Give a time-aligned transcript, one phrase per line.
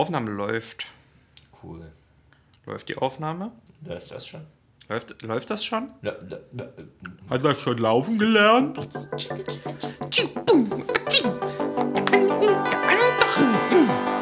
[0.00, 0.86] Aufnahme läuft.
[1.62, 1.92] Cool.
[2.64, 3.52] Läuft die Aufnahme?
[3.84, 4.40] Läuft das schon?
[4.88, 5.90] Läuft, läuft das schon?
[6.00, 6.64] La, la, la,
[7.28, 8.78] Hat er schon laufen gelernt?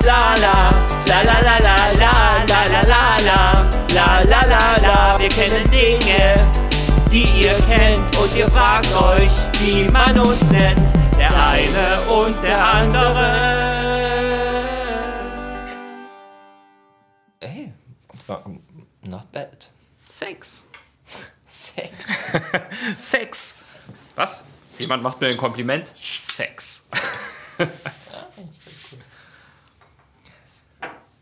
[0.04, 0.74] La la,
[1.06, 2.14] la la la la la
[2.48, 6.44] la la la la la la la la Wir kennen Dinge,
[7.12, 10.82] die ihr kennt und ihr fragt euch, wie man uns nennt.
[11.16, 13.77] Der eine und der andere.
[19.02, 19.66] Not bad.
[20.08, 20.64] Sex.
[21.44, 22.24] Sex.
[22.98, 23.54] Sex.
[24.16, 24.44] Was?
[24.78, 25.90] Jemand macht mir ein Kompliment?
[25.96, 26.86] Sex.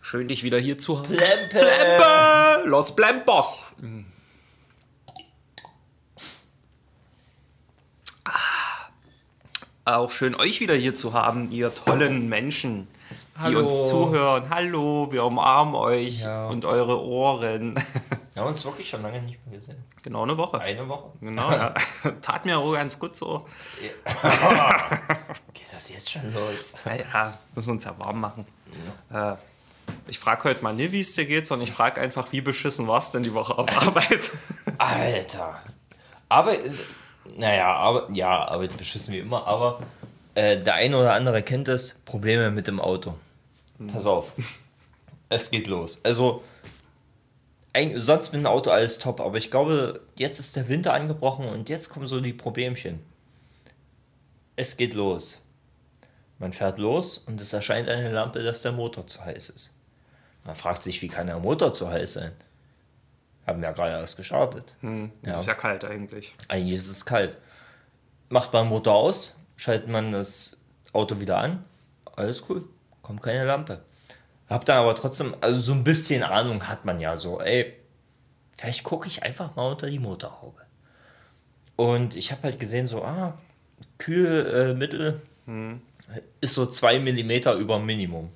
[0.00, 1.14] Schön, dich wieder hier zu haben.
[1.14, 1.60] Lempe.
[1.60, 3.64] Äh, Los Blempos.
[8.24, 8.32] Ah.
[9.84, 12.88] Auch schön, euch wieder hier zu haben, ihr tollen Menschen,
[13.38, 13.60] die Hallo.
[13.60, 14.44] uns zuhören.
[14.50, 16.46] Hallo, wir umarmen euch Ja.
[16.46, 17.74] und eure Ohren.
[18.34, 19.82] Wir haben uns wirklich schon lange nicht mehr gesehen.
[20.02, 20.60] genau eine Woche.
[20.60, 21.10] Eine Woche.
[21.22, 21.72] Genau, ja.
[22.20, 23.46] Tat mir auch ganz gut so.
[25.54, 26.74] Geht das jetzt schon los?
[26.84, 28.46] Naja, müssen uns ja warm machen.
[29.10, 29.32] Äh,
[30.06, 32.86] ich frage heute mal nicht, wie es dir geht, sondern ich frage einfach, wie beschissen
[32.86, 34.30] war es denn die Woche auf Arbeit?
[34.76, 35.62] Alter.
[36.28, 36.70] Aber, äh,
[37.38, 39.80] naja, aber, ja, Arbeit beschissen wie immer, aber
[40.34, 43.14] äh, der eine oder andere kennt es, Probleme mit dem Auto.
[43.92, 44.32] Pass auf.
[45.28, 46.00] Es geht los.
[46.02, 46.42] Also,
[47.72, 51.46] eigentlich, sonst mit dem Auto alles top, aber ich glaube, jetzt ist der Winter angebrochen
[51.48, 53.00] und jetzt kommen so die Problemchen.
[54.56, 55.42] Es geht los.
[56.38, 59.72] Man fährt los und es erscheint eine Lampe, dass der Motor zu heiß ist.
[60.44, 62.32] Man fragt sich, wie kann der Motor zu heiß sein?
[63.46, 64.76] Haben ja gerade erst gestartet.
[65.22, 65.36] Ja.
[65.36, 66.34] Ist ja kalt eigentlich.
[66.48, 67.40] Eigentlich ist es kalt.
[68.28, 70.56] Macht man den Motor aus, schaltet man das
[70.92, 71.64] Auto wieder an,
[72.16, 72.64] alles cool,
[73.06, 73.82] kommt keine Lampe.
[74.48, 77.72] Hab dann aber trotzdem, also so ein bisschen Ahnung hat man ja so, ey,
[78.58, 80.60] vielleicht gucke ich einfach mal unter die Motorhaube.
[81.76, 83.38] Und ich habe halt gesehen, so, ah,
[83.98, 85.22] Kühlmittel
[86.40, 88.32] ist so zwei Millimeter über Minimum.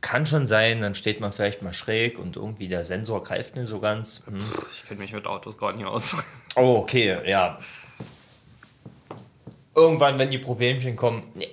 [0.00, 3.66] Kann schon sein, dann steht man vielleicht mal schräg und irgendwie der Sensor greift nicht
[3.66, 4.22] so ganz.
[4.26, 4.38] Hm.
[4.72, 6.16] Ich kenne mich mit Autos gar nicht aus.
[6.54, 7.58] Oh, okay, ja.
[9.74, 11.48] Irgendwann, wenn die Problemchen kommen, nee,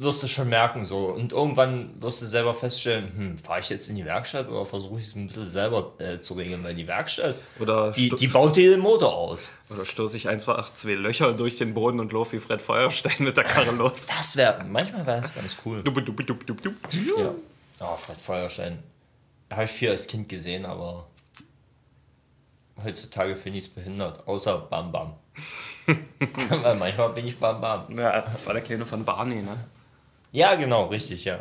[0.00, 1.06] wirst du schon merken so.
[1.06, 4.98] Und irgendwann wirst du selber feststellen, hm, fahre ich jetzt in die Werkstatt oder versuche
[4.98, 8.56] ich es ein bisschen selber äh, zu regeln, weil die Werkstatt, Oder, die, die baut
[8.56, 9.52] dir den Motor aus.
[9.70, 13.36] oder stoße ich einfach zwei Löcher durch den Boden und laufe wie Fred Feuerstein mit
[13.36, 14.06] der Karre los.
[14.06, 15.82] Das wäre, manchmal wäre das ganz cool.
[15.82, 16.74] Dup, dup, dup, dup, dup.
[17.18, 17.34] Ja.
[17.80, 18.78] Oh, Fred Feuerstein.
[19.50, 21.06] Habe ich viel als Kind gesehen, aber
[22.84, 24.26] heutzutage finde ich es behindert.
[24.28, 25.14] Außer Bam Bam.
[26.62, 27.98] Weil manchmal bin ich Bam Bam.
[27.98, 29.56] Ja, das war der Kleine von Barney, ne?
[30.32, 31.40] Ja, genau, richtig, ja.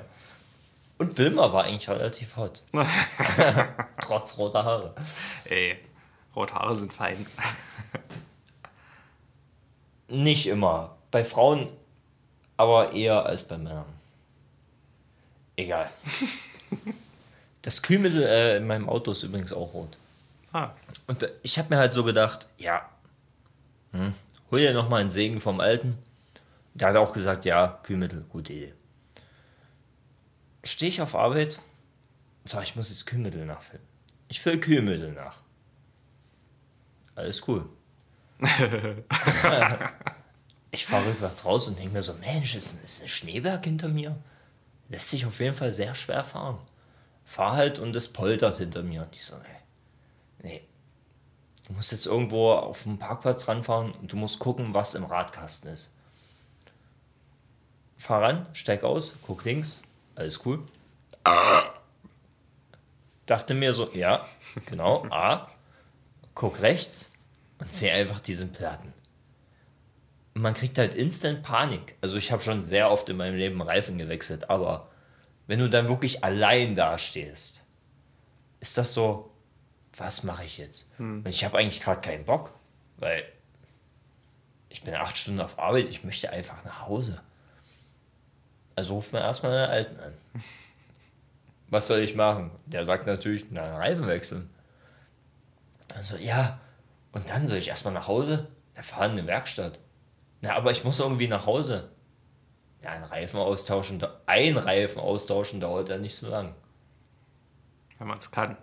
[0.98, 2.64] Und Wilma war eigentlich relativ hot.
[4.02, 4.96] Trotz roter Haare.
[5.46, 5.78] Ey,
[6.36, 7.26] rote Haare sind fein.
[10.08, 10.96] Nicht immer.
[11.12, 11.72] Bei Frauen
[12.56, 13.86] aber eher als bei Männern.
[15.56, 15.90] Egal.
[17.64, 19.98] Das Kühlmittel äh, in meinem Auto ist übrigens auch rot.
[20.54, 20.70] Ah,
[21.08, 22.88] Und äh, ich habe mir halt so gedacht, ja,
[23.92, 24.14] hm,
[24.50, 25.98] hol dir nochmal einen Segen vom Alten.
[26.76, 28.74] Der hat auch gesagt, ja, Kühlmittel, gute Idee.
[30.68, 31.60] Stehe ich auf Arbeit,
[32.44, 33.82] sag ich muss jetzt Kühlmittel nachfüllen.
[34.28, 35.38] Ich fülle Kühlmittel nach.
[37.16, 37.70] Alles cool.
[40.72, 44.18] ich fahre rückwärts raus und denke mir so, Mensch, ist, ist ein Schneeberg hinter mir.
[44.90, 46.60] Lässt sich auf jeden Fall sehr schwer fahren.
[47.24, 49.04] Fahr halt und es poltert hinter mir.
[49.04, 49.64] Und ich so, nee,
[50.44, 50.68] nee.
[51.66, 55.72] Du musst jetzt irgendwo auf dem Parkplatz ranfahren und du musst gucken, was im Radkasten
[55.72, 55.92] ist.
[57.98, 59.80] Fahr ran, steig aus, guck links,
[60.18, 60.64] alles cool.
[63.26, 64.26] Dachte mir so, ja,
[64.66, 65.50] genau, A,
[66.34, 67.12] guck rechts
[67.60, 68.94] und sehe einfach diesen Platten.
[70.34, 71.96] Und man kriegt halt instant Panik.
[72.00, 74.90] Also ich habe schon sehr oft in meinem Leben Reifen gewechselt, aber
[75.48, 77.64] wenn du dann wirklich allein dastehst,
[78.60, 79.32] ist das so,
[79.96, 80.92] was mache ich jetzt?
[81.24, 82.54] Und ich habe eigentlich gerade keinen Bock,
[82.98, 83.26] weil
[84.70, 87.22] ich bin acht Stunden auf Arbeit, ich möchte einfach nach Hause.
[88.78, 90.14] Also ruft man erstmal den Alten an.
[91.70, 92.52] Was soll ich machen?
[92.68, 94.50] Der sagt natürlich, na, Reifen wechseln.
[95.96, 96.60] Also, ja,
[97.12, 98.48] und dann soll ich erstmal nach Hause?
[98.76, 99.80] Da fahren in eine Werkstatt.
[100.42, 101.90] Na, aber ich muss irgendwie nach Hause.
[102.84, 106.54] Ja, ein Reifen austauschen, da- ein Reifen austauschen dauert ja nicht so lang.
[107.98, 108.56] wenn man es kann.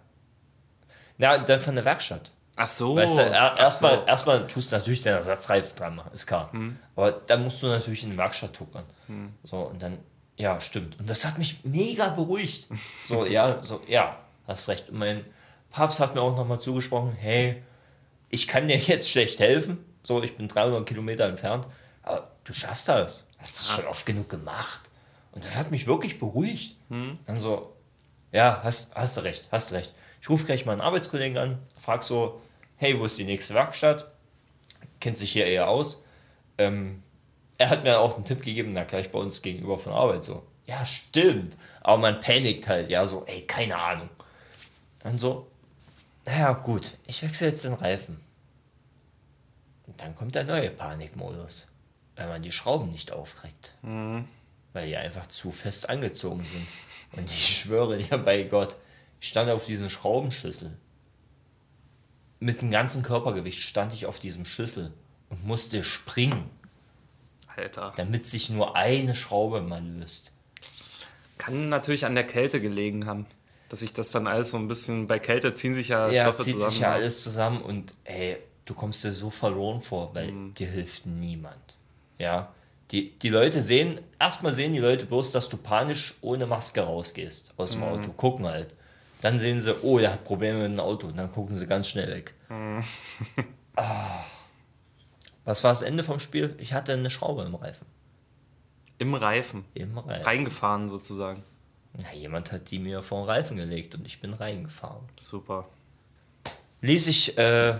[1.19, 2.31] Na, dann von der Werkstatt.
[2.57, 2.95] Ach so.
[2.97, 4.05] Weißt du, er, erstmal so.
[4.05, 6.53] erstmal tust du natürlich den Ersatzreifen dran machen, ist klar.
[6.53, 6.79] Hm.
[6.95, 8.85] Aber dann musst du natürlich in die Werkstatt tuckern.
[9.43, 9.99] So, und dann
[10.37, 10.99] Ja, stimmt.
[10.99, 12.67] Und das hat mich mega beruhigt.
[13.09, 14.89] So, ja, so, ja, hast recht.
[14.91, 15.25] Und mein
[15.71, 17.63] Papst hat mir auch nochmal zugesprochen, hey,
[18.31, 19.85] ich kann dir jetzt schlecht helfen.
[20.03, 21.67] So, ich bin 300 Kilometer entfernt.
[22.03, 23.29] Aber du schaffst das.
[23.39, 24.81] Hast das schon oft genug gemacht.
[25.33, 26.77] Und das hat mich wirklich beruhigt.
[27.27, 27.75] Dann so,
[28.33, 29.93] ja, hast, hast du recht, hast du recht.
[30.21, 32.41] Ich rufe gleich mal einen Arbeitskollegen an, frag so,
[32.85, 34.13] hey, wo ist die nächste Werkstatt?
[35.01, 36.05] Kennt sich hier eher aus.
[36.59, 37.03] Ähm,
[37.57, 40.47] er hat mir auch einen Tipp gegeben, na gleich bei uns gegenüber von Arbeit so.
[40.67, 41.57] Ja, stimmt.
[41.81, 44.11] Aber man panikt halt, ja, so, ey, keine Ahnung.
[44.99, 45.47] Dann so,
[46.27, 48.21] naja, gut, ich wechsle jetzt den Reifen.
[49.87, 51.69] Und dann kommt der neue Panikmodus,
[52.17, 53.73] weil man die Schrauben nicht aufkriegt.
[54.75, 56.67] Weil die einfach zu fest angezogen sind.
[57.13, 58.77] Und ich schwöre dir bei Gott,
[59.23, 60.77] ich stand auf diesem Schraubenschlüssel.
[62.45, 64.93] Mit dem ganzen Körpergewicht stand ich auf diesem Schlüssel
[65.31, 66.51] und musste springen,
[67.57, 67.95] Alter.
[67.97, 70.31] damit sich nur eine Schraube mal löst.
[71.39, 73.25] Kann natürlich an der Kälte gelegen haben.
[73.71, 75.07] Dass sich das dann alles so ein bisschen.
[75.07, 76.71] Bei Kälte ziehen sich ja, Ja, Stoffe zieht zusammen.
[76.73, 76.95] sich ja ne?
[76.97, 78.37] alles zusammen und ey,
[78.67, 81.79] du kommst dir so verloren vor, weil dir hilft niemand.
[82.19, 82.53] Ja,
[82.91, 87.55] die, die Leute sehen, erstmal sehen die Leute bloß, dass du panisch ohne Maske rausgehst
[87.57, 88.75] aus dem Auto, gucken halt.
[89.25, 91.89] Dann sehen sie, oh, der hat Probleme mit dem Auto und dann gucken sie ganz
[91.89, 92.35] schnell weg.
[93.75, 94.23] Ah.
[95.47, 96.55] Was war das Ende vom Spiel?
[96.59, 97.87] Ich hatte eine Schraube im Reifen.
[98.99, 99.65] Im Reifen.
[99.73, 100.27] Im Reifen.
[100.27, 101.43] Reingefahren sozusagen.
[101.95, 105.09] Na, jemand hat die mir vor den Reifen gelegt und ich bin reingefahren.
[105.17, 105.71] Super.
[106.83, 107.79] Ließ ich äh,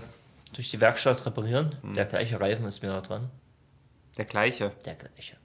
[0.55, 1.75] durch die Werkstatt reparieren.
[1.95, 3.29] Der gleiche Reifen ist mir da dran.
[4.17, 4.71] Der gleiche.
[4.83, 5.37] Der gleiche.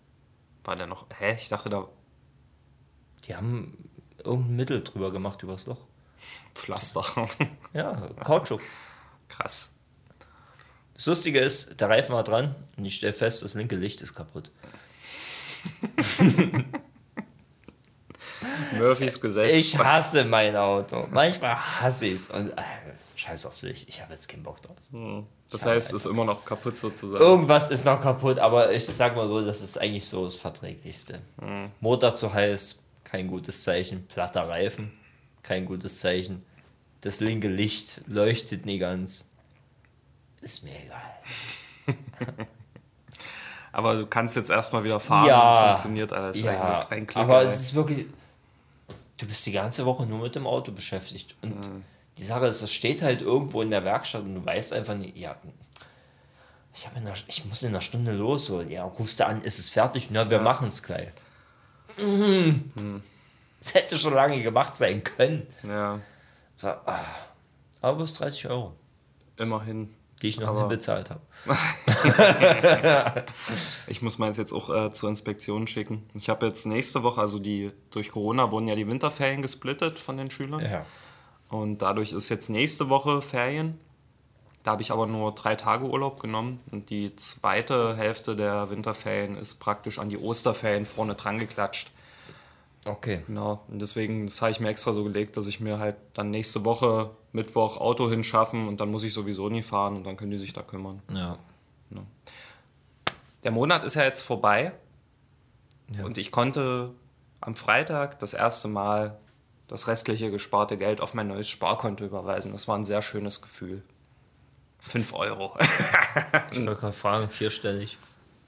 [0.64, 1.05] War der noch.
[1.19, 1.35] Hä?
[1.35, 1.87] Ich dachte da.
[3.26, 3.76] Die haben
[4.17, 5.89] irgendein Mittel drüber gemacht übers Loch.
[6.55, 7.05] Pflaster.
[7.72, 8.61] Ja, Kautschuk.
[9.28, 9.70] Krass.
[10.94, 14.12] Das Lustige ist, der Reifen war dran und ich stelle fest, das linke Licht ist
[14.12, 14.50] kaputt.
[18.76, 19.49] Murphys Gesetz.
[19.52, 21.06] Ich hasse mein Auto.
[21.11, 22.31] Manchmal hasse ich es.
[22.31, 22.62] Und äh,
[23.16, 24.76] scheiß aufs Licht, ich habe jetzt keinen Bock drauf.
[25.50, 27.23] Das heißt, es ist immer noch kaputt sozusagen.
[27.23, 31.20] Irgendwas ist noch kaputt, aber ich sag mal so, das ist eigentlich so das Verträglichste.
[31.81, 34.06] Motor zu heiß, kein gutes Zeichen.
[34.06, 34.93] Platter Reifen,
[35.42, 36.44] kein gutes Zeichen.
[37.00, 39.26] Das linke Licht leuchtet nie ganz.
[40.40, 41.96] Ist mir egal.
[43.72, 45.28] Aber du kannst jetzt erstmal wieder fahren.
[45.28, 45.75] Ja.
[45.75, 46.40] Es funktioniert alles.
[46.40, 48.06] Ja, Ein, ein aber es ist wirklich.
[49.16, 51.37] Du bist die ganze Woche nur mit dem Auto beschäftigt.
[51.42, 51.70] Und
[52.19, 55.16] die Sache ist, es steht halt irgendwo in der Werkstatt und du weißt einfach nicht,
[55.16, 55.37] ja,
[56.75, 58.46] ich, einer, ich muss in einer Stunde los.
[58.46, 60.08] So, ja, rufst du an, ist es fertig?
[60.10, 61.08] Na, wir machen es gleich.
[61.98, 63.02] Mhm.
[63.61, 65.47] Es hätte schon lange gemacht sein können.
[65.69, 66.01] Ja,
[66.57, 67.01] So, ah.
[67.83, 68.73] Aber bloß 30 Euro,
[69.37, 69.95] immerhin.
[70.23, 71.21] die ich noch Aber- nie bezahlt habe.
[73.87, 76.09] Ich muss meins jetzt auch äh, zur Inspektion schicken.
[76.15, 80.17] Ich habe jetzt nächste Woche, also die durch Corona wurden ja die Winterferien gesplittet von
[80.17, 80.61] den Schülern.
[80.61, 80.85] Ja.
[81.49, 83.81] Und dadurch ist jetzt nächste Woche Ferien.
[84.62, 86.61] Da habe ich aber nur drei Tage Urlaub genommen.
[86.71, 91.91] Und die zweite Hälfte der Winterferien ist praktisch an die Osterferien vorne dran geklatscht.
[92.87, 93.23] Okay.
[93.27, 93.62] Genau.
[93.69, 96.65] Und deswegen, das habe ich mir extra so gelegt, dass ich mir halt dann nächste
[96.65, 100.38] Woche Mittwoch Auto hinschaffen und dann muss ich sowieso nie fahren und dann können die
[100.38, 101.03] sich da kümmern.
[101.12, 101.38] Ja.
[103.43, 104.73] Der Monat ist ja jetzt vorbei
[105.91, 106.05] Ja.
[106.05, 106.91] und ich konnte
[107.41, 109.19] am Freitag das erste Mal
[109.67, 112.52] das restliche gesparte Geld auf mein neues Sparkonto überweisen.
[112.52, 113.83] Das war ein sehr schönes Gefühl.
[114.81, 115.57] 5 Euro.
[116.52, 117.99] Ich wollte gerade fragen, vierstellig.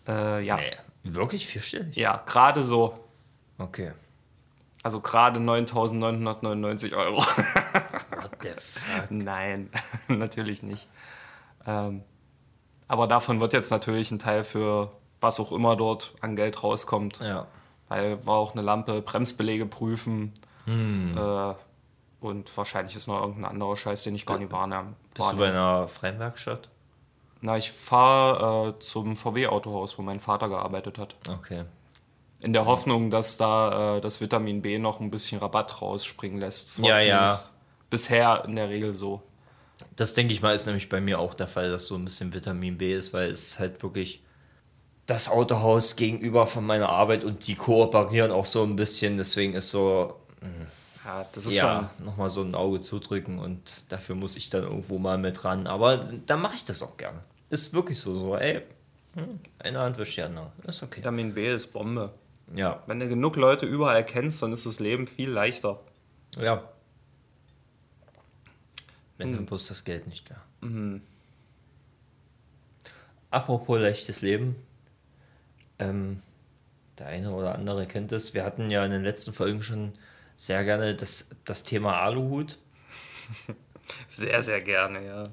[0.09, 0.57] äh, ja.
[0.57, 0.77] Nee.
[1.05, 1.97] Wirklich vierstellig?
[1.97, 2.99] ja, gerade so.
[3.59, 3.93] Okay.
[4.83, 7.19] Also gerade 9.999 Euro.
[7.19, 9.11] What the fuck?
[9.11, 9.71] Nein,
[10.09, 10.89] natürlich nicht.
[11.67, 12.03] Ähm,
[12.89, 17.21] aber davon wird jetzt natürlich ein Teil für was auch immer dort an Geld rauskommt.
[17.21, 17.47] Ja.
[17.89, 20.33] Weil war auch eine Lampe, Bremsbelege prüfen.
[20.67, 21.55] Äh,
[22.21, 24.95] und wahrscheinlich ist noch irgendein anderer Scheiß, den ich gar nicht wahrnehme.
[25.15, 26.69] Bist du bei einer freien Werkstatt?
[27.41, 31.17] Na, ich fahre äh, zum VW-Autohaus, wo mein Vater gearbeitet hat.
[31.29, 31.65] Okay.
[32.43, 36.69] In der Hoffnung, dass da äh, das Vitamin B noch ein bisschen Rabatt rausspringen lässt.
[36.69, 37.39] Das war Ja, ja.
[37.89, 39.23] Bisher in der Regel so.
[39.97, 42.33] Das denke ich mal, ist nämlich bei mir auch der Fall, dass so ein bisschen
[42.33, 44.23] Vitamin B ist, weil es halt wirklich
[45.07, 49.17] das Autohaus gegenüber von meiner Arbeit und die kooperieren auch so ein bisschen.
[49.17, 50.17] Deswegen ist so,
[51.05, 54.99] Ja, das ist ja, nochmal so ein Auge zudrücken und dafür muss ich dann irgendwo
[54.99, 55.67] mal mit ran.
[55.67, 57.21] Aber dann mache ich das auch gerne.
[57.51, 58.63] Ist wirklich so, so, ey,
[59.15, 60.53] hm, eine Hand wischt die andere.
[60.67, 60.89] Ist schon.
[60.89, 60.99] okay.
[60.99, 62.13] Vitamin B ist Bombe.
[62.55, 65.81] Ja, Wenn du genug Leute überall kennst, dann ist das Leben viel leichter.
[66.37, 66.69] ja.
[69.19, 71.01] Wenn dann bloß das Geld nicht wäre.
[73.31, 74.57] Apropos leichtes Leben.
[75.79, 76.21] Ähm,
[76.99, 78.35] der eine oder andere kennt es.
[78.35, 79.93] Wir hatten ja in den letzten Folgen schon
[80.37, 82.59] sehr gerne das, das Thema Aluhut.
[84.09, 85.29] Sehr, sehr gerne, ja.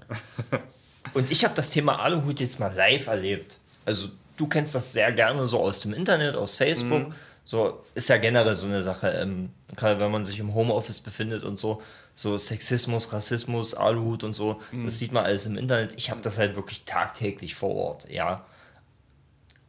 [1.14, 3.60] Und ich habe das Thema Aluhut jetzt mal live erlebt.
[3.86, 4.10] Also
[4.40, 7.14] du kennst das sehr gerne so aus dem Internet, aus Facebook.
[7.44, 11.44] So ist ja generell so eine Sache, ähm, gerade wenn man sich im Homeoffice befindet
[11.44, 11.82] und so,
[12.16, 15.94] so Sexismus, Rassismus, Aluhut und so, das sieht man alles im Internet.
[15.98, 18.46] Ich habe das halt wirklich tagtäglich vor Ort, ja.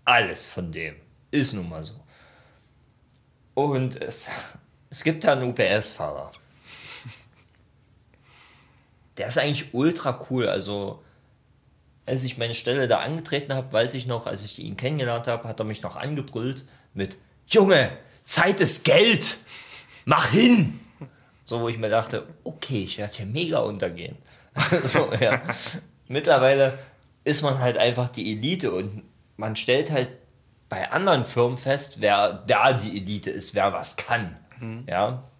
[0.04, 0.96] Alles von dem
[1.30, 1.94] ist nun mal so.
[3.54, 4.30] Und es,
[4.90, 6.30] es gibt da einen UPS-Fahrer.
[9.16, 10.48] Der ist eigentlich ultra cool.
[10.48, 11.02] Also,
[12.10, 15.46] als ich meine Stelle da angetreten habe, weiß ich noch, als ich ihn kennengelernt habe,
[15.46, 17.92] hat er mich noch angebrüllt mit Junge,
[18.24, 19.38] Zeit ist Geld,
[20.04, 20.80] mach hin.
[21.46, 24.16] So, wo ich mir dachte, okay, ich werde hier mega untergehen.
[24.84, 25.40] so, ja.
[26.08, 26.78] Mittlerweile
[27.22, 29.04] ist man halt einfach die Elite und
[29.36, 30.08] man stellt halt
[30.68, 34.38] bei anderen Firmen fest, wer da die Elite ist, wer was kann.
[34.88, 35.30] Ja.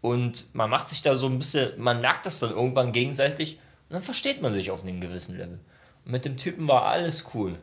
[0.00, 3.94] Und man macht sich da so ein bisschen, man merkt das dann irgendwann gegenseitig und
[3.94, 5.60] dann versteht man sich auf einem gewissen Level.
[6.04, 7.58] Mit dem Typen war alles cool.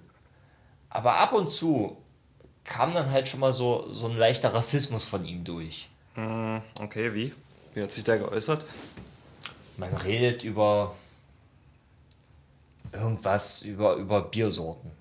[0.90, 1.98] Aber ab und zu
[2.64, 5.90] kam dann halt schon mal so, so ein leichter Rassismus von ihm durch.
[6.80, 7.34] Okay, wie?
[7.74, 8.66] Wie hat sich der geäußert?
[9.78, 10.94] Man redet über
[12.92, 14.92] irgendwas, über, über Biersorten.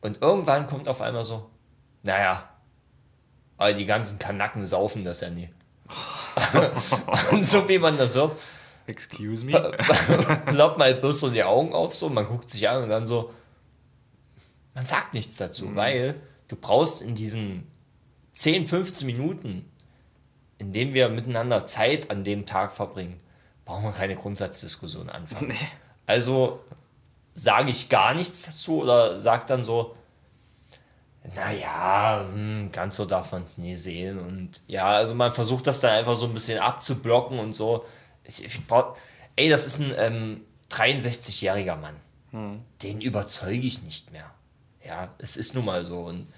[0.00, 1.50] Und irgendwann kommt auf einmal so,
[2.02, 2.48] naja,
[3.56, 5.50] aber die ganzen Kanacken saufen das ja nie.
[7.32, 8.36] und so wie man das hört,
[8.88, 9.52] Excuse me?
[10.46, 13.32] klappt mal bloß so die Augen auf, so, man guckt sich an und dann so,
[14.74, 16.14] man sagt nichts dazu, weil
[16.48, 17.66] du brauchst in diesen
[18.32, 19.70] 10, 15 Minuten,
[20.56, 23.20] in denen wir miteinander Zeit an dem Tag verbringen,
[23.64, 25.52] brauchen wir keine Grundsatzdiskussion anfangen.
[26.06, 26.60] Also
[27.34, 29.94] sage ich gar nichts dazu oder sag dann so,
[31.34, 34.18] naja, hm, ganz so darf man es nie sehen.
[34.18, 37.84] Und ja, also man versucht das dann einfach so ein bisschen abzublocken und so.
[38.28, 38.96] Ich, ich brauch,
[39.34, 41.96] ey, das ist ein ähm, 63-jähriger Mann.
[42.82, 44.30] Den überzeuge ich nicht mehr.
[44.86, 46.00] Ja, es ist nun mal so.
[46.00, 46.28] Und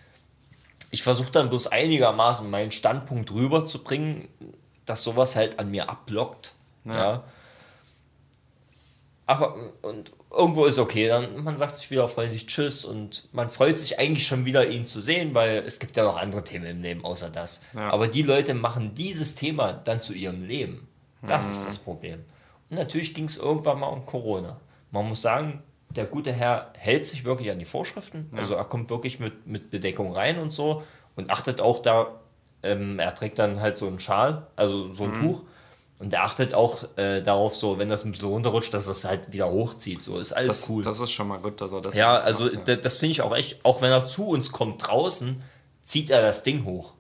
[0.91, 4.29] ich versuche dann bloß einigermaßen meinen Standpunkt rüberzubringen,
[4.87, 6.55] dass sowas halt an mir abblockt.
[6.85, 7.25] Ja.
[9.27, 13.79] Aber und irgendwo ist okay, dann man sagt sich wieder freundlich Tschüss und man freut
[13.79, 16.83] sich eigentlich schon wieder, ihn zu sehen, weil es gibt ja noch andere Themen im
[16.83, 17.61] Leben außer das.
[17.75, 17.91] Ja.
[17.91, 20.89] Aber die Leute machen dieses Thema dann zu ihrem Leben.
[21.27, 22.25] Das ist das Problem.
[22.71, 24.59] Und natürlich ging es irgendwann mal um Corona.
[24.91, 28.31] Man muss sagen, der gute Herr hält sich wirklich an die Vorschriften.
[28.37, 30.83] Also er kommt wirklich mit, mit Bedeckung rein und so
[31.17, 32.07] und achtet auch da,
[32.63, 35.43] ähm, er trägt dann halt so einen Schal, also so ein Tuch.
[35.99, 39.33] Und er achtet auch äh, darauf, so, wenn das ein bisschen runterrutscht, dass es halt
[39.33, 40.01] wieder hochzieht.
[40.01, 40.83] So ist alles Das, cool.
[40.83, 42.59] das ist schon mal gut, dass er das ja, macht, also ja.
[42.65, 45.43] da- das finde ich auch echt, auch wenn er zu uns kommt draußen,
[45.83, 46.93] zieht er das Ding hoch.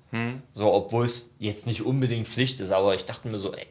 [0.55, 3.67] So, obwohl es jetzt nicht unbedingt Pflicht ist, aber ich dachte mir so, ey,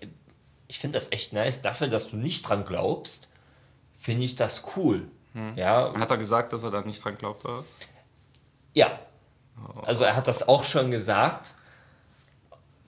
[0.70, 1.62] ich finde das echt nice.
[1.62, 3.28] Dafür, dass du nicht dran glaubst,
[3.98, 5.10] finde ich das cool.
[5.56, 7.74] Ja, Hat er gesagt, dass er da nicht dran glaubt, oder was?
[8.74, 8.98] ja.
[9.84, 11.54] Also er hat das auch schon gesagt.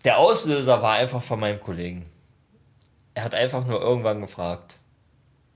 [0.06, 2.10] Der Auslöser war einfach von meinem Kollegen.
[3.14, 4.78] Er hat einfach nur irgendwann gefragt,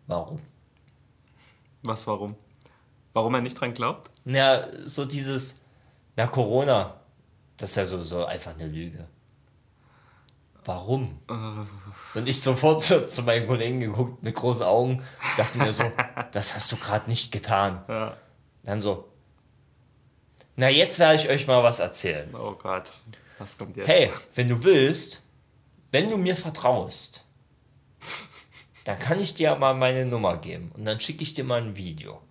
[0.08, 0.42] warum?
[1.84, 2.36] Was, warum?
[3.14, 4.12] Warum er nicht dran glaubt?
[4.26, 5.62] Na, so dieses,
[6.18, 6.96] na Corona,
[7.58, 9.08] das ist ja sowieso einfach eine Lüge.
[10.66, 11.20] Warum?
[12.16, 15.04] Und ich sofort zu, zu meinen Kollegen geguckt mit großen Augen,
[15.38, 15.84] dachte mir so,
[16.32, 17.84] das hast du gerade nicht getan.
[17.88, 18.18] Ja.
[18.64, 19.08] Dann so,
[20.56, 22.28] na jetzt werde ich euch mal was erzählen.
[22.34, 22.92] Oh Gott,
[23.38, 23.88] was kommt jetzt?
[23.88, 25.22] Hey, wenn du willst,
[25.92, 27.26] wenn du mir vertraust,
[28.86, 31.76] dann kann ich dir mal meine Nummer geben und dann schicke ich dir mal ein
[31.76, 32.22] Video.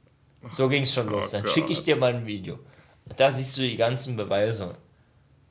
[0.51, 1.31] So ging es schon los.
[1.31, 2.59] Dann schicke ich dir mal ein Video.
[3.07, 4.77] Und da siehst du die ganzen Beweise.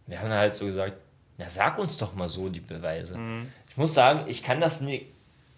[0.06, 0.98] Wir haben halt so gesagt,
[1.44, 3.20] na sag uns doch mal so die Beweise.
[3.70, 5.08] Ich muss sagen, ich kann das nicht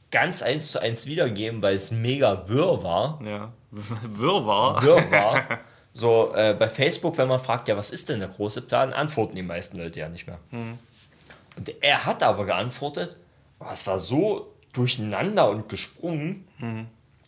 [0.09, 3.19] ganz eins zu eins wiedergeben, weil es mega wirr war.
[3.23, 3.53] Ja.
[3.71, 4.83] Wirrwarr.
[4.83, 5.59] Wirr war.
[5.93, 9.35] So, äh, bei Facebook, wenn man fragt, ja, was ist denn der große Plan, antworten
[9.35, 10.39] die meisten Leute ja nicht mehr.
[10.51, 13.19] Und er hat aber geantwortet,
[13.59, 16.47] aber es war so durcheinander und gesprungen.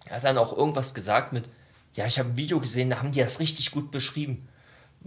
[0.05, 1.47] Er hat dann auch irgendwas gesagt mit,
[1.93, 4.47] ja, ich habe ein Video gesehen, da haben die das richtig gut beschrieben.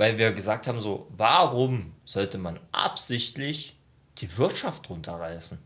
[0.00, 3.76] Weil wir gesagt haben, so, warum sollte man absichtlich
[4.16, 5.58] die Wirtschaft runterreißen?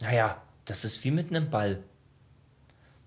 [0.00, 1.82] Naja, das ist wie mit einem Ball.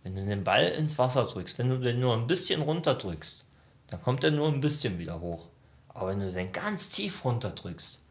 [0.03, 3.43] Wenn du den Ball ins Wasser drückst, wenn du den nur ein bisschen runterdrückst,
[3.87, 5.47] dann kommt er nur ein bisschen wieder hoch.
[5.87, 8.03] Aber wenn du den ganz tief runterdrückst,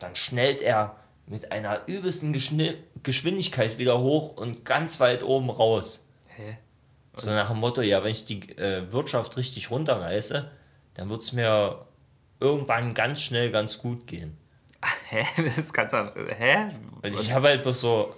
[0.00, 0.96] dann schnellt er
[1.28, 6.04] mit einer übelsten Geschni Geschwindigkeit wieder hoch und ganz weit oben raus.
[6.26, 6.58] Hä?
[7.14, 10.50] So nach dem Motto, ja, wenn ich die äh, Wirtschaft richtig runterreiße,
[10.96, 11.86] dann wird es mir
[12.40, 14.36] irgendwann ganz schnell ganz gut gehen.
[15.08, 15.24] Hä?
[15.56, 16.12] Das kannst du.
[16.28, 16.70] Hä?
[17.02, 18.16] Weil ich habe halt bloß so.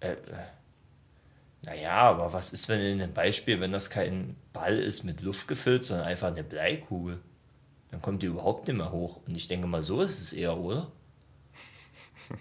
[0.00, 0.16] Äh, äh,
[1.64, 5.46] naja, aber was ist, wenn in dem Beispiel, wenn das kein Ball ist mit Luft
[5.46, 7.20] gefüllt, sondern einfach eine Bleikugel?
[7.92, 9.20] Dann kommt die überhaupt nicht mehr hoch.
[9.26, 10.90] Und ich denke mal, so ist es eher, oder?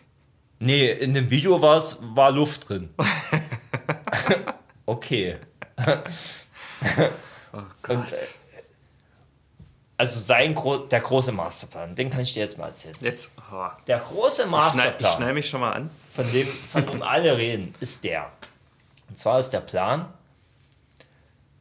[0.64, 2.90] Nee, in dem Video war's, war Luft drin.
[4.86, 5.38] okay.
[7.52, 7.98] Oh Gott.
[7.98, 8.18] Und, äh,
[10.02, 12.96] also sein Gro der große Masterplan, den kann ich dir jetzt mal erzählen.
[13.02, 13.34] Jetzt.
[13.52, 13.68] Oh.
[13.86, 15.92] Der große Ich schneide Masterplan, schnell mich schon mal an.
[16.12, 18.32] von dem, von dem alle reden, ist der.
[19.10, 20.12] Und zwar ist der Plan,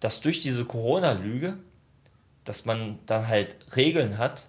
[0.01, 1.59] dass durch diese Corona-Lüge,
[2.45, 4.47] dass man dann halt Regeln hat,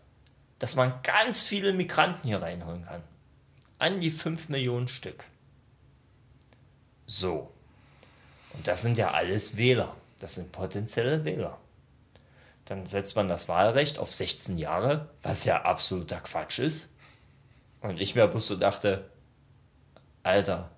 [0.59, 3.03] dass man ganz viele Migranten hier reinholen kann.
[3.77, 5.25] An die 5 Millionen Stück.
[7.05, 7.51] So.
[8.53, 9.97] Und das sind ja alles Wähler.
[10.19, 11.57] Das sind potenzielle Wähler.
[12.71, 16.93] Dann setzt man das Wahlrecht auf 16 Jahre, was ja absoluter Quatsch ist.
[17.81, 19.09] Und ich mir bloß so dachte,
[20.23, 20.69] Alter,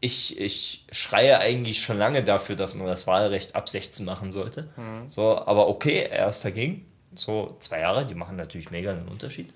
[0.00, 4.66] ich, ich schreie eigentlich schon lange dafür, dass man das Wahlrecht ab 16 machen sollte.
[5.06, 6.84] So, aber okay, er ist dagegen.
[7.14, 9.54] So zwei Jahre, die machen natürlich mega einen Unterschied.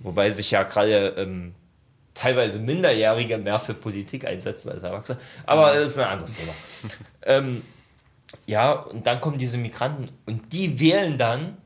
[0.00, 1.54] Wobei sich ja gerade ähm,
[2.14, 5.20] teilweise Minderjährige mehr für Politik einsetzen als Erwachsene.
[5.46, 6.52] Aber das ist ein anderes Thema.
[7.22, 7.62] ähm,
[8.46, 11.56] ja, und dann kommen diese Migranten und die wählen dann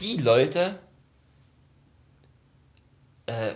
[0.00, 0.78] die Leute,
[3.26, 3.54] äh,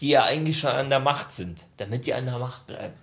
[0.00, 2.94] die ja eigentlich schon an der Macht sind, damit die an der Macht bleiben.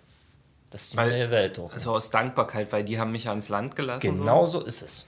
[0.69, 1.73] Das ist die Weil- neue Weltordnung.
[1.73, 4.01] Also aus Dankbarkeit, weil die haben mich ans Land gelassen.
[4.01, 5.05] Genau so ist es.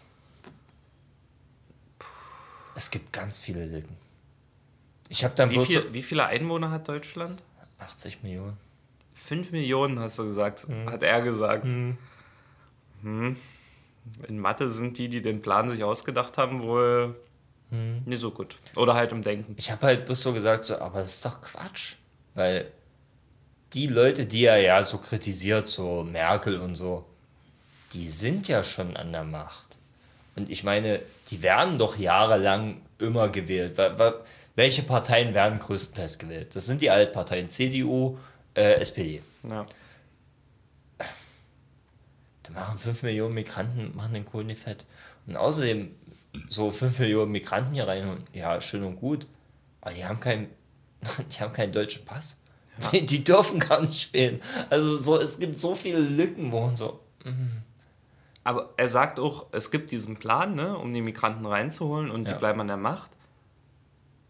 [2.75, 3.95] Es gibt ganz viele Lücken.
[5.09, 5.49] Ich habe dann.
[5.49, 7.41] Wie, bloß so viel, wie viele Einwohner hat Deutschland?
[7.79, 8.57] 80 Millionen.
[9.13, 10.67] 5 Millionen, hast du gesagt.
[10.87, 11.65] Hat er gesagt.
[13.05, 13.37] Hm.
[14.27, 17.15] In Mathe sind die, die den Plan sich ausgedacht haben, wohl
[18.05, 18.55] nicht so gut.
[18.75, 19.55] Oder halt im Denken.
[19.57, 21.95] Ich habe halt bloß so gesagt, so, aber das ist doch Quatsch.
[22.33, 22.71] Weil
[23.73, 27.05] die Leute, die er ja so kritisiert, so Merkel und so,
[27.93, 29.77] die sind ja schon an der Macht.
[30.35, 33.77] Und ich meine, die werden doch jahrelang immer gewählt.
[34.55, 36.55] Welche Parteien werden größtenteils gewählt?
[36.55, 38.17] Das sind die Altparteien, CDU,
[38.53, 39.21] äh, SPD.
[39.43, 39.65] Ja.
[42.47, 44.85] Da machen 5 Millionen Migranten, machen den Kohl nicht fett.
[45.27, 45.91] Und außerdem,
[46.49, 49.25] so 5 Millionen Migranten hier rein, ja, schön und gut.
[49.81, 50.47] Aber die haben keinen,
[51.31, 52.39] die haben keinen deutschen Pass.
[52.91, 54.41] Die, die dürfen gar nicht wählen.
[54.69, 56.99] Also so, es gibt so viele Lücken, wo man so.
[58.43, 62.33] Aber er sagt auch, es gibt diesen Plan, ne, um die Migranten reinzuholen und Ja.
[62.33, 63.11] die bleiben an der Macht.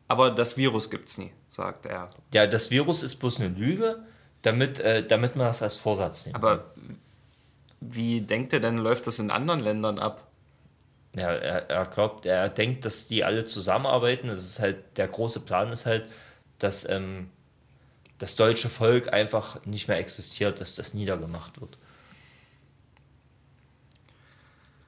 [0.07, 2.07] Aber das Virus gibt's nie, sagt er.
[2.33, 4.03] Ja, das Virus ist bloß eine Lüge,
[4.43, 6.35] damit, äh, damit man das als Vorsatz nimmt.
[6.37, 6.71] Aber
[7.91, 10.27] wie denkt er denn, läuft das in anderen Ländern ab?
[11.15, 14.27] Ja, er, er glaubt, er denkt, dass die alle zusammenarbeiten.
[14.27, 16.09] Das ist halt, der große Plan ist halt,
[16.59, 17.29] dass ähm,
[18.17, 21.77] das deutsche Volk einfach nicht mehr existiert, dass das niedergemacht wird.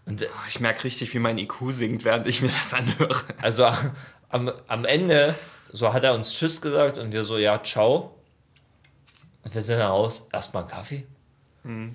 [0.05, 3.15] Und äh, Ich merke richtig, wie mein IQ sinkt, während ich mir das anhöre.
[3.41, 3.69] also
[4.29, 5.35] am, am Ende,
[5.71, 8.15] so hat er uns Tschüss gesagt und wir so, ja, ciao.
[9.43, 11.07] Und wir sind raus, erstmal einen Kaffee.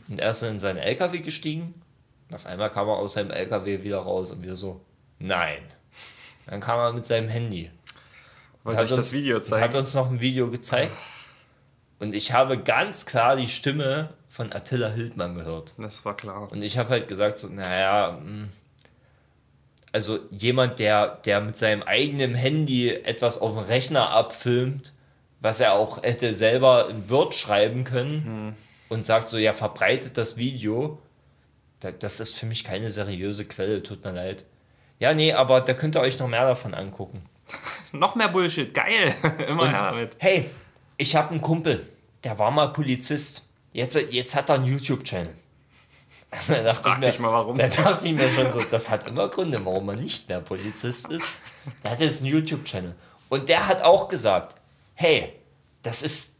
[0.08, 1.74] Und er ist in seinen LKW gestiegen.
[2.28, 4.80] Und auf einmal kam er aus seinem LKW wieder raus und wir so,
[5.18, 5.62] nein.
[6.46, 7.70] Dann kam er mit seinem Handy.
[8.64, 9.76] Wollte Hat euch uns- das Video und Hat zeigen?
[9.76, 10.92] uns noch ein Video gezeigt.
[11.98, 15.74] Und ich habe ganz klar die Stimme von Attila Hildmann gehört.
[15.78, 16.50] Das war klar.
[16.50, 18.48] Und ich habe halt gesagt, so, naja, mh,
[19.92, 24.92] also jemand, der, der mit seinem eigenen Handy etwas auf dem Rechner abfilmt,
[25.40, 28.56] was er auch hätte selber in Word schreiben können
[28.92, 30.98] und sagt so, ja, verbreitet das Video,
[31.80, 34.44] da, das ist für mich keine seriöse Quelle, tut mir leid.
[34.98, 37.24] Ja, nee, aber da könnt ihr euch noch mehr davon angucken.
[37.92, 39.14] Noch mehr Bullshit, geil.
[39.48, 40.16] Immer her damit.
[40.18, 40.50] Hey,
[40.96, 41.86] ich habe einen Kumpel,
[42.22, 43.42] der war mal Polizist.
[43.72, 45.32] Jetzt, jetzt hat er einen YouTube-Channel.
[46.48, 47.58] Da Frag dich mal, warum.
[47.58, 51.10] Da dachte ich mir schon so, das hat immer Gründe, warum man nicht mehr Polizist
[51.10, 51.28] ist.
[51.84, 52.94] Der hat jetzt einen YouTube-Channel.
[53.28, 54.54] Und der hat auch gesagt,
[54.94, 55.34] hey,
[55.82, 56.31] das ist,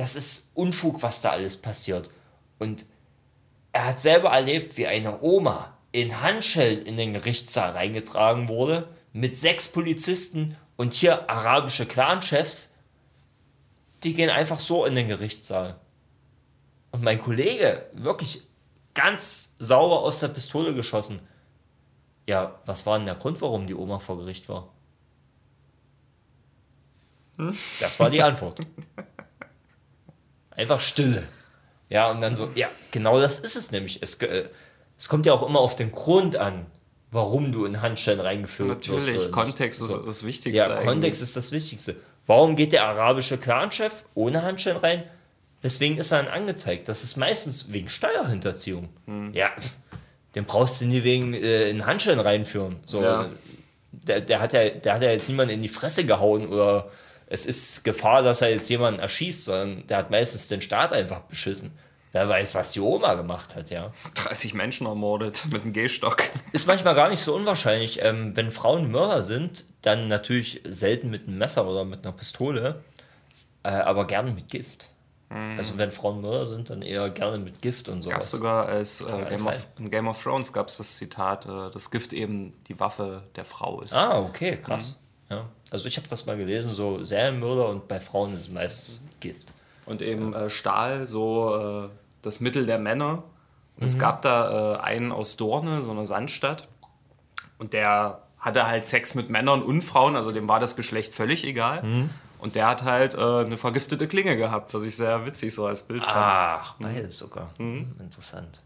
[0.00, 2.08] das ist Unfug, was da alles passiert.
[2.58, 2.86] Und
[3.72, 9.36] er hat selber erlebt, wie eine Oma in Handschellen in den Gerichtssaal reingetragen wurde, mit
[9.36, 12.74] sechs Polizisten und hier arabische Clanchefs,
[14.02, 15.78] die gehen einfach so in den Gerichtssaal.
[16.92, 18.42] Und mein Kollege, wirklich
[18.94, 21.20] ganz sauber aus der Pistole geschossen.
[22.26, 24.72] Ja, was war denn der Grund, warum die Oma vor Gericht war?
[27.80, 28.60] Das war die Antwort.
[30.56, 31.22] Einfach Stille.
[31.88, 33.98] Ja, und dann so, ja, genau das ist es nämlich.
[34.02, 34.48] Es, äh,
[34.98, 36.66] es kommt ja auch immer auf den Grund an,
[37.10, 38.88] warum du in Handschellen reingeführt wirst.
[38.88, 39.32] Natürlich, oder nicht.
[39.32, 39.98] Kontext So.
[39.98, 40.58] ist das Wichtigste.
[40.58, 40.84] Ja, eigentlich.
[40.86, 41.96] Kontext ist das Wichtigste.
[42.26, 45.02] Warum geht der arabische Clanchef ohne Handschellen rein?
[45.62, 46.88] Deswegen ist er dann angezeigt.
[46.88, 48.88] Das ist meistens wegen Steuerhinterziehung.
[49.06, 49.34] Hm.
[49.34, 49.50] Ja,
[50.34, 52.76] den brauchst du nie wegen äh, in Handschellen reinführen.
[52.86, 53.28] So, Ja.
[53.92, 56.88] der, der, hat ja, der hat ja jetzt niemanden in die Fresse gehauen oder
[57.30, 61.20] es ist Gefahr, dass er jetzt jemanden erschießt, sondern der hat meistens den Staat einfach
[61.20, 61.70] beschissen.
[62.12, 63.92] Wer weiß, was die Oma gemacht hat, ja.
[64.16, 66.24] 30 Menschen ermordet mit einem Gehstock.
[66.50, 68.00] Ist manchmal gar nicht so unwahrscheinlich.
[68.02, 72.82] Ähm, wenn Frauen Mörder sind, dann natürlich selten mit einem Messer oder mit einer Pistole,
[73.62, 74.90] äh, aber gerne mit Gift.
[75.32, 78.24] Also wenn Frauen Mörder sind, dann eher gerne mit Gift und Gab sowas.
[78.24, 81.70] es sogar als äh, Game of, in Game of Thrones gab es das Zitat, äh,
[81.70, 83.94] dass Gift eben die Waffe der Frau ist.
[83.94, 85.00] Ah, okay, krass.
[85.30, 85.46] Ja.
[85.70, 89.52] Also ich habe das mal gelesen, so Serienmörder und bei Frauen ist es meistens Gift.
[89.86, 91.88] Und eben äh, Stahl, so äh,
[92.22, 93.22] das Mittel der Männer.
[93.76, 96.68] Und es gab da äh, einen aus Dorne, so eine Sandstadt.
[97.58, 101.44] Und der hatte halt Sex mit Männern und Frauen, also dem war das Geschlecht völlig
[101.44, 102.08] egal.
[102.38, 105.82] Und der hat halt äh, eine vergiftete Klinge gehabt, was ich sehr witzig so als
[105.82, 106.16] Bild fand.
[106.16, 107.50] Ach, beides sogar.
[107.58, 108.62] Hm, Interessant.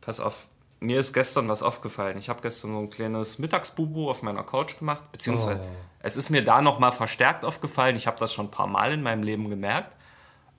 [0.00, 0.46] Pass auf,
[0.80, 2.18] mir ist gestern was aufgefallen.
[2.18, 5.60] Ich habe gestern so ein kleines Mittagsbubu auf meiner Couch gemacht, beziehungsweise
[6.00, 7.96] es ist mir da nochmal verstärkt aufgefallen.
[7.96, 9.96] Ich habe das schon ein paar Mal in meinem Leben gemerkt,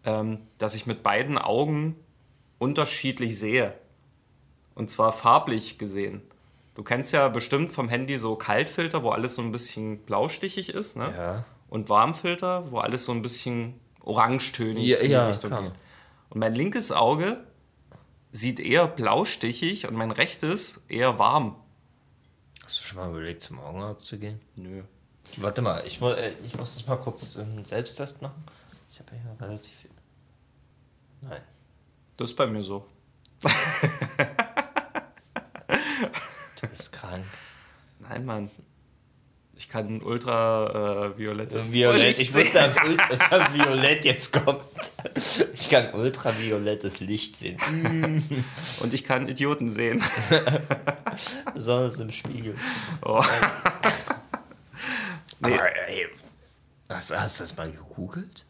[0.05, 1.95] ähm, dass ich mit beiden Augen
[2.59, 3.73] unterschiedlich sehe.
[4.75, 6.21] Und zwar farblich gesehen.
[6.75, 10.95] Du kennst ja bestimmt vom Handy so Kaltfilter, wo alles so ein bisschen blaustichig ist,
[10.95, 11.13] ne?
[11.17, 11.43] Ja.
[11.69, 15.63] Und Warmfilter, wo alles so ein bisschen orangetönig Ja, in die ja, Richtung klar.
[15.63, 15.73] geht.
[16.29, 17.43] Und mein linkes Auge
[18.31, 21.55] sieht eher blaustichig und mein rechtes eher warm.
[22.63, 24.39] Hast du schon mal überlegt, zum Augenarzt zu gehen?
[24.55, 24.83] Nö.
[25.37, 28.43] Warte mal, ich, äh, ich muss das mal kurz einen Selbsttest machen.
[28.91, 29.91] Ich habe hier relativ viel.
[31.21, 31.41] Nein.
[32.17, 32.87] Das ist bei mir so.
[36.61, 37.25] Du bist krank.
[37.99, 38.51] Nein, Mann.
[39.61, 42.17] Ich kann ultraviolettes Violett.
[42.17, 42.97] Licht Ich wusste, sehen.
[42.97, 44.63] dass, dass Violett jetzt kommt.
[45.53, 47.59] Ich kann ultraviolettes Licht sehen.
[48.81, 50.03] Und ich kann Idioten sehen.
[51.53, 52.55] Besonders im Spiegel.
[53.03, 53.23] Oh.
[55.41, 55.53] Nee.
[55.53, 56.07] Aber, ey,
[56.89, 58.47] hast, hast du das mal gegoogelt?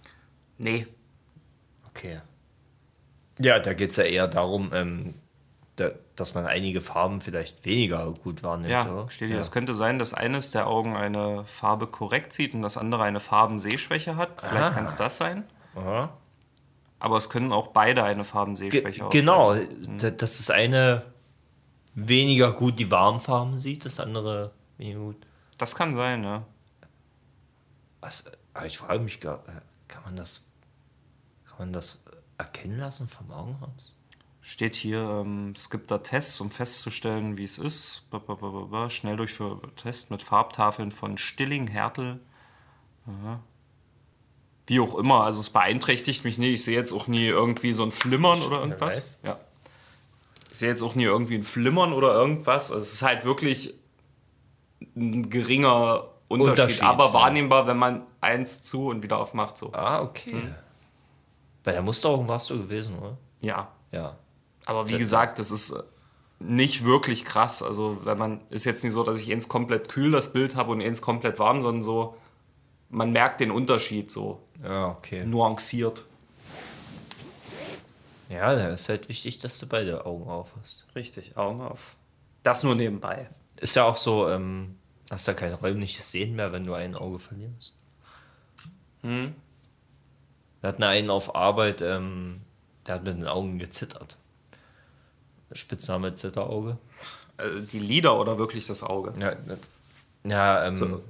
[0.60, 0.88] Nee.
[1.90, 2.22] Okay.
[3.38, 5.16] Ja, da geht es ja eher darum, ähm,
[5.76, 8.70] da, dass man einige Farben vielleicht weniger gut wahrnimmt.
[8.72, 9.10] Ja, oder?
[9.10, 9.36] steht hier.
[9.36, 9.42] Ja.
[9.42, 13.20] Es könnte sein, dass eines der Augen eine Farbe korrekt sieht und das andere eine
[13.20, 14.40] Farbensehschwäche hat.
[14.42, 15.44] Vielleicht kann es das sein.
[15.76, 16.10] Aha.
[17.00, 19.10] Aber es können auch beide eine Farbensehschwäche haben.
[19.10, 21.04] genau, da- dass das eine
[21.96, 25.18] weniger gut die warmen Farben sieht, das andere weniger gut.
[25.58, 26.44] Das kann sein, ja.
[28.00, 29.44] Was, aber ich frage mich, gar-
[29.88, 30.46] kann man das,
[31.48, 32.02] kann man das
[32.38, 33.94] erkennen lassen vom Augenarzt?
[34.44, 38.08] Steht hier, ähm, es gibt da Tests, um festzustellen, wie es ist.
[38.10, 38.90] Ba, ba.
[38.90, 42.20] Schnelldurchführbar Test mit Farbtafeln von Stilling, Hertel.
[43.06, 43.40] Aha.
[44.66, 46.54] Wie auch immer, also es beeinträchtigt mich nicht.
[46.54, 49.08] Ich sehe jetzt auch nie irgendwie so ein Flimmern oder irgendwas.
[49.24, 49.40] Ja.
[50.52, 52.72] Ich sehe jetzt auch nie irgendwie ein Flimmern oder irgendwas.
[52.72, 53.76] Also es ist halt wirklich
[54.96, 57.14] ein geringer Unterschied, Unterschied, aber ja.
[57.14, 59.58] wahrnehmbar, wenn man eins zu und wieder aufmacht.
[59.58, 59.72] So.
[59.74, 60.36] Ah, okay.
[61.64, 63.18] Bei der Musterung warst du gewesen, oder?
[63.42, 63.72] Ja.
[63.92, 64.18] Ja.
[64.72, 65.84] Aber wie gesagt, das ist äh,
[66.40, 67.62] nicht wirklich krass.
[67.62, 70.72] Also, wenn man ist jetzt nicht so, dass ich eins komplett kühl das Bild habe
[70.72, 72.16] und eins komplett warm, sondern so,
[72.90, 75.26] man merkt den Unterschied so Ja, okay.
[75.26, 76.04] nuanciert.
[78.30, 80.86] Ja, da ist halt wichtig, dass du beide Augen auf hast.
[80.96, 81.96] Richtig, Augen auf.
[82.44, 83.30] Das nur nebenbei.
[83.58, 84.78] Ist ja auch so, ähm,
[85.10, 87.78] hast ja kein räumliches Sehen mehr, wenn du ein Auge verlierst.
[89.02, 89.36] Hm?
[90.62, 92.42] Wir hatten einen auf Arbeit, ähm,
[92.88, 94.18] der hat mit den Augen gezittert.
[95.54, 96.78] Spitzname Zitterauge.
[97.38, 99.14] Äh, die Lider oder wirklich das Auge?
[99.20, 99.36] Ja,
[100.24, 101.02] ja, ähm, So.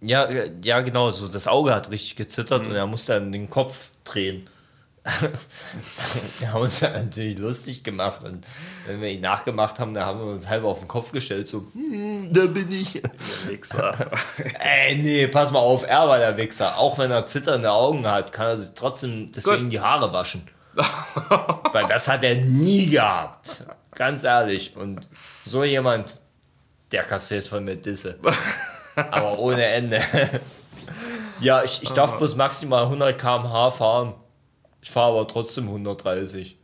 [0.00, 3.50] ja, ja, ja, genau, so das Auge hat richtig gezittert und er musste dann den
[3.50, 4.48] Kopf drehen.
[6.38, 8.46] wir haben uns natürlich lustig gemacht und
[8.86, 11.66] wenn wir ihn nachgemacht haben, dann haben wir uns halb auf den Kopf gestellt, so,
[11.74, 13.02] hm, da bin ich.
[13.46, 13.94] Wichser.
[14.60, 16.78] Ey, nee, pass mal auf, er war der Wichser.
[16.78, 19.72] Auch wenn er zitternde Augen hat, kann er sich trotzdem deswegen Gut.
[19.72, 20.48] die Haare waschen.
[21.72, 23.64] Weil das hat er nie gehabt.
[23.94, 24.76] Ganz ehrlich.
[24.76, 25.06] Und
[25.44, 26.20] so jemand,
[26.92, 28.18] der kassiert von mir Disse.
[28.96, 30.00] Aber ohne Ende.
[31.40, 34.14] ja, ich, ich darf bloß maximal 100 km/h fahren.
[34.80, 36.56] Ich fahre aber trotzdem 130.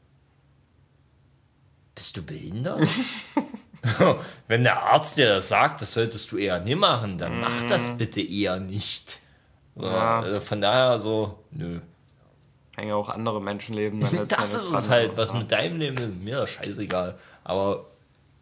[1.95, 2.87] Bist du behindert?
[4.49, 7.97] Wenn der Arzt dir das sagt, das solltest du eher nicht machen, dann mach das
[7.97, 9.19] bitte eher nicht.
[9.75, 10.21] So, Ja.
[10.21, 11.81] also von daher so, nö.
[12.81, 16.37] Hängen auch andere Menschenleben dann Das ist es halt, was mit deinem Leben ist, mir
[16.39, 17.19] das scheißegal.
[17.45, 17.87] Aber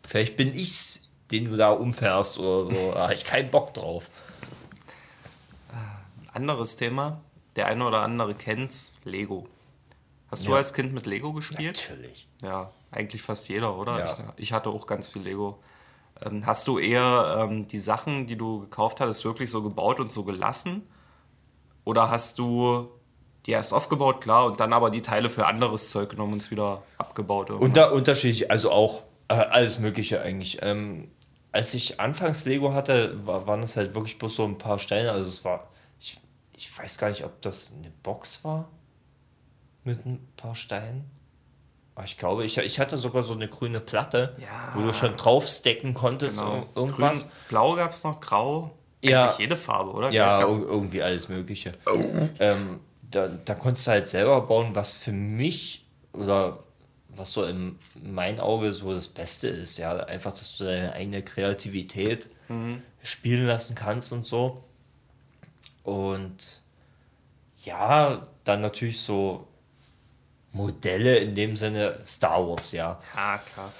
[0.06, 2.92] vielleicht bin ich's den du da umfährst oder so.
[2.94, 4.08] Da habe ich keinen Bock drauf.
[6.32, 7.20] Anderes Thema.
[7.56, 8.94] Der eine oder andere kennt's.
[9.04, 9.46] Lego.
[10.30, 10.56] Hast du Ja.
[10.56, 11.88] als Kind mit Lego gespielt?
[11.90, 12.28] Natürlich.
[12.42, 13.98] Ja, eigentlich fast jeder, oder?
[13.98, 14.04] Ja.
[14.36, 15.58] Ich, ich hatte auch ganz viel Lego.
[16.22, 20.12] Ähm, hast du eher ähm, die Sachen, die du gekauft hattest, wirklich so gebaut und
[20.12, 20.82] so gelassen?
[21.84, 22.88] Oder hast du
[23.48, 26.50] die erst aufgebaut, klar, und dann aber die Teile für anderes Zeug genommen und es
[26.50, 27.48] wieder abgebaut?
[27.48, 27.68] irgendwann?
[27.70, 30.58] Unter, unterschiedlich, also auch äh, alles Mögliche eigentlich.
[30.62, 31.10] Ähm,
[31.50, 35.12] als ich anfangs Lego hatte, war, waren das halt wirklich bloß so ein paar Steine.
[35.12, 36.20] Also es war, ich,
[36.54, 38.68] ich weiß gar nicht, ob das eine Box war
[39.82, 41.10] mit ein paar Steinen.
[41.94, 44.72] Aber ich glaube, ich, ich hatte sogar so eine grüne Platte, Ja.
[44.74, 46.56] wo du schon draufstecken konntest, Genau.
[46.58, 47.22] ir- irgendwas.
[47.22, 48.72] Grün, Blau gab es noch, Grau.
[49.02, 49.24] Ja.
[49.24, 50.10] Eigentlich jede Farbe, oder?
[50.10, 51.72] Ja, ir- irgendwie alles Mögliche.
[52.38, 56.58] Ähm, da, da konntest du halt selber bauen, was für mich oder
[57.08, 59.78] was so in mein Auge so das Beste ist.
[59.78, 62.30] Ja, einfach, dass du deine eigene Kreativität
[63.02, 64.62] spielen lassen kannst und so.
[65.82, 66.60] Und
[67.64, 69.46] ja, dann natürlich so
[70.52, 72.98] Modelle in dem Sinne Star Wars, ja.
[73.14, 73.72] Ja, klar.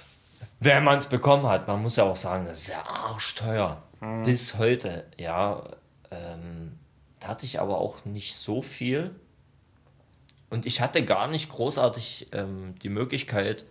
[0.59, 3.81] Wenn man es bekommen hat, man muss ja auch sagen, das ist ja arschteuer.
[4.01, 4.23] Mhm.
[4.23, 5.63] Bis heute, ja.
[6.11, 6.58] Ähm,
[7.19, 9.13] da hatte ich aber auch nicht so viel.
[10.49, 13.65] Und ich hatte gar nicht großartig ähm, die Möglichkeit,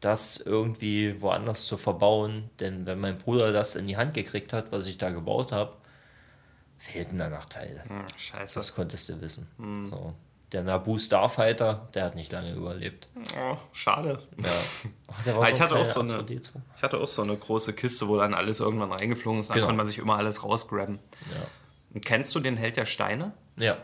[0.00, 2.50] das irgendwie woanders zu verbauen.
[2.60, 5.72] Denn wenn mein Bruder das in die Hand gekriegt hat, was ich da gebaut habe,
[6.78, 7.82] fehlten danach Teile.
[7.88, 8.58] Hm, scheiße.
[8.58, 9.48] Das konntest du wissen.
[9.58, 9.86] Mhm.
[9.88, 10.14] So.
[10.52, 13.08] Der Naboo Starfighter, der hat nicht lange überlebt.
[13.36, 14.22] Oh, schade.
[14.42, 14.50] Ja.
[15.14, 16.50] Ach, der war Ah, ich hatte auch so eine- R2D2.
[16.76, 19.48] Ich hatte auch so eine große Kiste, wo dann alles irgendwann reingeflogen ist.
[19.48, 19.66] Dann Genau.
[19.68, 20.98] konnte man sich immer alles rausgrabben.
[21.30, 21.46] Ja.
[22.04, 23.32] Kennst du den Held der Steine?
[23.56, 23.76] Ja.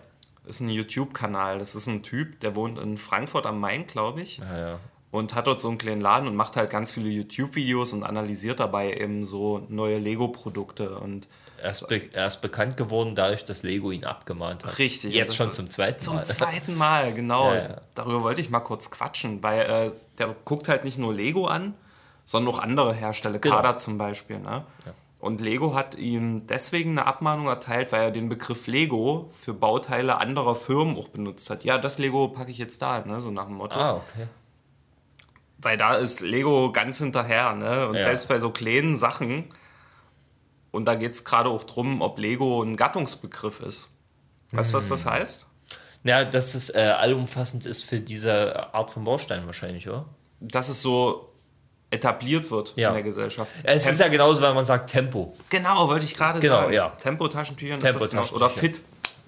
[0.46, 1.58] Ist ein YouTube-Kanal.
[1.58, 4.38] Das ist ein Typ, der wohnt in Frankfurt am Main, glaube ich.
[4.38, 4.80] Ja, ja.
[5.10, 8.60] Und hat dort so einen kleinen Laden und macht halt ganz viele YouTube-Videos und analysiert
[8.60, 10.98] dabei eben so neue Lego-Produkte.
[10.98, 11.28] Und
[11.62, 14.78] Er ist, be er ist bekannt geworden dadurch, dass Lego ihn abgemahnt hat.
[14.78, 16.24] Richtig, Jetzt schon zum zweiten zum Mal.
[16.26, 17.54] zweiten Mal, genau.
[17.54, 17.80] Ja, ja.
[17.94, 21.74] Darüber wollte ich mal kurz quatschen, weil äh, der guckt halt nicht nur Lego an,
[22.26, 23.56] sondern auch andere Hersteller, Genau.
[23.56, 24.38] Kada zum Beispiel.
[24.38, 24.64] Ne?
[25.20, 30.18] Und Lego hat ihm deswegen eine Abmahnung erteilt, weil er den Begriff Lego für Bauteile
[30.18, 31.64] anderer Firmen auch benutzt hat.
[31.64, 33.20] Ja, das Lego packe ich jetzt da, ne?
[33.20, 33.74] so nach dem Motto.
[33.80, 34.28] Ah, okay.
[35.60, 37.52] Weil da ist Lego ganz hinterher.
[37.54, 37.88] Ne?
[37.88, 38.02] Und Ja.
[38.02, 39.46] selbst bei so kleinen Sachen,
[40.70, 43.90] und da geht es gerade auch drum, ob Lego ein Gattungsbegriff ist.
[44.52, 44.90] Weißt du, was Hm.
[44.90, 45.48] das heißt?
[46.04, 50.04] Ja, dass es äh, allumfassend ist für diese Art von Baustein wahrscheinlich, oder?
[50.38, 51.32] Dass es so
[51.90, 52.88] etabliert wird Ja.
[52.88, 53.54] in der Gesellschaft.
[53.62, 55.34] Es ist ja genauso, wenn man sagt Tempo.
[55.48, 56.72] genau, wollte ich gerade Genau, sagen.
[56.72, 56.88] ja.
[56.90, 58.24] Tempo-Taschentüchern ist das genau.
[58.34, 58.80] Oder Fit.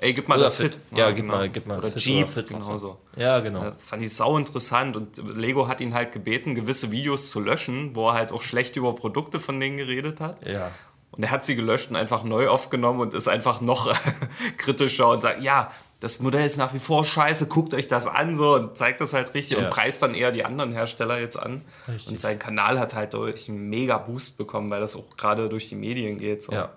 [0.02, 0.74] Ey, gib mal Oder das Fit.
[0.76, 0.98] Fit.
[0.98, 2.98] Ja, gib mal- gib mal das oder Fit Jeep, Fit, was genauso.
[3.16, 3.64] Ja, genau.
[3.64, 7.94] Ja, fand ich sau interessant und Lego hat ihn halt gebeten, gewisse Videos zu löschen,
[7.94, 10.46] wo er halt auch schlecht über Produkte von denen geredet hat.
[10.46, 10.70] Ja.
[11.12, 13.92] Und er hat sie gelöscht und einfach neu aufgenommen und ist einfach noch
[14.56, 15.70] kritischer und sagt, ja,
[16.00, 19.12] das Modell ist nach wie vor scheiße, guckt euch das an so und zeigt das
[19.12, 19.64] halt richtig Ja.
[19.64, 21.62] und preist dann eher die anderen Hersteller jetzt an.
[21.88, 22.08] Richtig.
[22.08, 25.68] Und sein Kanal hat halt durch einen mega Boost bekommen, weil das auch gerade durch
[25.68, 26.42] die Medien geht.
[26.42, 26.52] So.
[26.52, 26.70] Ja.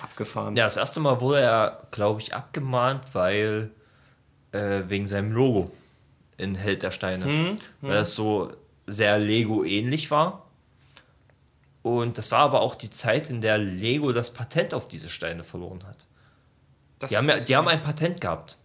[0.00, 0.54] Abgefahren.
[0.56, 3.70] Ja, das erste Mal wurde er, glaube ich, abgemahnt, weil
[4.52, 5.70] äh, wegen seinem Logo
[6.36, 7.24] in Held der Steine.
[7.24, 8.52] Hm, Weil das so
[8.86, 10.44] sehr Lego-ähnlich war.
[11.82, 15.42] Und das war aber auch die Zeit, in der Lego das Patent auf diese Steine
[15.42, 16.06] verloren hat.
[16.98, 18.58] Das Die haben, ja, die haben ein Patent gehabt.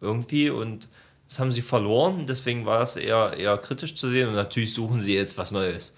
[0.00, 0.88] Irgendwie und
[1.28, 2.26] das haben sie verloren.
[2.26, 4.28] Deswegen war es eher, eher kritisch zu sehen.
[4.28, 5.94] Und natürlich suchen sie jetzt was Neues.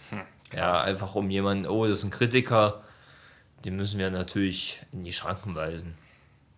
[0.55, 2.83] Ja, einfach um jemanden, oh, das ist ein Kritiker.
[3.65, 5.95] Den müssen wir natürlich in die Schranken weisen.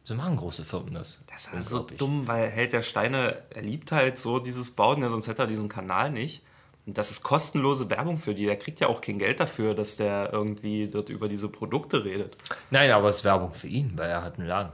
[0.03, 1.21] So machen große Firmen das.
[1.33, 5.09] Das ist so dumm, weil Held der Steine, er liebt halt so dieses Bauen, ja,
[5.09, 6.43] sonst hätte er diesen Kanal nicht.
[6.87, 8.45] Und das ist kostenlose Werbung für die.
[8.45, 12.37] Der kriegt ja auch kein Geld dafür, dass der irgendwie dort über diese Produkte redet.
[12.71, 14.73] Nein, aber es ist Werbung für ihn, weil er hat einen Laden,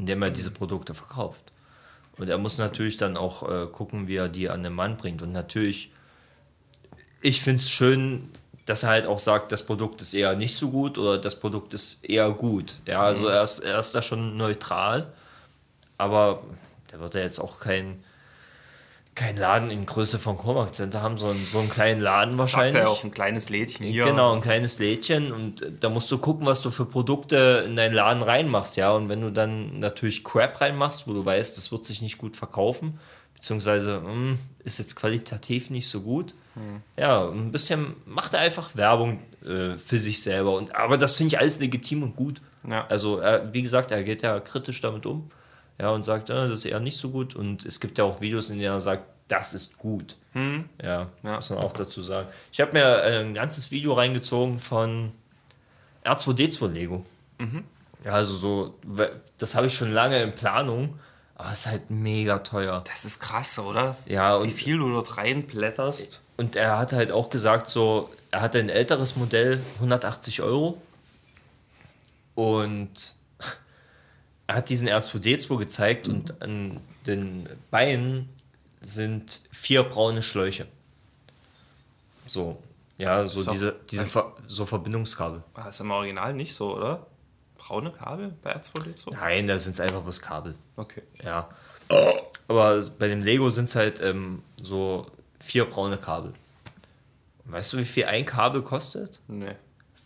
[0.00, 1.52] in dem er diese Produkte verkauft.
[2.16, 5.20] Und er muss natürlich dann auch äh, gucken, wie er die an den Mann bringt.
[5.20, 5.92] Und natürlich,
[7.20, 8.30] ich finde es schön,
[8.64, 11.74] dass er halt auch sagt, das Produkt ist eher nicht so gut oder das Produkt
[11.74, 12.76] ist eher gut.
[12.86, 15.12] Ja, also er, ist, er ist da schon neutral,
[15.98, 16.44] aber
[16.90, 18.02] der wird ja jetzt auch kein,
[19.14, 22.74] kein Laden in Größe von Comark Center haben, sondern so einen kleinen Laden Sagt wahrscheinlich.
[22.76, 24.04] er auch ein kleines Lädchen hier.
[24.04, 27.76] Genau, ein kleines Lädchen und äh, da musst du gucken, was du für Produkte in
[27.76, 28.92] deinen Laden reinmachst, ja.
[28.92, 32.36] Und wenn du dann natürlich Crap reinmachst, wo du weißt, das wird sich nicht gut
[32.36, 32.98] verkaufen,
[33.34, 36.34] beziehungsweise hm, ist jetzt qualitativ nicht so gut,
[36.96, 40.56] ja, ein bisschen macht er einfach Werbung äh, für sich selber.
[40.56, 42.42] Und, aber das finde ich alles legitim und gut.
[42.68, 42.86] Ja.
[42.88, 45.30] Also, er, wie gesagt, er geht ja kritisch damit um.
[45.80, 47.34] Ja, und sagt, äh, das ist eher nicht so gut.
[47.34, 50.16] Und es gibt ja auch Videos, in denen er sagt, das ist gut.
[50.34, 51.36] Ja, Ja.
[51.36, 52.28] muss man auch dazu sagen.
[52.52, 55.12] Ich habe mir äh, ein ganzes Video reingezogen von
[56.04, 57.04] R2D2 Lego.
[58.04, 58.74] Ja, also so,
[59.38, 60.98] das habe ich schon lange in Planung,
[61.36, 62.84] aber es ist halt mega teuer.
[62.86, 63.96] Das ist krass, oder?
[64.06, 66.20] Ja, Wie viel du dort reinblätterst.
[66.36, 70.80] Und er hat halt auch gesagt, so, er hatte ein älteres Modell, 180 Euro.
[72.34, 73.14] Und
[74.54, 78.28] hat diesen R2D2 gezeigt und an den Beinen
[78.80, 80.66] sind vier braune Schläuche.
[82.26, 82.62] So,
[82.98, 85.42] ja, so Ist diese, diese Ver so Verbindungskabel.
[85.54, 87.06] Ah, ist im Original nicht so, oder?
[87.56, 89.10] Braune Kabel bei R2D2?
[89.12, 90.54] Nein, da sind es einfach bloß Kabel.
[90.76, 91.02] Okay.
[91.22, 91.48] Ja.
[92.48, 95.06] Aber bei dem Lego sind es halt ähm, so
[95.40, 96.32] vier braune Kabel.
[97.44, 99.20] Und weißt du, wie viel ein Kabel kostet?
[99.28, 99.56] Nee.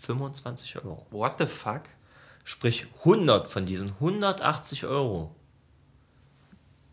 [0.00, 1.07] 25 Euro.
[1.11, 1.83] What the fuck?
[2.44, 5.35] Sprich, 100 von diesen 180 Euro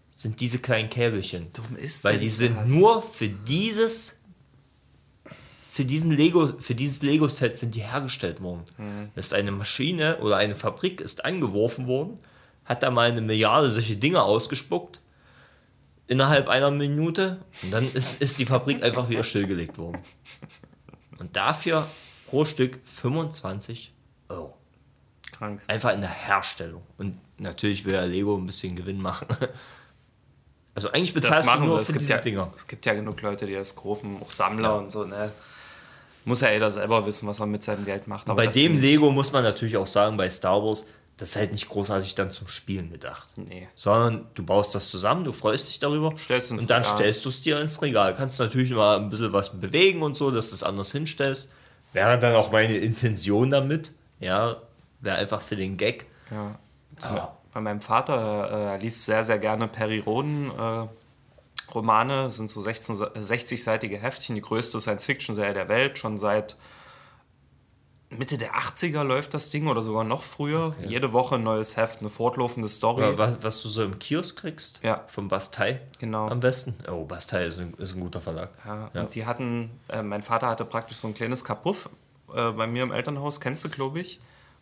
[0.10, 1.52] sind diese kleinen Käbelchen.
[1.54, 2.68] Dumm ist Weil die sind das?
[2.68, 4.18] nur für dieses
[5.70, 8.64] für diesen Lego für dieses Lego Set sind die hergestellt worden.
[8.78, 9.10] Mhm.
[9.16, 12.20] Das ist eine Maschine oder eine Fabrik ist angeworfen worden,
[12.66, 15.02] hat da mal eine Milliarde solche Dinge ausgespuckt
[16.08, 20.02] innerhalb einer Minute und dann ist, ist die Fabrik einfach wieder stillgelegt worden.
[21.20, 21.88] Und dafür
[22.28, 23.94] pro Stück 25
[24.28, 24.61] Euro.
[25.42, 25.62] Krank.
[25.68, 26.84] Einfach in der Herstellung.
[26.98, 29.28] Und natürlich will ja Lego ein bisschen Gewinn machen.
[30.74, 31.72] Also eigentlich Das bezahlst du machen sie.
[31.72, 32.54] nur Es für gibt, diese ja, Dinger.
[32.56, 35.30] es gibt ja genug Leute, die das kaufen, auch Sammler und so, ne?
[36.24, 38.30] Muss ja jeder selber wissen, was er mit seinem Geld macht.
[38.30, 41.36] Aber bei das dem Lego muss man natürlich auch sagen, bei Star Wars, das ist
[41.36, 43.28] halt nicht großartig dann zum Spielen gedacht.
[43.36, 43.68] Nee.
[43.76, 46.96] Sondern du baust das zusammen, du freust dich darüber Stellst und dann Regal.
[46.98, 48.16] stellst du es dir ins Regal.
[48.16, 51.52] Kannst natürlich mal ein bisschen was bewegen und so, dass du es anders hinstellst.
[51.92, 53.92] Wäre dann auch meine Intention damit.
[54.22, 54.56] Ja,
[55.02, 56.06] wäre einfach für den Gag.
[56.30, 56.58] Ja.
[56.98, 57.38] Zum, Ah.
[57.54, 60.88] Bei meinem Vater, äh, er liest sehr, sehr gerne Perry Roden äh,
[61.74, 66.56] Romane, sind so 16, se- 60-seitige Heftchen, die größte Science-Fiction-Serie der Welt, schon seit
[68.10, 70.76] Mitte der 80er läuft das Ding oder sogar noch früher.
[70.86, 73.18] Jede Woche ein neues Heft, eine fortlaufende Story.
[73.18, 75.04] Was, was du so im Kiosk kriegst, Ja.
[75.08, 76.28] vom Bastei Genau.
[76.28, 76.76] am besten.
[76.90, 78.50] Oh, Bastei ist ein, ist ein guter Verlag.
[78.66, 79.02] Ja, Ja.
[79.02, 81.90] Und die hatten, äh, mein Vater hatte praktisch so ein kleines Kapuff
[82.36, 84.20] äh, bei mir im Elternhaus, kennst du, glaube ich,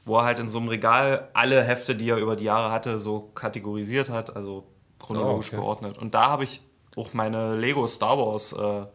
[0.10, 3.00] wo er halt in so einem Regal alle Hefte, die er über die Jahre hatte,
[3.00, 4.66] so kategorisiert hat, also
[5.00, 5.62] chronologisch Oh, okay.
[5.62, 5.98] geordnet.
[5.98, 6.62] Und da habe ich
[6.98, 8.86] auch meine Lego Star Wars äh,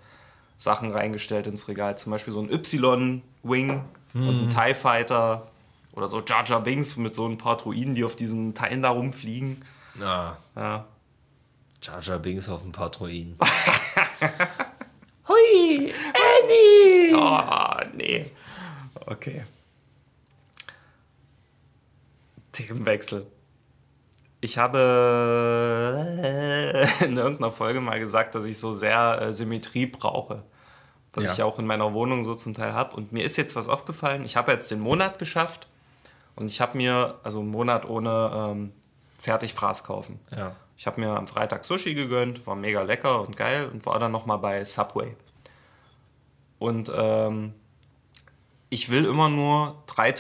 [0.59, 1.97] Sachen reingestellt ins Regal.
[1.97, 3.81] Zum Beispiel so ein Y-Wing und
[4.13, 4.29] Hm.
[4.45, 5.49] ein TIE Fighter
[5.95, 8.91] oder so Jar Jar Binks mit so ein paar Druiden, die auf diesen Teilen da
[8.91, 9.65] rumfliegen.
[10.03, 10.85] Ah, Ja.
[11.83, 13.37] Jar Jar Binks auf ein paar Droiden.
[15.29, 17.15] Hui, Annie!
[17.17, 18.31] Oh, nee.
[19.07, 19.45] Okay.
[22.55, 23.27] Themenwechsel.
[24.41, 24.79] Ich habe
[27.01, 30.43] äh, in irgendeiner Folge mal gesagt, dass ich so sehr äh, Symmetrie brauche.
[31.13, 31.33] Was Ja.
[31.33, 32.97] ich auch in meiner Wohnung so zum Teil habe.
[32.97, 34.25] Und mir ist jetzt was aufgefallen.
[34.25, 35.67] Ich habe jetzt den Monat geschafft
[36.37, 38.73] und ich habe mir, also einen Monat ohne ähm,
[39.19, 40.19] Fertigfraß kaufen.
[40.37, 40.57] Ja.
[40.77, 44.11] Ich habe mir am Freitag Sushi gegönnt, war mega lecker und geil und war dann
[44.13, 45.17] nochmal bei Subway.
[46.59, 47.55] Und ähm,
[48.71, 50.11] ich will immer nur drei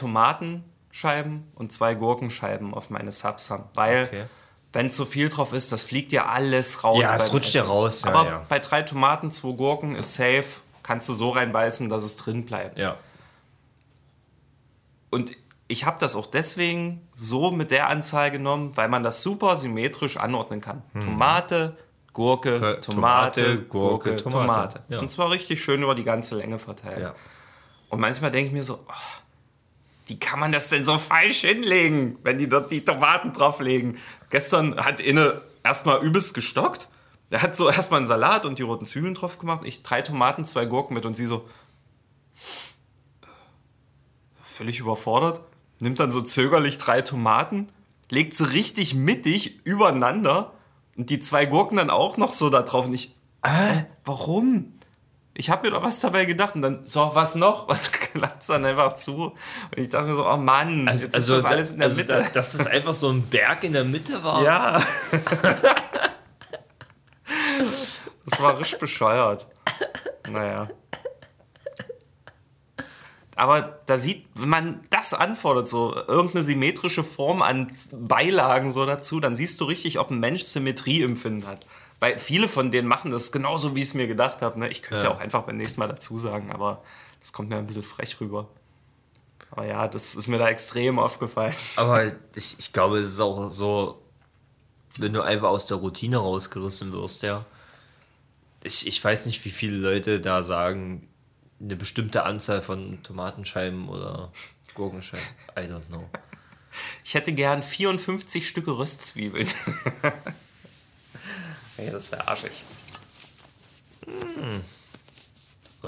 [0.94, 4.24] Tomatenscheiben und zwei Gurkenscheiben auf meine Subs haben, weil Okay.
[4.72, 7.02] wenn zu viel drauf ist, das fliegt ja alles raus.
[7.02, 8.42] Ja, es rutscht ja raus, ja, Aber ja.
[8.48, 10.44] bei drei Tomaten, zwei Gurken ist safe,
[10.82, 12.78] kannst du so reinbeißen, dass es drin bleibt.
[12.78, 12.96] Ja.
[15.10, 15.32] Und
[15.66, 20.16] ich habe das auch deswegen so mit der Anzahl genommen, weil man das super symmetrisch
[20.16, 20.82] anordnen kann.
[20.92, 21.76] Tomate,
[22.12, 24.46] Gurke, Tomate, Tomate, Gurke, Gurke, Tomate.
[24.46, 24.82] Tomate.
[24.88, 24.98] Ja.
[25.00, 27.14] Und zwar richtig schön über die ganze Länge verteilt.
[27.88, 28.92] Und manchmal denke ich mir so, oh,
[30.06, 33.98] wie kann man das denn so falsch hinlegen, wenn die dort die Tomaten drauflegen?
[34.30, 36.88] Gestern hat Inne erstmal übelst gestockt.
[37.30, 39.62] Er hat so erstmal einen Salat und die roten Zwiebeln drauf gemacht.
[39.64, 41.48] Ich drei Tomaten, zwei Gurken mit und sie so
[44.42, 45.40] völlig überfordert.
[45.80, 47.68] Nimmt dann so zögerlich drei Tomaten,
[48.10, 50.52] legt sie richtig mittig übereinander
[50.96, 52.86] und die zwei Gurken dann auch noch so da drauf.
[52.86, 54.73] Und ich, äh, warum?
[55.36, 57.66] Ich habe mir doch was dabei gedacht und dann, so, was noch?
[57.74, 59.24] Und klappt es dann einfach zu.
[59.24, 59.34] Und
[59.76, 62.12] ich dachte mir so, oh Mann, jetzt ist das da- alles in der also Mitte.
[62.12, 64.42] Da, dass das einfach so ein Berg in der Mitte war.
[64.44, 64.80] Ja.
[68.26, 69.46] das war richtig bescheuert.
[70.30, 70.68] Naja.
[73.36, 79.18] Aber da sieht, wenn man das anfordert, so irgendeine symmetrische Form an Beilagen so dazu,
[79.18, 81.66] dann siehst du richtig, ob ein Mensch Symmetrieempfinden hat.
[82.00, 84.58] Weil viele von denen machen das genauso, wie ich es mir gedacht habe.
[84.60, 84.68] Ne?
[84.68, 85.10] Ich könnte es ja.
[85.10, 85.14] Ja.
[85.14, 86.82] auch einfach beim nächsten Mal dazu sagen, aber
[87.20, 88.48] das kommt mir ein bisschen frech rüber.
[89.50, 91.54] Aber ja, das ist mir da extrem aufgefallen.
[91.76, 94.02] Aber ich, ich glaube, es ist auch so,
[94.98, 97.46] wenn du einfach aus der Routine rausgerissen wirst, ja,
[98.64, 101.08] ich, ich weiß nicht, wie viele Leute da sagen,
[101.60, 104.32] eine bestimmte Anzahl von Tomatenscheiben oder
[104.74, 105.24] Gurkenscheiben.
[105.56, 106.08] I don't know.
[107.04, 109.46] Ich hätte gern 54 Stücke Röstzwiebeln.
[111.84, 112.52] nee, das wäre arschig.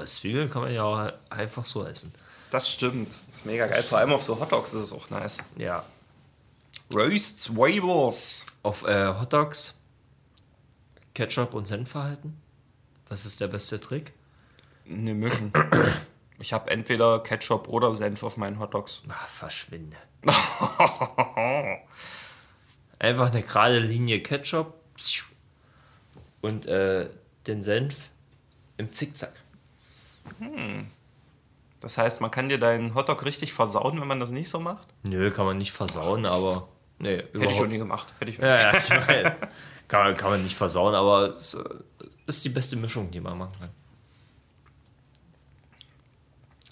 [0.05, 2.13] Zwiebeln kann man ja auch einfach so essen.
[2.51, 3.19] Das stimmt.
[3.29, 3.83] Das ist mega geil.
[3.83, 5.43] Vor allem auf so Hotdogs ist es auch nice.
[5.59, 5.85] Ja.
[6.93, 8.47] Röstzwiebels.
[8.63, 9.75] Auf äh, Hotdogs
[11.15, 12.41] Ketchup und Senf verhalten.
[13.09, 14.13] Was ist der beste Trick?
[14.85, 15.53] Ne, mischen.
[16.39, 19.03] Ich habe entweder Ketchup oder Senf auf meinen Hotdogs.
[19.09, 19.97] Ach, verschwinde.
[22.99, 24.75] Einfach eine gerade Linie Ketchup
[26.47, 27.09] und äh,
[27.47, 28.11] den Senf
[28.77, 29.33] im Zickzack.
[31.81, 34.89] Das heißt, man kann dir deinen Hotdog richtig versauen, wenn man das nicht so macht?
[35.05, 36.35] Nö, kann man nicht versauen, Mist.
[36.35, 36.69] aber.
[36.99, 38.15] Nee, Hätte ich schon nie gemacht.
[38.19, 39.37] Hätte ich Ja, ja, ich meine,
[39.89, 41.63] kann, man- kann man nicht versauen, aber es äh,
[42.27, 43.71] ist die beste Mischung, die man machen kann.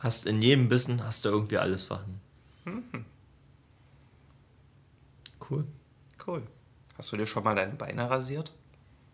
[0.00, 2.20] Hast in jedem Bissen hast du irgendwie alles vorhanden.
[5.50, 5.64] Cool.
[6.26, 6.42] Cool.
[6.96, 8.52] Hast du dir schon mal deine Beine rasiert?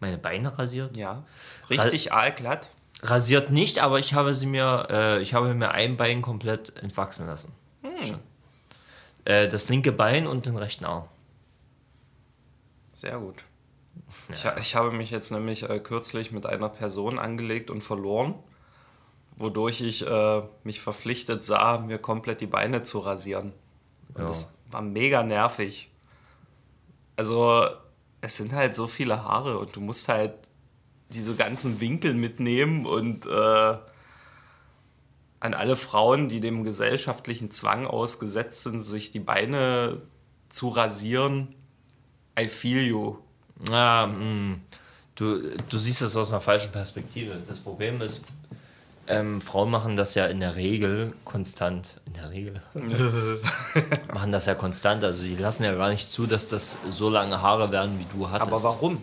[0.00, 0.96] Meine Beine rasiert?
[0.96, 1.24] Ja.
[1.68, 2.70] Richtig aalglatt?
[3.02, 7.26] Rasiert nicht, aber ich habe sie mir, äh, ich habe mir ein Bein komplett entwachsen
[7.26, 7.52] lassen.
[8.02, 8.18] Schon.
[9.24, 11.06] Äh, das linke Bein und den rechten Arm.
[12.92, 13.44] Sehr gut.
[14.32, 18.34] Ich, ha- ich habe mich jetzt nämlich äh, kürzlich mit einer Person angelegt und verloren,
[19.36, 23.52] wodurch ich äh, mich verpflichtet sah, mir komplett die Beine zu rasieren.
[24.14, 24.26] Und Ja.
[24.26, 25.90] das war mega nervig.
[27.16, 27.66] Also,
[28.20, 30.34] es sind halt so viele Haare und du musst halt
[31.10, 33.76] diese ganzen Winkel mitnehmen und äh,
[35.40, 40.00] an alle Frauen, die dem gesellschaftlichen Zwang ausgesetzt sind, sich die Beine
[40.50, 41.54] zu rasieren,
[42.38, 43.16] I feel you.
[43.68, 44.58] Ja, mh.
[45.14, 47.40] du, du siehst es aus einer falschen Perspektive.
[47.46, 48.26] Das Problem ist,
[49.10, 52.00] ähm, Frauen machen das ja in der Regel konstant.
[52.06, 52.62] In der Regel.
[54.14, 55.04] machen das ja konstant.
[55.04, 58.28] Also die lassen ja gar nicht zu, dass das so lange Haare werden, wie du
[58.30, 58.50] hattest.
[58.50, 59.02] Aber warum?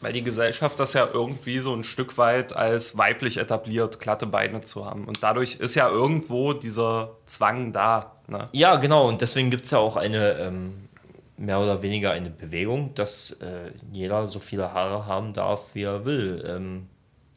[0.00, 4.60] Weil die Gesellschaft das ja irgendwie so ein Stück weit als weiblich etabliert, glatte Beine
[4.60, 5.06] zu haben.
[5.06, 8.12] Und dadurch ist ja irgendwo dieser Zwang da.
[8.26, 8.48] Ne?
[8.52, 9.08] Ja, genau.
[9.08, 10.88] Und deswegen gibt es ja auch eine, ähm,
[11.36, 16.04] mehr oder weniger eine Bewegung, dass äh, jeder so viele Haare haben darf, wie er
[16.04, 16.44] will.
[16.46, 16.88] Ähm,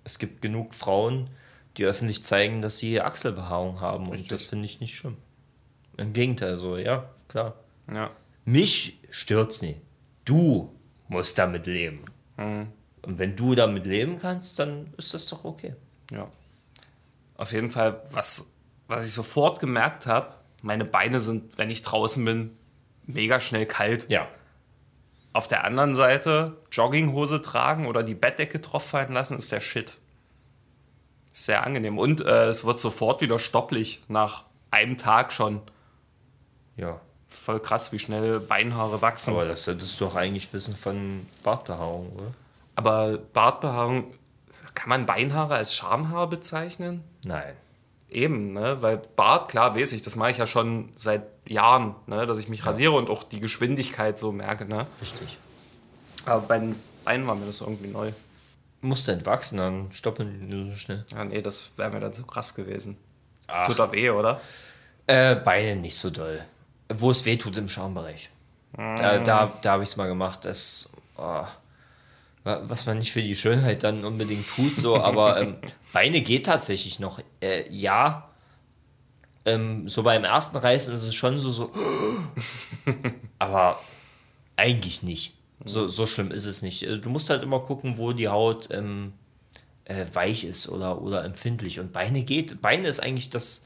[0.08, 1.30] es gibt genug Frauen,
[1.76, 4.08] die öffentlich zeigen, dass sie Achselbehaarung haben.
[4.08, 5.18] Und das finde ich nicht schlimm.
[5.98, 7.56] Im Gegenteil, so, ja, klar.
[7.94, 8.12] Ja.
[8.46, 9.82] Mich stört's nicht.
[10.24, 10.74] Du
[11.10, 12.06] musst damit leben.
[12.38, 12.68] Mhm.
[13.02, 15.76] Und wenn du damit leben kannst, dann ist das doch okay.
[16.12, 16.32] ja.
[17.36, 18.54] Auf jeden Fall, was,
[18.88, 22.58] was ich sofort gemerkt habe, meine Beine sind, wenn ich draußen bin,
[23.06, 24.10] mega schnell kalt.
[24.10, 24.28] Ja.
[25.34, 29.98] Auf der anderen Seite, Jogginghose tragen oder die Bettdecke drauf fallen lassen, ist der Shit.
[31.32, 32.00] Sehr angenehm.
[32.00, 35.62] Und äh, es wird sofort wieder stopplich, nach einem Tag schon.
[36.76, 37.00] Ja.
[37.28, 39.32] Voll krass, wie schnell Beinhaare wachsen.
[39.32, 43.18] Aber Aber, das solltest du doch eigentlich wissen von Bartbehaarung, oder?
[43.34, 44.14] Bartbehaarung,
[44.74, 47.04] kann man Beinhaare als Schamhaar bezeichnen?
[47.26, 47.54] Nein.
[48.10, 48.82] Eben, ne?
[48.82, 52.26] Weil Bart, klar, weiß ich, das mache ich ja schon seit Jahren, ne?
[52.26, 54.66] dass ich mich rasiere und auch die Geschwindigkeit so merke.
[54.66, 54.88] Ne?
[55.02, 55.38] Richtig.
[56.26, 56.76] Aber bei den
[57.06, 58.12] Beinen war mir das irgendwie neu.
[58.82, 61.06] Musst du entwachsen, dann stoppeln die nur so schnell.
[61.12, 62.98] Ja, nee, das wäre mir dann so krass gewesen.
[63.48, 63.68] Ach.
[63.68, 64.42] tut da weh, oder?
[65.08, 66.44] Äh, Beine nicht so doll.
[66.94, 68.30] Wo es weh tut im Schambereich.
[68.76, 70.44] Da, da, da habe ich es mal gemacht.
[70.46, 71.46] Das, oh,
[72.44, 75.56] wa- was man nicht für die Schönheit dann unbedingt tut, so, aber ähm,
[75.94, 77.20] Beine geht tatsächlich noch.
[77.42, 78.27] Äh, ja.
[79.48, 81.72] Ähm, so beim ersten Reißen ist es schon so, so.
[83.40, 83.80] aber
[84.58, 85.36] eigentlich nicht.
[85.64, 86.84] So, so schlimm ist es nicht.
[86.84, 89.14] Äh, Du musst halt immer gucken, wo die Haut ähm,
[89.86, 91.80] äh, weich ist oder, oder empfindlich.
[91.80, 92.62] Und Beine geht.
[92.62, 93.66] Beine ist eigentlich das,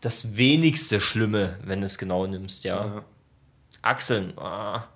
[0.00, 2.84] das wenigste Schlimme, wenn du es genau nimmst, ja.
[2.84, 3.04] Ja.
[3.80, 4.88] Achseln, ah,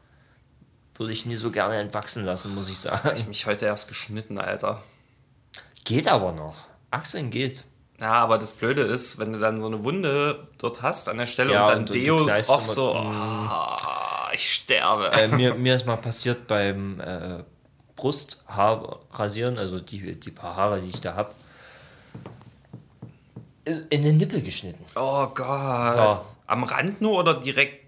[0.95, 3.13] würde ich nie so gerne entwachsen lassen, muss ich sagen.
[3.15, 4.83] Ich mich heute erst geschnitten, Alter.
[5.85, 6.67] Geht aber noch.
[6.91, 7.65] Achseln geht.
[8.03, 11.27] Ja, aber das Blöde ist, wenn du dann so eine Wunde dort hast an der
[11.27, 15.13] Stelle Ja, und dann und Deo drauf so, oh, ich sterbe.
[15.13, 17.45] Äh, mir, mir ist mal passiert beim äh,
[17.95, 21.33] Brusthaar rasieren, also die, die paar Haare, die ich da habe,
[23.65, 24.85] in den Nippel geschnitten.
[24.97, 25.93] Oh Gott.
[25.93, 26.21] So.
[26.49, 27.87] Am Rand nur oder direkt?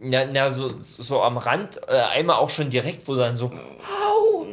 [0.00, 4.46] Na, na so, so am Rand, äh, einmal auch schon direkt, wo dann so, au!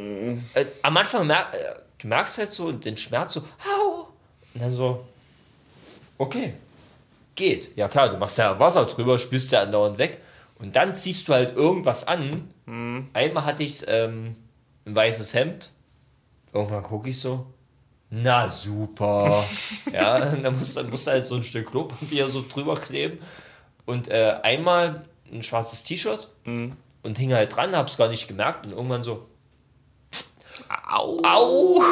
[0.52, 4.09] Äh, am Anfang merk, äh, du merkst halt so den Schmerz, so, au!
[4.54, 5.04] Und dann so,
[6.18, 6.54] okay,
[7.34, 7.76] geht.
[7.76, 10.18] Ja klar, du machst ja Wasser drüber, spülst ja andauernd weg.
[10.58, 12.48] Und dann ziehst du halt irgendwas an.
[13.12, 14.36] Einmal hatte ich ähm,
[14.84, 15.70] ein weißes Hemd,
[16.52, 17.46] Irgendwann gucke ich so,
[18.10, 19.44] na super.
[19.92, 23.18] ja, dann musst, dann musst du halt so ein Stück Klopapier so drüber kleben.
[23.86, 26.28] Und äh, einmal ein schwarzes T-Shirt
[27.02, 29.26] und hing halt dran, hab's gar nicht gemerkt und irgendwann so,
[30.90, 31.20] Au!
[31.22, 31.82] Au!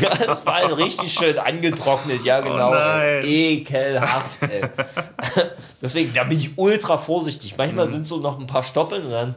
[0.26, 2.70] Das war halt richtig schön angetrocknet, ja genau.
[2.70, 3.22] nein.
[3.22, 3.58] ey.
[3.58, 4.62] Ekelhaft, ey.
[5.82, 7.56] Deswegen, da bin ich ultra vorsichtig.
[7.56, 7.90] Manchmal Mhm.
[7.90, 9.34] sind so noch ein paar Stoppeln und dann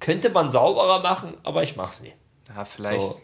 [0.00, 2.12] könnte man sauberer machen, aber ich mach's nie.
[2.54, 3.20] Ja, vielleicht So.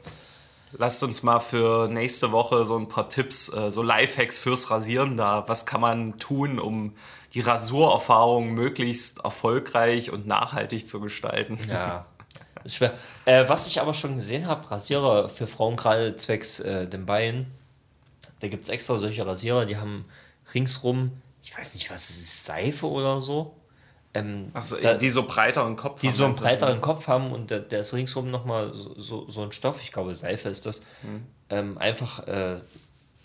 [0.72, 5.16] lasst uns mal für nächste Woche so ein paar Tipps, äh, so Lifehacks fürs Rasieren
[5.16, 5.44] da.
[5.46, 6.94] Was kann man tun, um
[7.34, 11.58] die Rasurerfahrung möglichst erfolgreich und nachhaltig zu gestalten?
[11.68, 12.06] Ja,
[12.64, 12.94] ist schwer.
[13.24, 17.46] Äh, was ich aber schon gesehen habe, Rasierer für Frauen gerade zwecks äh, den Beinen,
[18.40, 20.04] da gibt es extra solche Rasierer, die haben
[20.54, 21.12] ringsrum,
[21.42, 23.54] ich weiß nicht, was es ist, Seife oder so.
[24.14, 27.60] Ähm, Achso, die so breiteren Kopf die haben, so einen breiteren Kopf haben und der,
[27.60, 30.82] der ist ringsrum nochmal so, so, so ein Stoff, ich glaube Seife ist das,
[31.50, 32.60] ähm, einfach äh,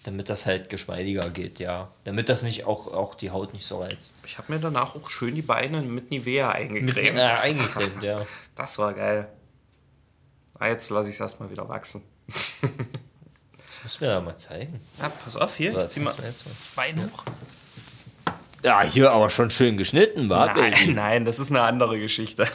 [0.03, 1.89] damit das halt geschmeidiger geht, ja.
[2.05, 4.15] Damit das nicht auch, auch die Haut nicht so reizt.
[4.25, 7.17] Ich habe mir danach auch schön die Beine mit Nivea eingecremt.
[7.17, 8.25] Äh, eingecremt, ja.
[8.59, 9.25] Das war geil.
[10.59, 12.03] Ah, jetzt lasse ich es erstmal wieder wachsen.
[12.27, 14.81] Das musst du mir da mal zeigen.
[14.99, 17.23] Ja, pass auf hier, Was ich zieh mal muss man jetzt mal- das Bein hoch.
[18.65, 22.49] Ja, hier aber schon schön geschnitten, war Nein, nein, das ist eine andere Geschichte.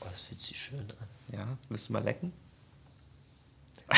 [0.00, 1.36] Oh, das fühlt sich schön an.
[1.36, 2.32] Ja, willst du mal lecken?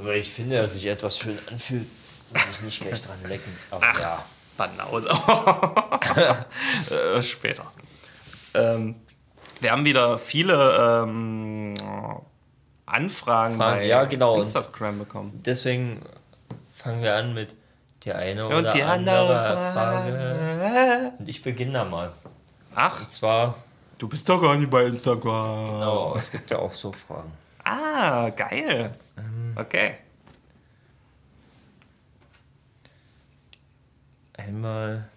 [0.00, 1.86] Aber ich finde, dass sich etwas schön anfühlt,
[2.32, 3.56] muss ich nicht gleich dran lecken.
[3.70, 4.24] Aber ja.
[4.56, 5.08] Banause.
[6.90, 7.70] äh, später.
[8.54, 8.96] Ähm,
[9.60, 11.74] wir haben wieder viele ähm,
[12.86, 15.42] Anfragen Fragen, bei ja, genau, Instagram bekommen.
[15.44, 16.00] Deswegen
[16.74, 17.56] fangen wir an mit
[18.04, 21.12] der eine Und oder die andere andere Frage.
[21.18, 22.12] Und ich beginne da mal.
[22.74, 23.56] Ach, Und zwar,
[23.98, 25.72] du bist doch gar nicht bei Instagram.
[25.72, 27.32] genau, es gibt ja auch so Fragen.
[27.64, 28.92] Ah, geil.
[29.18, 29.54] Ähm.
[29.56, 29.94] Okay.
[34.36, 35.08] Einmal,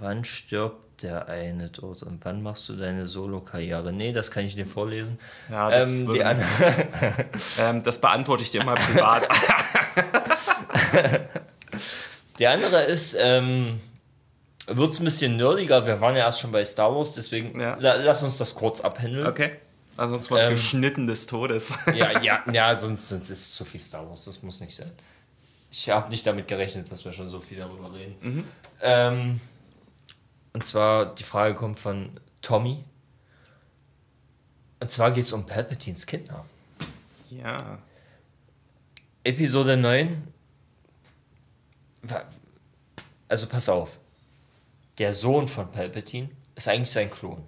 [0.00, 3.92] wann stirbt der eine dort und wann machst du deine Solo-Karriere?
[3.92, 5.18] Nee, das kann ich dir vorlesen.
[5.50, 6.10] Ja, das ähm,
[7.58, 9.26] Ähm, das beantworte ich dir mal privat.
[12.38, 13.80] Die andere ist, ähm,
[14.66, 15.86] wird es ein bisschen nerdiger.
[15.86, 17.76] Wir waren ja erst schon bei Star Wars, deswegen Ja.
[17.78, 19.26] la lass uns das kurz abhändeln.
[19.26, 19.52] okay.
[19.96, 21.78] Ansonsten wird Ähm, geschnitten des Todes.
[21.94, 24.24] Ja, ja, ja, sonst, sonst ist es zu viel Star Wars.
[24.24, 24.90] Das muss nicht sein.
[25.70, 28.44] Ich habe nicht damit gerechnet, dass wir schon so viel darüber reden.
[28.82, 29.40] Ähm,
[30.52, 32.84] und zwar, die Frage kommt von Tommy.
[34.80, 36.44] Und zwar geht es um Palpatines Kinder.
[37.30, 37.78] ja.
[39.22, 40.26] Episode 9.
[42.02, 42.24] wa-
[43.28, 43.98] Also pass auf.
[44.98, 47.44] Der Sohn von Palpatine ist eigentlich sein Klon.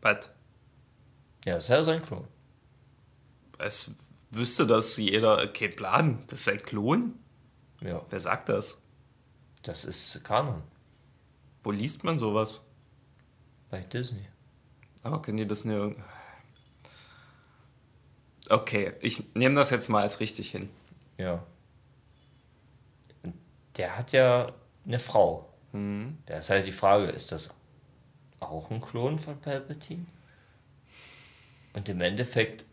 [0.00, 0.30] Was?
[1.44, 2.26] Ja, ist ja sein Klon.
[3.58, 3.90] Es
[4.30, 5.46] wüsste das jeder.
[5.48, 6.24] Kein Plan.
[6.28, 7.18] Das ist ein Klon?
[7.82, 8.80] Ja, Wer sagt das?
[9.62, 10.62] das ist Kanon
[11.62, 12.62] Wo liest man sowas?
[13.72, 14.28] bei Disney.
[15.02, 15.96] Aber können die das nur.
[18.48, 20.68] Okay, ich nehme das jetzt mal als richtig hin.
[21.16, 21.42] Ja.
[23.76, 24.52] Der hat ja
[24.84, 25.48] eine Frau.
[26.26, 27.54] Da ist halt die Frage, ist das
[28.40, 30.04] auch ein Klon von Palpatine?
[31.72, 32.66] Und im Endeffekt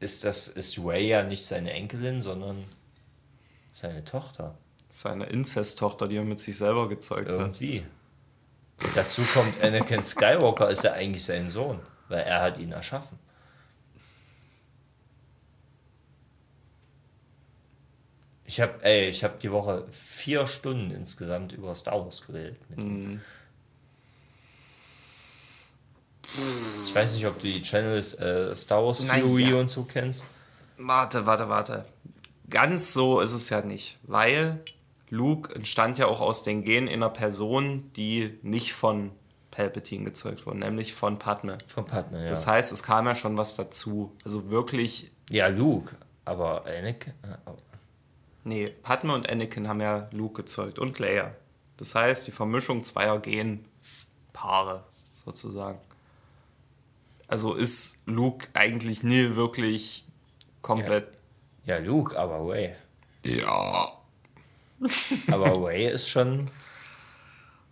[0.00, 2.66] ist das ist Ray ja nicht seine Enkelin, sondern
[3.72, 4.58] seine Tochter.
[4.98, 7.36] Seine Inzesttochter, die er mit sich selber gezeugt hat.
[7.36, 7.86] Irgendwie.
[8.82, 11.78] Und dazu kommt Anakin Skywalker, ist ja eigentlich sein Sohn,
[12.08, 13.16] weil er hat ihn erschaffen.
[18.44, 22.58] Ich habe, ey, ich habe die Woche vier Stunden insgesamt über Star Wars geredet.
[22.68, 23.20] Mit ihm.
[26.84, 29.60] Ich weiß nicht, ob du die Channels äh, Star Wars Theory ja.
[29.60, 30.26] und so kennst.
[30.76, 31.84] Warte, warte, warte.
[32.50, 34.60] Ganz so ist es ja nicht, weil
[35.10, 39.10] Luke entstand ja auch aus den Genen einer Person, die nicht von
[39.50, 41.58] Palpatine gezeugt wurde, nämlich von Padme.
[41.66, 42.28] Von Partner, ja.
[42.28, 44.12] Das heißt, es kam ja schon was dazu.
[44.24, 47.14] Also wirklich, ja, Luke, aber Anakin.
[47.22, 47.56] äh, oh.
[48.44, 51.34] nee, Padme und Anakin haben ja Luke gezeugt und Leia.
[51.76, 54.84] Das heißt, die Vermischung zweier Genpaare
[55.14, 55.78] sozusagen.
[57.26, 60.04] Also ist Luke eigentlich nie wirklich
[60.62, 61.08] komplett.
[61.64, 62.74] Ja, Luke, aber Ray.
[63.24, 63.90] Ja.
[65.30, 66.46] Aber Ray ist schon.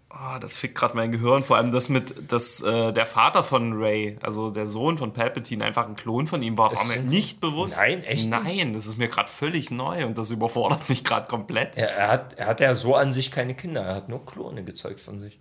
[0.08, 1.44] Ah, das fickt gerade mein Gehirn.
[1.44, 5.62] Vor allem das mit, dass äh, der Vater von Ray, also der Sohn von Palpatine,
[5.62, 7.76] einfach ein Klon von ihm war, war mir nicht bewusst.
[7.76, 11.76] Nein, echt Nein, das ist mir gerade völlig neu und das überfordert mich gerade komplett.
[11.76, 14.64] Er, er, hat, er hat ja so an sich keine Kinder, er hat nur Klone
[14.64, 15.38] gezeugt von sich.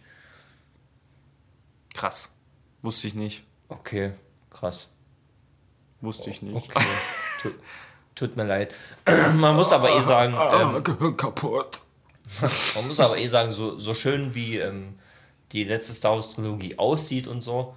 [1.93, 2.35] Krass.
[2.81, 3.43] Wusste ich nicht.
[3.69, 4.11] Okay,
[4.55, 4.87] Krass.
[5.99, 6.55] Wusste ich nicht.
[6.55, 6.85] Okay.
[8.15, 8.73] tut, mir leid.
[9.05, 11.81] Man muss aber eh sagen, ähm, Gehirn kaputt.
[12.75, 14.97] man muss aber eh sagen, so, so schön wie ähm,
[15.51, 17.75] die letzte Star Wars Trilogie aussieht und so,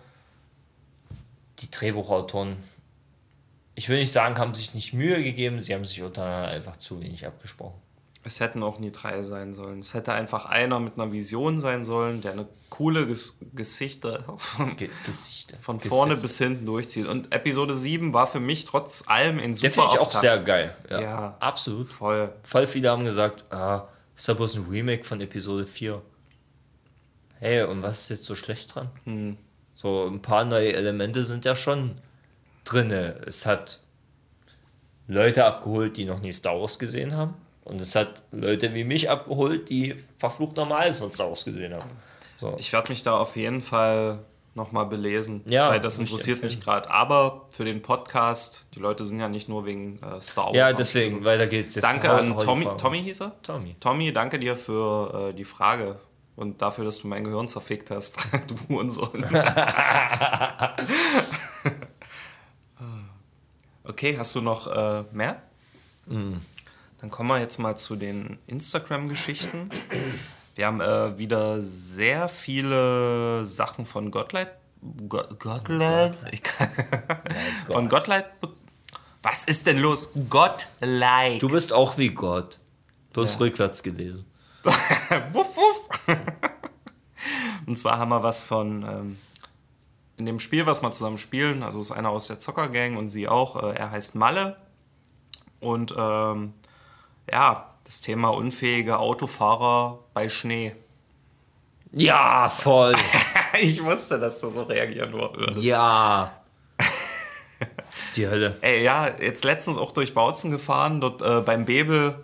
[1.59, 2.57] die Drehbuchautoren,
[3.75, 7.01] ich will nicht sagen, haben sich nicht Mühe gegeben, sie haben sich untereinander einfach zu
[7.03, 7.81] wenig abgesprochen.
[8.25, 9.81] Es hätten auch nie drei sein sollen.
[9.81, 14.77] Es hätte einfach einer mit einer Vision sein sollen, der eine coole Ges Geschichte von,
[14.77, 15.57] Ge Gesichter.
[15.61, 17.07] von vorne bis hinten durchzieht.
[17.07, 20.39] Und Episode 7 war für mich trotz allem in Der super finde ich auch sehr
[20.41, 20.75] geil.
[20.91, 21.37] Ja, Ja.
[21.41, 21.89] absolut.
[21.89, 22.33] voll.
[22.43, 26.03] Voll viele haben gesagt, ah, ist ja bloß ein Remake von Episode 4.
[27.41, 28.91] Hey, und was ist jetzt so schlecht dran?
[29.05, 29.37] Hm.
[29.77, 32.01] So ein paar neue Elemente sind ja schon
[32.65, 33.21] drinne.
[33.27, 33.81] Es hat
[35.07, 37.35] Leute abgeholt, die noch nie Star Wars gesehen haben.
[37.69, 41.91] Und es hat Leute wie mich abgeholt, die verflucht normales von Star Wars gesehen haben.
[42.39, 42.57] So.
[42.59, 44.21] Ich werde mich da auf jeden Fall
[44.55, 46.91] nochmal belesen, Ja, weil das interessiert mich gerade.
[46.91, 50.57] Aber für den Podcast, die Leute sind ja nicht nur wegen äh, Star Wars.
[50.57, 51.25] ja, deswegen, Lesen.
[51.25, 51.85] weiter geht's jetzt.
[51.85, 52.67] Danke an Tommy.
[52.77, 53.33] Tommy hieß er?
[53.43, 53.77] Tommy.
[53.81, 55.99] Tommy, danke dir für äh, die Frage
[56.37, 58.29] und dafür, dass du mein Gehirn zerfickt hast.
[58.47, 59.25] du Hurensohn.
[63.85, 65.43] okay, hast du noch äh, mehr?
[67.01, 69.71] Dann kommen wir jetzt mal zu den Instagram-Geschichten.
[70.55, 74.51] Wir haben äh, wieder sehr viele Sachen von Gottleit.
[75.09, 76.15] Go Gottleit?
[76.33, 76.71] Ich kann-
[77.67, 78.27] von Gottleit.
[79.23, 80.11] Was ist denn los?
[80.29, 81.41] Gottleit.
[81.43, 82.59] Du bist auch wie Gott.
[83.13, 83.39] Bloß Ja.
[83.41, 84.25] rückwärts gelesen.
[85.33, 86.17] wuff, wuff.
[87.67, 89.19] Und zwar haben wir was von ähm,
[90.17, 91.63] in dem Spiel, was wir zusammen spielen.
[91.63, 93.63] Also ist einer aus der Zockergang und sie auch.
[93.63, 94.57] Äh, er heißt Malle.
[95.61, 96.55] Und ähm,
[97.33, 100.75] ja, das Thema unfähige Autofahrer bei Schnee.
[101.93, 102.95] Ja, voll.
[103.61, 105.63] ich wusste, dass du so reagieren würdest.
[105.63, 106.33] ja.
[107.91, 108.57] Das ist die Hölle.
[108.61, 112.15] Ey, ja, jetzt letztens auch durch Bautzen gefahren, dort äh, beim Bebel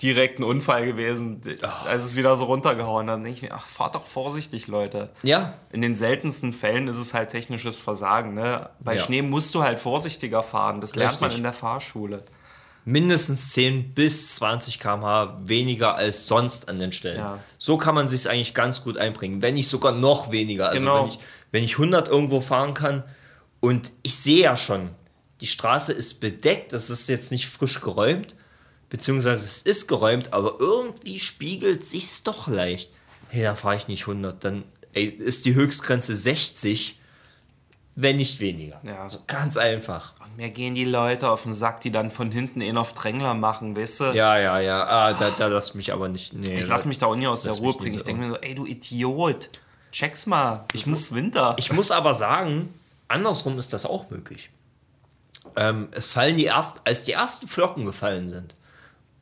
[0.00, 1.42] direkt ein Unfall gewesen,
[1.86, 3.14] als es wieder so runtergehauen hat.
[3.16, 5.10] Dann denke ich mir, ach, fahrt doch vorsichtig, Leute.
[5.24, 8.34] Ja, In den seltensten Fällen ist es halt technisches Versagen.
[8.34, 8.70] Ne?
[8.78, 9.02] Bei Ja.
[9.02, 10.80] Schnee musst du halt vorsichtiger fahren.
[10.80, 12.22] Das lernt man in der Fahrschule.
[12.84, 17.18] Mindestens 10 bis 20 km/h weniger als sonst an den Stellen.
[17.18, 17.38] Ja.
[17.58, 20.68] So kann man sich eigentlich ganz gut einbringen, wenn nicht sogar noch weniger.
[20.68, 21.02] Also Genau.
[21.04, 21.18] wenn, ich,
[21.52, 23.04] wenn ich 100 irgendwo fahren kann
[23.60, 24.90] und ich sehe ja schon,
[25.40, 28.36] die Straße ist bedeckt, das ist jetzt nicht frisch geräumt,
[28.88, 32.90] beziehungsweise es ist geräumt, aber irgendwie spiegelt sich's doch leicht.
[33.28, 36.98] Hey, dann fahre ich nicht 100, dann ey, ist die Höchstgrenze 60,
[38.02, 38.80] wenn nicht weniger.
[38.82, 39.08] Ja.
[39.08, 40.12] So ganz einfach.
[40.24, 43.34] Und mir gehen die Leute auf den Sack, die dann von hinten eh auf Drängler
[43.34, 44.04] machen, weißt du?
[44.12, 44.84] Ja, ja, ja.
[44.86, 46.32] Ah, da, da lass mich aber nicht.
[46.32, 47.96] Nee, Ich lasse mich da auch nie aus der Lass Ruhe bringen.
[47.96, 49.50] Ich denke mir so, ey, du Idiot,
[49.92, 50.64] check's mal.
[50.72, 51.54] Ich muss Winter.
[51.58, 52.72] Ich muss aber sagen,
[53.08, 54.50] andersrum ist das auch möglich.
[55.56, 58.56] Ähm, es fallen die erst, als die ersten Flocken gefallen sind.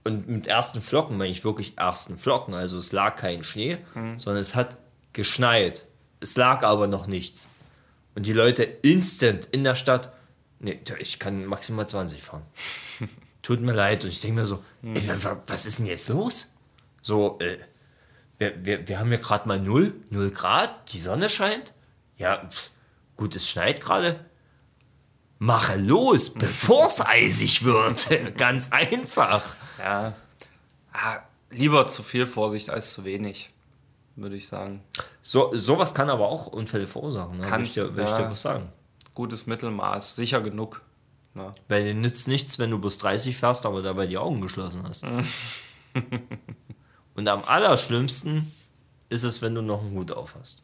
[0.04, 2.54] Und mit ersten Flocken meine ich wirklich ersten Flocken.
[2.54, 3.78] Also es lag kein Schnee,
[4.16, 4.78] sondern es hat
[5.12, 5.86] geschneit.
[6.20, 7.48] Es lag aber noch nichts.
[8.18, 10.12] Und die Leute instant in der Stadt,
[10.58, 12.42] nee, ich kann maximal 20 fahren.
[13.42, 14.02] Tut mir leid.
[14.02, 16.52] Und ich denke mir so, ey, wa- wa- was ist denn jetzt los?
[17.00, 17.58] So, äh,
[18.38, 21.74] wir, wir, wir haben ja gerade mal 0, 0 Grad, die Sonne scheint.
[22.16, 22.70] Ja, pf,
[23.16, 24.24] gut, es schneit gerade.
[25.38, 28.08] Mache los, bevor es eisig wird.
[28.36, 29.44] Ganz einfach.
[29.78, 30.12] Ja.
[30.92, 33.50] Ah, lieber zu viel Vorsicht als zu wenig,
[34.20, 34.82] würde ich sagen.
[35.22, 37.38] So, sowas kann aber auch Unfälle verursachen.
[37.38, 37.46] Ne?
[37.46, 38.70] Kann's, ich dir, will ich dir was sagen.
[39.14, 40.82] Gutes Mittelmaß, sicher genug.
[41.34, 41.54] Ne?
[41.68, 45.04] Weil dir nützt nichts, wenn du bis 30 fährst, aber dabei die Augen geschlossen hast.
[47.14, 48.52] Und am allerschlimmsten
[49.08, 50.62] ist es, wenn du noch einen Hut auf hast.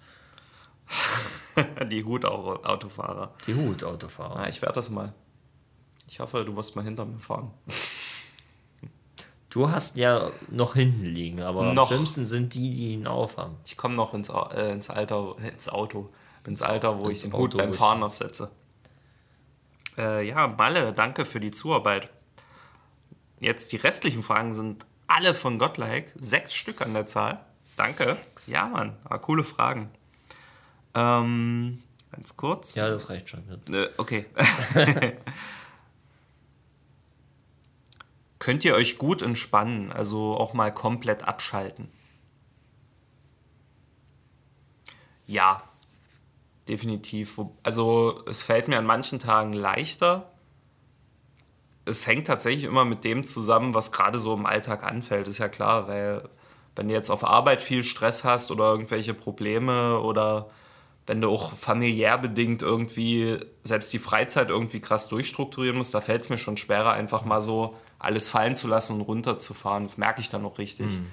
[1.91, 3.35] Die Hutautofahrer.
[3.47, 4.43] Die Hutautofahrer.
[4.43, 5.13] Ja, ich werde das mal.
[6.09, 7.51] Ich hoffe, du wirst mal hinter mir fahren.
[9.55, 11.83] Du hast ja noch hinten liegen, aber Noch.
[11.83, 13.55] am schlimmsten sind die, die ihn aufhaben.
[13.65, 16.11] Ich komme noch ins, äh, ins Alter, ins Auto,
[16.45, 18.51] ins Alter, wo Ins ich den Auto, Hut beim Fahren aufsetze.
[19.97, 22.09] Äh, ja, Malle, danke für die Zuarbeit.
[23.39, 27.39] Jetzt die restlichen Fragen sind alle von Gottlike, sechs Stück an der Zahl.
[27.77, 27.93] Danke.
[27.93, 28.49] Sechs.
[28.49, 29.89] Ja, Mann, ah, coole Fragen.
[30.97, 31.81] Ähm,
[32.11, 32.75] ganz kurz.
[32.75, 33.45] Ja, das reicht schon.
[33.73, 34.27] Äh, okay.
[38.45, 41.89] Könnt ihr euch gut entspannen, also auch mal komplett abschalten?
[45.27, 45.63] Ja,
[46.69, 47.41] definitiv.
[47.63, 50.31] Also es fällt mir an manchen Tagen leichter.
[51.87, 55.49] Es hängt tatsächlich immer mit dem zusammen, was gerade so im Alltag anfällt, ist ja
[55.49, 56.29] klar, weil
[56.77, 60.51] wenn du jetzt auf Arbeit viel Stress hast oder irgendwelche Probleme oder
[61.07, 66.21] wenn du auch familiär bedingt irgendwie selbst die Freizeit irgendwie krass durchstrukturieren musst, da fällt
[66.21, 67.75] es mir schon schwerer, einfach mal so
[68.05, 69.85] alles fallen zu lassen und runterzufahren.
[69.85, 70.87] Das merke ich dann auch richtig.
[70.87, 71.07] Mhm.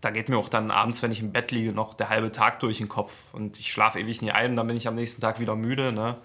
[0.00, 2.60] Da geht mir auch dann abends, wenn ich im Bett liege, noch der halbe Tag
[2.60, 5.22] durch den Kopf und ich schlafe ewig nie ein und dann bin ich am nächsten
[5.22, 5.92] Tag wieder müde.
[5.92, 6.16] Ne?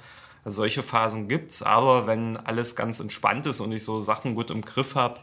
[0.44, 4.52] Also solche Phasen gibt's, aber wenn alles ganz entspannt ist und ich so Sachen gut
[4.52, 5.22] im Griff habe,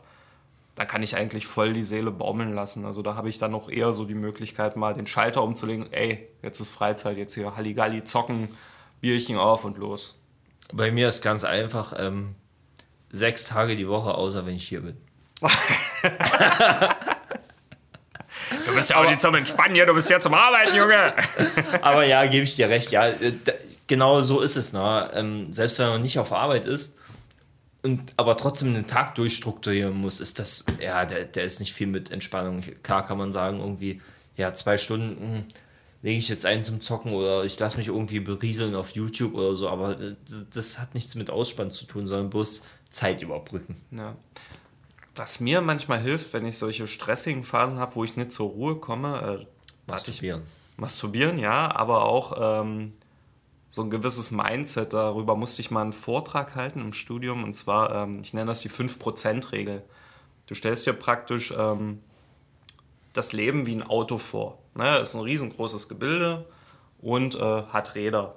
[0.74, 2.84] da kann ich eigentlich voll die Seele baumeln lassen.
[2.84, 5.90] Also da habe ich dann noch eher so die Möglichkeit, mal den Schalter umzulegen.
[5.92, 8.48] Ey, jetzt ist Freizeit, jetzt hier Halligalli zocken,
[9.00, 10.22] Bierchen auf und los.
[10.72, 12.34] Bei mir ist ganz einfach ähm,
[13.16, 14.96] sechs Tage die Woche, außer wenn ich hier bin.
[18.66, 21.14] Du bist ja auch nicht zum Entspannen hier, du bist ja zum Arbeiten, Junge.
[21.82, 22.90] Aber ja, gebe ich dir recht.
[22.90, 23.32] Ja, äh,
[23.86, 24.72] genau so ist es.
[24.72, 25.10] Ne?
[25.14, 26.96] Ähm, selbst wenn man nicht auf Arbeit ist
[27.82, 31.86] und aber trotzdem den Tag durchstrukturieren muss, ist das, ja, der, der ist nicht viel
[31.86, 32.62] mit Entspannung.
[32.82, 34.00] Klar kann man sagen, irgendwie,
[34.36, 35.44] ja, zwei Stunden hm,
[36.02, 39.54] lege ich jetzt ein zum Zocken oder ich lasse mich irgendwie berieseln auf YouTube oder
[39.54, 43.80] so, aber das, das hat nichts mit Ausspann zu tun, sondern bloß Zeit überbrücken.
[43.90, 44.16] Ja.
[45.14, 48.76] Was mir manchmal hilft, wenn ich solche stressigen Phasen habe, wo ich nicht zur Ruhe
[48.76, 49.46] komme, äh,
[49.86, 50.42] warte ich, Masturbieren.
[50.76, 52.92] masturbieren, ja, aber auch ähm,
[53.70, 54.92] so ein gewisses Mindset.
[54.92, 58.60] Darüber musste ich mal einen Vortrag halten im Studium und zwar, ähm, ich nenne das
[58.60, 59.84] die 5%-Regel.
[60.46, 62.00] Du stellst dir praktisch ähm,
[63.14, 64.58] das Leben wie ein Auto vor.
[64.74, 64.98] Ne?
[64.98, 66.46] Ist ein riesengroßes Gebilde
[67.00, 68.36] und äh, hat Räder.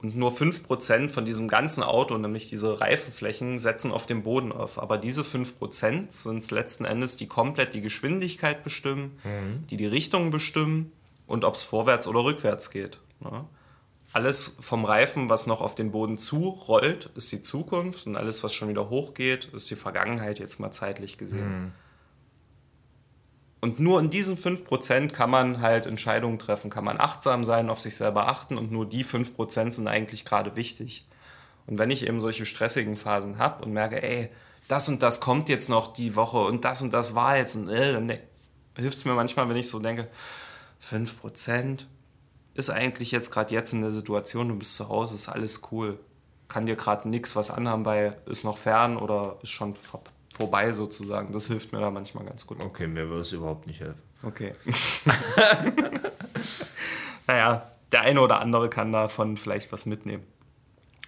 [0.00, 4.80] Und nur 5% von diesem ganzen Auto, nämlich diese Reifenflächen, setzen auf dem Boden auf.
[4.80, 9.18] Aber diese 5% sind es letzten Endes, die komplett die Geschwindigkeit bestimmen,
[9.70, 10.92] die die Richtung bestimmen
[11.26, 13.00] und ob es vorwärts oder rückwärts geht.
[13.18, 13.44] Ne?
[14.12, 18.54] Alles vom Reifen, was noch auf den Boden zurollt, ist die Zukunft und alles, was
[18.54, 21.72] schon wieder hochgeht, ist die Vergangenheit, jetzt mal zeitlich gesehen.
[23.60, 27.80] Und nur in diesen 5% kann man halt Entscheidungen treffen, kann man achtsam sein, auf
[27.80, 31.06] sich selber achten und nur die 5% sind eigentlich gerade wichtig.
[31.66, 34.30] Und wenn ich eben solche stressigen Phasen habe und merke, ey,
[34.68, 37.68] das und das kommt jetzt noch die Woche und das und das war jetzt, und,
[37.68, 38.12] äh, dann
[38.76, 40.08] hilft es mir manchmal, wenn ich so denke,
[40.80, 41.86] 5%
[42.54, 45.98] ist eigentlich jetzt gerade jetzt in der Situation, du bist zu Hause, ist alles cool.
[46.48, 49.74] Kann dir gerade nichts was anhaben, weil ist noch fern oder ist schon
[50.38, 51.32] vorbei sozusagen.
[51.32, 52.62] Das hilft mir da manchmal ganz gut.
[52.62, 54.00] Okay, mir würde es überhaupt nicht helfen.
[54.22, 54.54] Okay.
[57.26, 60.24] naja, der eine oder andere kann davon vielleicht was mitnehmen.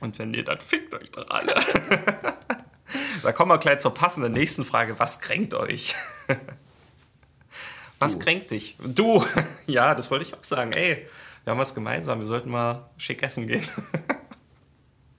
[0.00, 1.54] Und wenn ihr, dann fickt euch doch alle.
[3.22, 4.98] da kommen wir gleich zur passenden nächsten Frage.
[4.98, 5.94] Was kränkt euch?
[7.98, 8.76] was kränkt dich?
[8.80, 9.24] Du.
[9.66, 10.72] Ja, das wollte ich auch sagen.
[10.72, 11.06] Ey,
[11.44, 12.18] wir haben was gemeinsam.
[12.18, 13.66] Wir sollten mal schick essen gehen.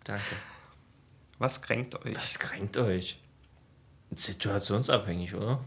[0.03, 0.35] Danke.
[1.37, 2.13] Was kränkt euch?
[2.13, 3.20] Das kränkt euch.
[4.13, 5.59] Situationsabhängig, oder?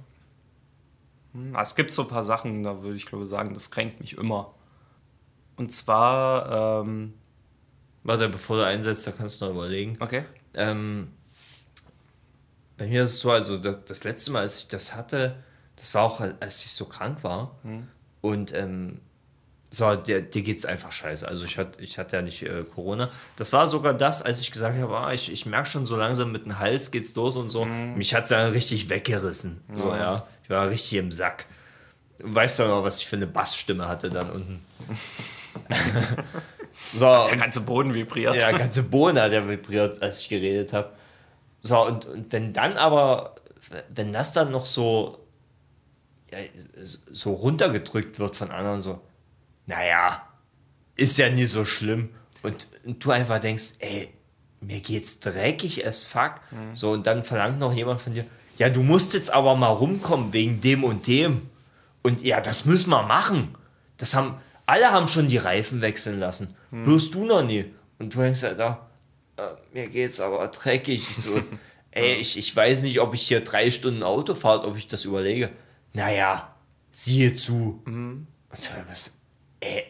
[1.53, 4.17] Ah, Es gibt so ein paar Sachen, da würde ich glaube sagen, das kränkt mich
[4.17, 4.55] immer.
[5.57, 7.15] Und zwar, ähm,
[8.03, 9.97] Warte, bevor du einsetzt, da kannst du noch überlegen.
[10.01, 10.25] okay.
[10.55, 11.11] Ähm,
[12.77, 15.43] bei mir ist es so, also das, das letzte Mal, als ich das hatte,
[15.77, 17.57] das war auch, als ich so krank war.
[18.21, 19.01] Und ähm,
[19.75, 21.27] so, dir, dir geht es einfach scheiße.
[21.27, 23.11] Also ich hatte, ich hatte ja nicht äh, Corona.
[23.35, 26.31] Das war sogar das, als ich gesagt habe, ah, ich, ich merke schon so langsam
[26.31, 27.64] mit dem Hals geht's los und so.
[27.64, 29.61] Mich hat es dann richtig weggerissen.
[29.75, 30.27] So, ja.
[30.45, 31.47] Ich war richtig im Sack.
[32.20, 34.64] Weißt du noch, was ich für eine Bassstimme hatte dann unten?
[36.95, 38.37] so, Der ganze Boden vibriert.
[38.37, 40.93] ja, der ganze Boden hat ja vibriert, als ich geredet habe.
[41.61, 43.35] So, und, und wenn dann aber,
[43.89, 45.18] wenn das dann noch so,
[46.31, 46.39] ja,
[46.83, 49.01] so runtergedrückt wird von anderen, so,
[49.67, 50.23] naja,
[50.97, 52.11] ist ja nie so schlimm.
[52.43, 54.09] Und, und du einfach denkst, ey,
[54.61, 56.35] mir geht's dreckig as fuck.
[56.73, 58.25] So, und dann verlangt noch jemand von dir,
[58.59, 61.49] ja, du musst jetzt aber mal rumkommen wegen dem und dem.
[62.03, 63.57] Und ja, das müssen wir machen.
[63.97, 64.37] Das haben,
[64.67, 66.55] alle haben schon die Reifen wechseln lassen.
[66.71, 67.65] Bloß du noch nie.
[67.99, 68.89] Und du denkst halt da,
[69.37, 69.43] äh,
[69.73, 71.09] mir geht's aber dreckig.
[71.11, 71.41] Ich So,
[71.91, 75.05] ey, ich, ich weiß nicht, ob ich hier drei Stunden Auto fahre, ob ich das
[75.05, 75.51] überlege.
[75.93, 76.55] Naja,
[76.93, 77.83] siehe zu.
[77.87, 79.17] Und du bist,
[79.65, 79.85] ey,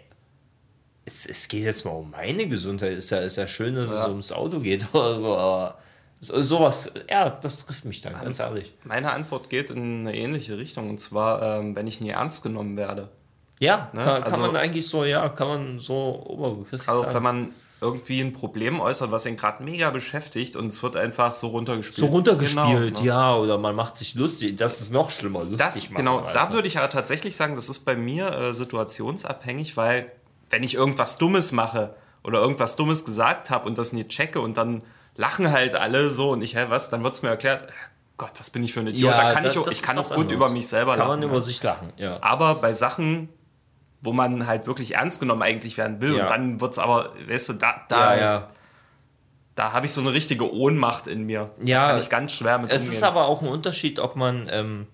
[1.04, 2.92] es, es geht jetzt mal um meine Gesundheit.
[2.96, 4.08] Ist ja, ist ja schön, dass es Ja.
[4.08, 5.78] ums Auto geht oder so, aber
[6.20, 8.72] so, sowas, ja, das trifft mich dann, ganz ehrlich.
[8.84, 12.76] Meine Antwort geht in eine ähnliche Richtung und zwar, ähm, wenn ich nie ernst genommen
[12.78, 13.08] werde.
[13.60, 17.14] Ja, Ne, kann, kann also- man eigentlich so, ja, kann man so oberbegrifflich Also sagen.
[17.14, 17.48] wenn man
[17.84, 21.98] irgendwie ein Problem äußert, was ihn gerade mega beschäftigt und es wird einfach so runtergespielt.
[21.98, 23.06] so runtergespielt, Genau, ne?
[23.06, 24.56] ja, oder man macht sich lustig.
[24.56, 26.32] Das ist noch schlimmer, lustig Das, machen, genau, Alter.
[26.32, 30.10] da würde ich aber tatsächlich sagen, das ist bei mir äh, situationsabhängig, weil
[30.50, 34.56] wenn ich irgendwas Dummes mache oder irgendwas Dummes gesagt habe und das nie checke und
[34.56, 34.82] dann
[35.16, 37.72] lachen halt alle so und ich, hä, was, dann wird es mir erklärt, äh,
[38.16, 39.10] Gott, was bin ich für ein Idiot.
[39.10, 40.32] ja, da kann da- ich, auch, das ich kann auch gut anderes.
[40.36, 41.08] über mich selber Kann lachen.
[41.10, 41.26] man ne?
[41.26, 42.18] über sich lachen, ja.
[42.22, 43.28] Aber bei Sachen,
[44.04, 46.16] wo man halt wirklich ernst genommen eigentlich werden will.
[46.16, 46.22] Ja.
[46.24, 48.48] Und dann wird es aber, weißt du, da, da, ja, ja.
[49.54, 51.50] da habe ich so eine richtige Ohnmacht in mir.
[51.64, 52.96] Ja, da kann ich ganz schwer mit Es umgehen.
[52.96, 54.86] ist aber auch ein Unterschied, ob man, ähm,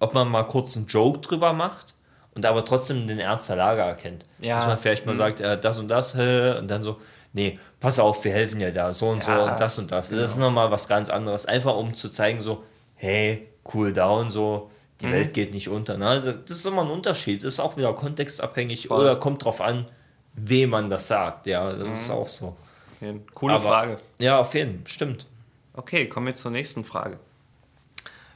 [0.00, 1.94] ob man mal kurz einen Joke drüber macht
[2.34, 4.26] und aber trotzdem den Ernst der Lage erkennt.
[4.40, 4.56] Ja.
[4.56, 7.00] Dass man vielleicht mal sagt, äh, das und das, hä, und dann so,
[7.32, 10.10] nee, pass auf, wir helfen dir da, so und so Ja, und das und das.
[10.10, 11.46] Das ist nochmal was ganz anderes.
[11.46, 12.64] Einfach um zu zeigen, so,
[12.96, 14.70] hey, cool down, so,
[15.00, 15.12] die Mhm.
[15.12, 15.96] Welt geht nicht unter.
[15.98, 16.06] Ne?
[16.08, 17.42] Also, das ist immer ein Unterschied.
[17.42, 19.00] Das ist auch wieder kontextabhängig Voll.
[19.00, 19.86] oder kommt drauf an,
[20.34, 21.46] wem man das sagt.
[21.46, 22.56] Ja, das ist auch so.
[22.96, 24.00] Okay, Coole Aber- Frage.
[24.18, 25.26] Ja, auf jeden Fall, stimmt.
[25.72, 27.18] Okay, kommen wir zur nächsten Frage.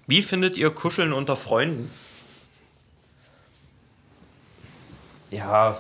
[0.07, 1.91] Wie findet ihr Kuscheln unter Freunden?
[5.31, 5.79] Ja,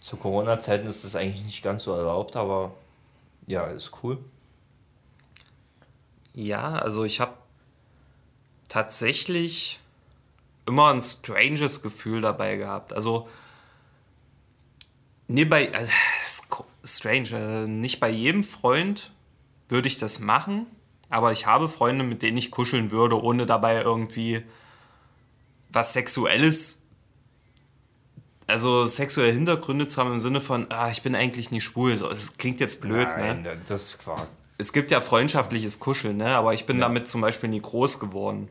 [0.00, 2.72] zu Corona-Zeiten ist das eigentlich nicht ganz so erlaubt, aber
[3.46, 4.18] ja, ist cool.
[6.32, 7.32] Ja, also ich habe
[8.76, 9.80] tatsächlich
[10.66, 12.92] immer ein stranges Gefühl dabei gehabt.
[12.92, 13.26] Also,
[15.28, 15.90] nee, bei, also,
[16.84, 19.12] strange, äh, nicht bei jedem Freund
[19.70, 20.66] würde ich das machen,
[21.08, 24.42] aber ich habe Freunde, mit denen ich kuscheln würde, ohne dabei irgendwie
[25.70, 26.82] was Sexuelles,
[28.46, 31.96] also sexuelle Hintergründe zu haben im Sinne von, ah, ich bin eigentlich nicht schwul.
[31.96, 33.58] So, das klingt jetzt blöd, ne?
[33.66, 34.28] das ist Quark.
[34.58, 36.36] es gibt ja freundschaftliches Kuscheln, ne?
[36.36, 38.50] aber ich bin damit zum Beispiel nie groß geworden.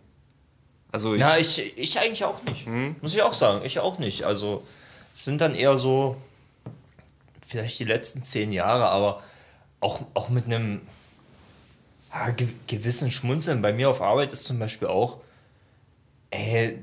[0.95, 2.65] Also ich, Ja, ich, ich eigentlich auch nicht.
[3.01, 4.23] Muss ich auch sagen, ich auch nicht.
[4.23, 4.65] Also,
[5.13, 6.15] es sind dann eher so,
[7.45, 9.21] vielleicht die letzten zehn Jahre, aber
[9.81, 10.81] auch, auch mit einem
[12.13, 13.61] ja, ge gewissen Schmunzeln.
[13.61, 15.17] Bei mir auf Arbeit ist zum Beispiel auch,
[16.31, 16.79] ey,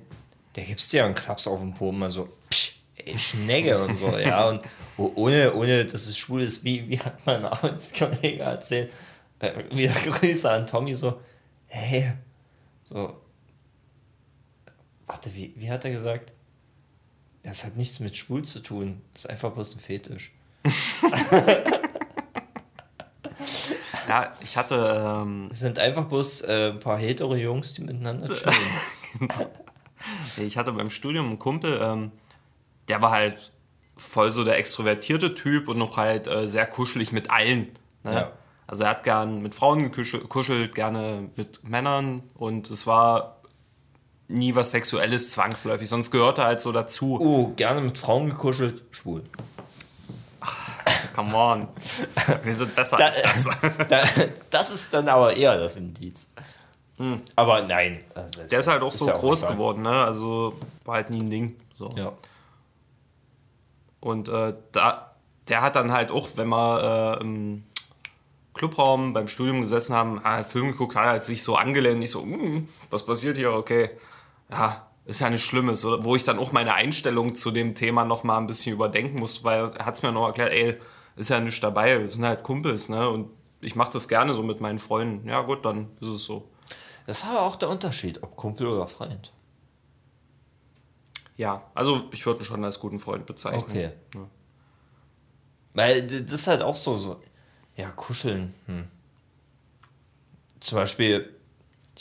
[0.56, 3.96] der gibst dir ja einen Klaps auf den Po, mal so, psch, ey, Schnecke und
[3.96, 4.46] so, ja.
[4.50, 4.60] Und
[4.98, 8.92] oh- ohne, ohne, dass es schwul ist, wie, wie hat mein Arbeitskollege erzählt,
[9.38, 11.18] äh, wieder Grüße an Tommy, so,
[11.68, 12.12] hey,
[12.84, 13.14] so,
[15.06, 16.32] warte, wie, wie hat er gesagt?
[17.42, 20.32] Das hat nichts mit schwul zu tun, das ist einfach bloß ein Fetisch.
[24.08, 28.28] ja, ich hatte, ähm, Es sind einfach bloß äh, ein paar hetero Jungs, die miteinander
[28.34, 28.54] chillen.
[30.36, 32.12] ich hatte beim Studium einen Kumpel, ähm,
[32.88, 33.52] der war halt
[33.96, 37.72] voll so der extrovertierte Typ und noch halt äh, sehr kuschelig mit allen.
[38.04, 38.14] Ne?
[38.14, 38.32] Ja.
[38.66, 43.41] Also er hat gern mit Frauen gekuschelt, kuschelt, gerne mit Männern und es war
[44.32, 47.18] nie was Sexuelles zwangsläufig, sonst gehörte halt so dazu.
[47.20, 49.22] Oh, gerne mit Frauen gekuschelt, schwul.
[51.14, 51.68] Come on.
[52.42, 53.48] Wir sind besser Da- als das.
[53.88, 54.02] Da,
[54.50, 56.28] das ist dann aber eher das Indiz.
[57.36, 58.02] Aber nein.
[58.14, 59.54] also Der ist halt auch so ja groß egal.
[59.54, 60.04] geworden, ne?
[60.04, 60.54] Also
[60.84, 61.56] war halt nie ein Ding.
[61.76, 61.92] So.
[61.96, 62.12] Ja.
[64.00, 65.12] Und äh, da,
[65.48, 67.64] der hat dann halt auch, wenn wir äh, im
[68.54, 72.10] Clubraum beim Studium gesessen haben, ah, Film geguckt, hat er halt sich so angelehnt, ich
[72.10, 73.52] so, "Hm, was passiert hier?
[73.52, 73.90] Okay,
[74.52, 75.84] ja, ist ja nichts Schlimmes.
[75.84, 79.42] Wo ich dann auch meine Einstellung zu dem Thema noch mal ein bisschen überdenken muss,
[79.44, 80.78] weil er hat es mir noch erklärt, ey,
[81.16, 83.08] ist ja nichts dabei, wir sind halt Kumpels, ne?
[83.08, 83.30] Und
[83.60, 85.28] ich mache das gerne so mit meinen Freunden.
[85.28, 86.48] Ja gut, dann ist es so.
[87.06, 89.32] Das ist aber auch der Unterschied, ob Kumpel oder Freund.
[91.36, 93.62] Ja, also ich würde ihn schon als guten Freund bezeichnen.
[93.62, 93.90] Okay.
[94.14, 94.28] Ja.
[95.74, 97.20] Weil das ist halt auch so, so
[97.76, 98.54] ja, kuscheln.
[98.66, 98.88] Hm.
[100.60, 101.34] Zum Beispiel,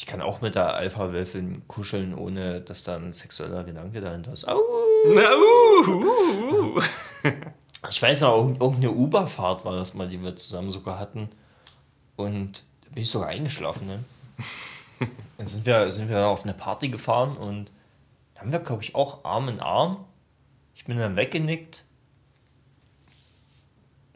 [0.01, 4.47] ich kann auch mit der Alpha-Wölfin kuscheln, ohne dass da ein sexueller Gedanke dahinter ist.
[4.47, 4.59] Au!
[5.13, 6.81] Na, uh, uh, uh.
[7.87, 11.29] Ich weiß noch, irgend- irgendeine Uber-Fahrt war das mal, die wir zusammen sogar hatten.
[12.15, 14.03] Und da bin ich sogar eingeschlafen, ne?
[15.37, 17.69] Dann sind wir, sind wir auf eine Party gefahren und
[18.33, 20.05] da haben wir, glaube ich, auch Arm in Arm.
[20.73, 21.85] Ich bin dann weggenickt.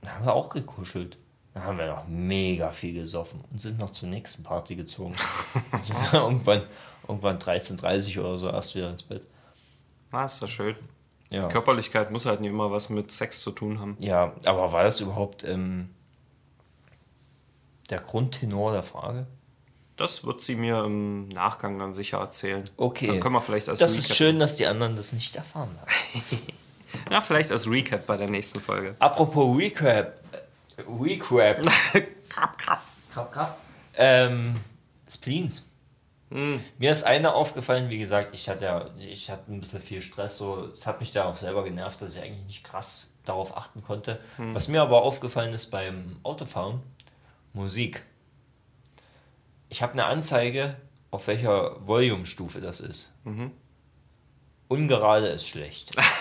[0.02, 1.20] Da haben wir auch gekuschelt.
[1.56, 5.16] Dann haben wir noch mega viel gesoffen und sind noch zur nächsten Party gezogen.
[6.12, 6.62] Irgendwann,
[7.08, 9.26] irgendwann 13.30 Uhr oder so erst wieder ins Bett.
[10.12, 10.76] Ah, ist doch schön.
[11.30, 11.48] Ja.
[11.48, 13.96] Körperlichkeit muss halt nicht immer was mit Sex zu tun haben.
[14.00, 15.90] Ja, aber war das überhaupt ähm,
[17.90, 19.26] der Grundtenor der Frage?
[19.96, 22.70] Das wird sie mir im Nachgang dann sicher erzählen.
[22.76, 23.08] Okay.
[23.08, 24.10] Dann können wir vielleicht als Das Recap.
[24.10, 25.90] ist schön, dass die anderen das nicht erfahren haben.
[27.12, 28.96] Ja, vielleicht als Recap bei der nächsten Folge.
[29.00, 30.14] Apropos Recap.
[30.78, 31.62] Recap.
[32.30, 32.82] krap, krap.
[33.12, 33.62] Krab, krab.
[33.98, 34.56] Ähm,
[35.10, 35.70] Spleens.
[36.30, 40.38] Mir ist einer aufgefallen, wie gesagt, ich hatte ja, ich hatte ein bisschen viel Stress,
[40.38, 43.84] so, es hat mich da auch selber genervt, dass ich eigentlich nicht krass darauf achten
[43.84, 44.20] konnte.
[44.38, 46.82] Was mir aber aufgefallen ist beim Autofahren,
[47.54, 48.04] Musik.
[49.70, 50.76] Ich habe eine Anzeige,
[51.12, 53.12] auf welcher Volumestufe das ist.
[54.68, 55.92] Ungerade ist schlecht.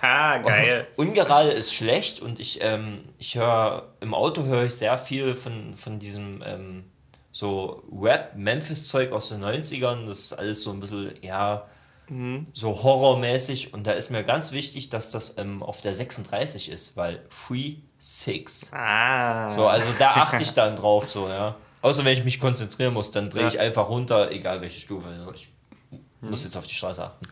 [0.00, 0.86] Geil.
[0.96, 5.76] Ungerade ist schlecht und ich, ähm, ich höre, im Auto höre ich sehr viel von,
[5.76, 6.84] von diesem ähm,
[7.32, 10.06] so Rap-Memphis-Zeug aus den 90ern.
[10.06, 11.66] Das ist alles so ein bisschen, ja,
[12.54, 13.72] so horrormäßig.
[13.72, 17.76] Und da ist mir ganz wichtig, dass das ähm, auf der 36 ist, weil Free
[18.00, 18.72] Six.
[18.72, 19.48] Ah.
[19.50, 21.56] So, also da achte ich dann drauf, so, ja.
[21.82, 25.06] Außer wenn ich mich konzentrieren muss, dann drehe ich einfach runter, egal welche Stufe.
[25.08, 25.48] Also ich
[26.20, 27.26] muss jetzt auf die Straße achten.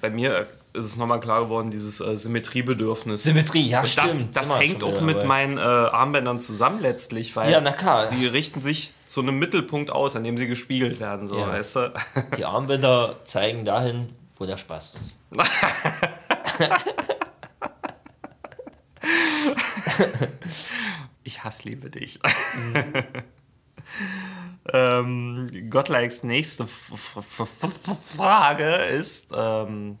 [0.00, 3.22] Bei mir ist es nochmal klar geworden, dieses äh, Symmetriebedürfnis.
[3.24, 4.08] Symmetrie, ja, Und stimmt.
[4.08, 5.26] das, das hängt auch mit dabei.
[5.26, 10.24] meinen äh, Armbändern zusammen letztlich, weil Ja, sie richten sich zu einem Mittelpunkt aus, an
[10.24, 11.28] dem sie gespiegelt werden.
[11.28, 11.48] So, Ja.
[11.48, 11.92] weißt du?
[12.38, 14.08] Die Armbänder zeigen dahin,
[14.38, 15.18] wo der Spaß ist.
[21.24, 22.18] Ich hasse liebe dich.
[24.72, 29.98] ähm, Gottlikes nächste F F F Frage ist, ähm,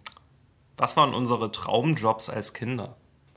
[0.76, 2.96] was waren unsere Traumjobs als Kinder?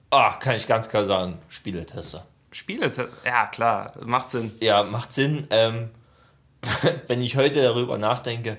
[0.09, 2.25] Ah, kann ich ganz klar sagen, Spieletester.
[2.51, 2.89] Spiele,
[3.25, 4.53] ja klar, macht Sinn.
[4.61, 5.45] Ja, macht Sinn.
[5.49, 5.89] Ähm,
[7.07, 8.57] wenn ich heute darüber nachdenke,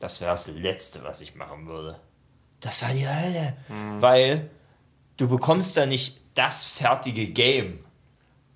[0.00, 2.00] das wäre das Letzte, was ich machen würde.
[2.60, 3.56] Das war die Hölle.
[4.00, 4.50] Weil
[5.16, 7.84] du bekommst da nicht das fertige Game,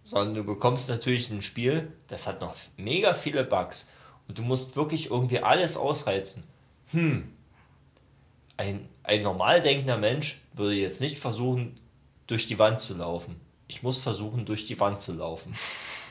[0.02, 3.88] sondern du bekommst natürlich ein Spiel, das hat noch mega viele Bugs.
[4.26, 6.44] Und du musst wirklich irgendwie alles ausreizen.
[6.90, 7.32] Hm.
[8.56, 11.78] Ein, ein normal denkender Mensch würde jetzt nicht versuchen,
[12.26, 13.40] durch die Wand zu laufen.
[13.68, 15.54] Ich muss versuchen, durch die Wand zu laufen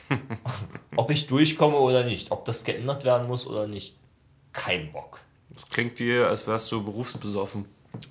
[0.96, 3.94] ob ich durchkomme oder nicht, ob das geändert werden muss oder nicht.
[4.52, 5.20] Kein Bock.
[5.50, 7.64] Das klingt wie, als wärst du berufsbesoffen.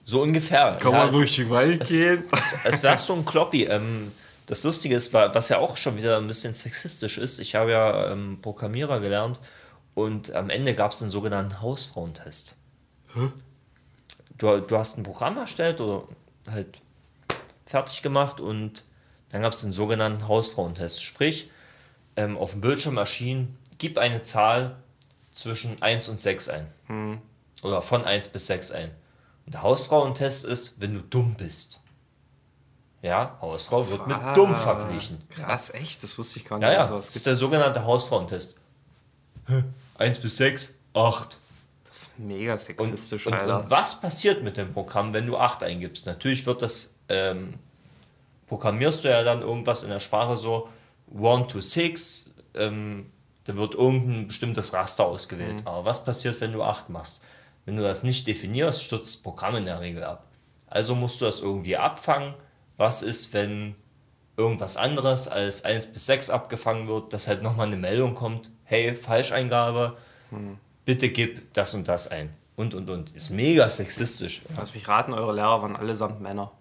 [0.06, 0.78] So ungefähr.
[0.80, 2.24] Kann Ja, man durch die Welt gehen?
[2.32, 3.66] Es, es wäre so ein Kloppi.
[3.66, 4.12] Ähm,
[4.48, 7.72] das Lustige ist, wa- was ja auch schon wieder ein bisschen sexistisch ist, ich habe
[7.72, 9.40] ja ähm, Programmierer gelernt
[9.94, 12.56] und am Ende gab es den sogenannten Hausfrauentest.
[14.42, 16.08] Du, du hast ein Programm erstellt oder
[16.50, 16.82] halt
[17.68, 18.86] fertig gemacht und
[19.30, 21.04] dann gab es den sogenannten Hausfrauentest.
[21.04, 21.52] Sprich,
[22.16, 24.78] ähm, auf dem Bildschirm erschien, gib eine Zahl
[25.32, 26.68] zwischen 1 und 6 ein.
[27.62, 28.90] Oder von 1 bis 6 ein.
[29.46, 31.80] Und der Hausfrauentest ist, wenn du dumm bist.
[33.04, 35.20] Ja, Hausfrau wird mit dumm verglichen.
[35.30, 36.02] Krass, echt?
[36.02, 36.68] Das wusste ich gar nicht.
[36.68, 38.56] Ja, ja, das ist der sogenannte Hausfrauentest.
[40.00, 41.38] 1 bis 6, 8.
[41.92, 43.60] Das ist mega Und, sexistisch, und, Alter.
[43.60, 46.06] und was passiert mit dem Programm, wenn du 8 eingibst?
[46.06, 47.56] Natürlich wird das, ähm,
[48.48, 50.70] programmierst du ja dann irgendwas in der Sprache so
[51.14, 53.12] 1 to 6, ähm,
[53.44, 55.64] da wird irgendein bestimmtes Raster ausgewählt.
[55.66, 57.20] Aber was passiert, wenn du 8 machst?
[57.66, 60.28] Wenn du das nicht definierst, stürzt das Programm in der Regel ab.
[60.68, 62.36] Also musst du das irgendwie abfangen.
[62.78, 63.76] Was ist, wenn
[64.38, 68.96] irgendwas anderes als 1 bis 6 abgefangen wird, dass halt nochmal eine Meldung kommt, hey,
[68.96, 69.98] Falscheingabe,
[70.86, 72.34] bitte gib das und das ein.
[72.56, 73.12] Und, und, und.
[73.16, 74.42] Ist mega sexistisch.
[74.56, 76.52] Lass mich raten, eure Lehrer waren allesamt Männer.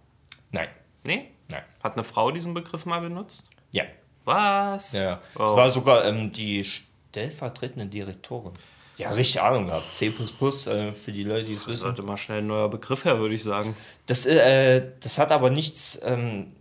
[0.53, 0.69] Nein.
[1.05, 1.27] Nee?
[1.51, 1.63] Nein.
[1.83, 3.45] Hat eine Frau diesen Begriff mal benutzt?
[3.73, 3.85] Ja.
[4.25, 4.93] Was?
[4.93, 5.21] ja, ja.
[5.37, 5.45] Oh.
[5.45, 8.55] Es war sogar ähm, die stellvertretende Direktorin.
[8.97, 9.95] Ja, richtig Ahnung gehabt.
[9.95, 11.83] C äh, für die Leute, die es wissen.
[11.83, 13.75] Sollte mal schnell ein neuer Begriff her, würde ich sagen.
[14.05, 16.53] Das, äh, das hat aber nichts ähm,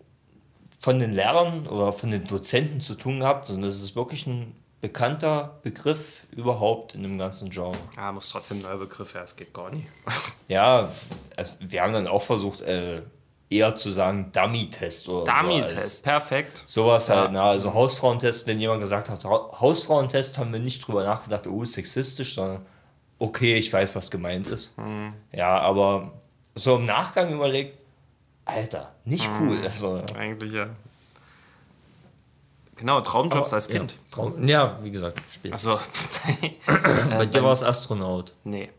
[0.79, 4.55] von den Lehrern oder von den Dozenten zu tun gehabt, sondern das ist wirklich ein
[4.81, 7.77] bekannter Begriff überhaupt in dem ganzen Genre.
[7.97, 9.87] Ja, muss trotzdem ein neuer Begriff her, es geht gar nicht.
[10.47, 10.89] Ja,
[11.37, 13.03] also wir haben dann auch versucht, äh,
[13.51, 16.63] eher zu sagen Dummy-Test oder Dummy-Test, perfekt.
[16.65, 21.03] Sowas halt, na, also Hausfrauentest, wenn jemand gesagt hat, Ha- Hausfrauentest, haben wir nicht drüber
[21.03, 22.65] nachgedacht, oh, ist sexistisch, sondern
[23.19, 24.75] okay, ich weiß, was gemeint ist.
[25.31, 26.13] Ja, aber
[26.55, 27.77] so im Nachgang überlegt,
[28.45, 29.59] Alter, nicht cool.
[29.63, 30.67] Also, Eigentlich ja.
[32.79, 33.91] Genau, Traumjobs als Kind.
[33.93, 35.51] Ja, Traum, ja, wie gesagt, spät.
[35.53, 35.77] Also,
[37.09, 38.33] Bei dir war es Astronaut.
[38.43, 38.69] nee.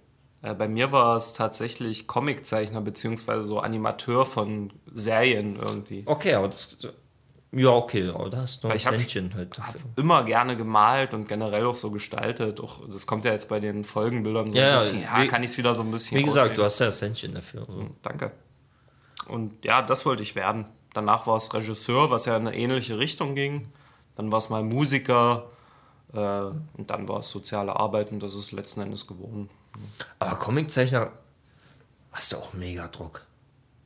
[0.43, 6.03] Äh, Bei mir war es tatsächlich Comiczeichner beziehungsweise so Animateur von Serien irgendwie.
[6.07, 6.79] Okay, aber das.
[7.53, 9.81] Ja, okay, aber da hast du noch ein Händchen halt dafür.
[9.97, 12.59] Immer gerne gemalt und generell auch so gestaltet.
[12.61, 15.03] Auch, das kommt ja jetzt bei den Folgenbildern so Ja, ein bisschen.
[15.03, 16.57] Ja, wie- kann ich es wieder so ein bisschen Wie gesagt, auslegen.
[16.57, 17.67] du hast ja das Händchen dafür.
[17.69, 17.87] Also.
[18.03, 18.31] Danke.
[19.27, 20.65] Und ja, das wollte ich werden.
[20.95, 23.69] Danach war es Regisseur, was ja in eine ähnliche Richtung ging.
[24.17, 25.47] Dann war es mal Musiker.
[26.13, 29.49] Äh, und dann war es soziale Arbeit und das ist letzten Endes geworden.
[30.19, 31.13] Aber Comiczeichner
[32.13, 33.25] hast du auch mega Druck.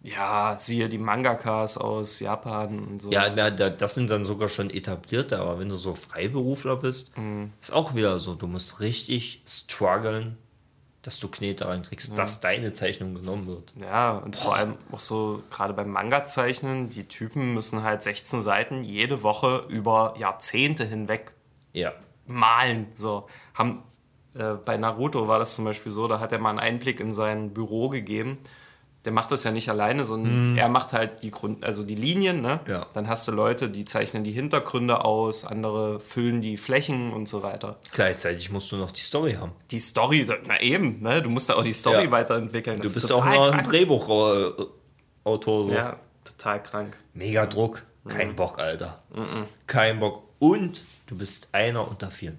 [0.03, 3.11] Ja, siehe die Mangakas aus Japan und so.
[3.11, 7.13] Ja, na, da, das sind dann sogar schon etablierte, aber wenn du so Freiberufler bist,
[7.61, 10.37] ist auch wieder so, du musst richtig strugglen,
[11.07, 13.75] dass du Knete reinkriegst, dass deine Zeichnung genommen wird.
[13.81, 18.85] Ja, und vor allem auch so, gerade beim Manga-Zeichnen, die Typen müssen halt 16 Seiten
[18.85, 21.33] jede Woche über Jahrzehnte hinweg
[21.73, 21.93] Ja.
[22.27, 22.87] malen.
[22.95, 23.83] So, haben,
[24.35, 27.13] äh, bei Naruto war das zum Beispiel so, da hat er mal einen Einblick in
[27.13, 28.39] sein Büro gegeben.
[29.05, 32.41] Der macht das ja nicht alleine, sondern er macht halt die Grund, also die Linien,
[32.41, 32.61] ne?
[32.67, 32.87] Ja.
[32.95, 37.43] Dann hast du Leute, die zeichnen die Hintergründe aus, andere füllen die Flächen und so
[37.43, 37.77] weiter.
[37.93, 39.53] Gleichzeitig musst du noch die Story haben.
[39.71, 41.21] Die Story, na eben, ne?
[41.23, 42.11] Du musst da auch die Story Ja.
[42.11, 42.79] weiterentwickeln.
[42.79, 43.63] Du Das ist bist auch noch ein.
[43.63, 44.71] Drehbuchautor.
[45.25, 45.71] So.
[45.71, 46.97] Ja, total krank.
[47.13, 47.83] Mega Druck.
[48.09, 49.03] Kein Bock, Alter.
[49.67, 50.23] Kein Bock.
[50.39, 52.39] Und du bist einer unter vielen.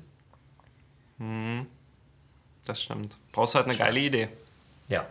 [2.65, 3.17] Das stimmt.
[3.31, 4.29] Brauchst halt eine geile Idee.
[4.87, 5.07] Ja.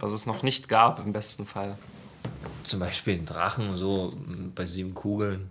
[0.00, 1.78] Was es noch nicht gab, im besten Fall.
[2.64, 5.50] Zum Beispiel ein Drachen, so m, bei sieben Kugeln.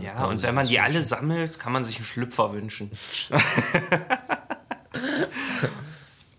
[0.00, 1.08] Ja, und wenn man die alle wünschen.
[1.08, 2.90] sammelt, kann man sich einen Schlüpfer wünschen.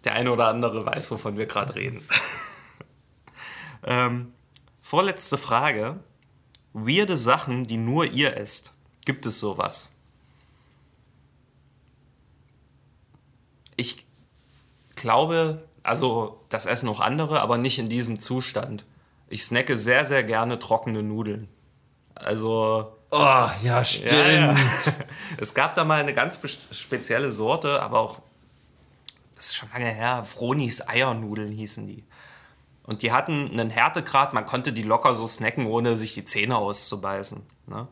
[0.04, 2.02] Der eine oder andere weiß, wovon wir gerade reden.
[3.84, 4.34] ähm,
[4.82, 6.00] vorletzte Frage.
[6.74, 8.74] Weirde Sachen, die nur ihr esst.
[9.06, 9.94] Gibt es sowas?
[13.76, 14.06] Ich
[14.96, 18.86] glaube, also das essen auch andere, aber nicht in diesem Zustand.
[19.28, 21.48] Ich snacke sehr, sehr gerne trockene Nudeln.
[22.14, 24.12] Also Oh, ja, stimmt.
[24.12, 24.56] ja, ja.
[25.38, 28.20] Es gab da mal eine ganz spezielle Sorte, aber auch,
[29.36, 32.04] das ist schon lange her, Fronis Eiernudeln hießen die.
[32.84, 36.58] Und die hatten einen Härtegrad, man konnte die locker so snacken, ohne sich die Zähne
[36.58, 37.42] auszubeißen.
[37.68, 37.88] Ne?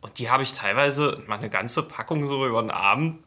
[0.00, 3.18] Und die habe ich teilweise mal eine ganze Packung so über den Abend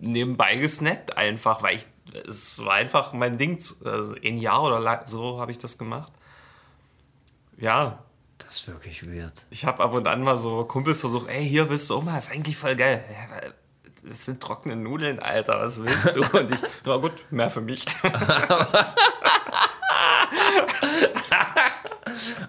[0.00, 1.86] nebenbei gesnackt, einfach, weil ich,
[2.26, 5.76] es war einfach mein Ding, zu- also ein Jahr oder lang, so habe ich das
[5.78, 6.12] gemacht.
[7.56, 8.04] Ja,
[8.38, 9.46] Das ist wirklich weird.
[9.50, 12.30] ich habe ab und an mal so Kumpels versucht, ey, hier willst du mal, ist
[12.30, 13.04] eigentlich voll geil.
[13.12, 13.50] Ja,
[14.08, 16.22] Das sind trockene Nudeln, Alter, was willst du?
[16.38, 17.84] Und ich, na gut, mehr für mich.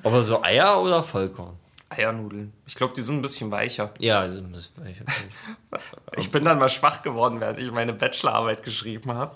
[0.04, 1.59] Aber so Eier oder Vollkorn?
[1.90, 2.54] Eiernudeln.
[2.68, 3.92] Ich glaube, die sind ein bisschen weicher.
[4.00, 5.28] Ja, also, das weiß ich nicht.
[6.18, 9.36] Ich bin dann mal schwach geworden, während ich meine Bachelorarbeit geschrieben habe.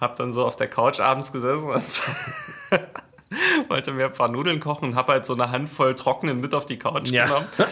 [0.00, 1.84] Hab dann so auf der Couch abends gesessen und
[3.68, 6.66] wollte mir ein paar Nudeln kochen und habe halt so eine Handvoll trockenen mit auf
[6.66, 7.26] die Couch Ja.
[7.26, 7.46] genommen.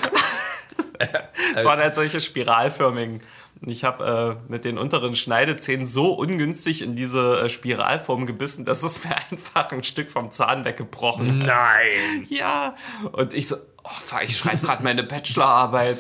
[1.55, 3.23] Es waren halt solche spiralförmigen.
[3.61, 8.64] Und ich habe äh, mit den unteren Schneidezähnen so ungünstig in diese äh, Spiralform gebissen,
[8.64, 11.47] dass es mir einfach ein Stück vom Zahn weggebrochen hat.
[11.49, 12.27] Nein!
[12.29, 12.75] Ja.
[13.12, 13.57] Und ich so,
[13.91, 15.99] oh ich schreibe gerade meine Bachelorarbeit.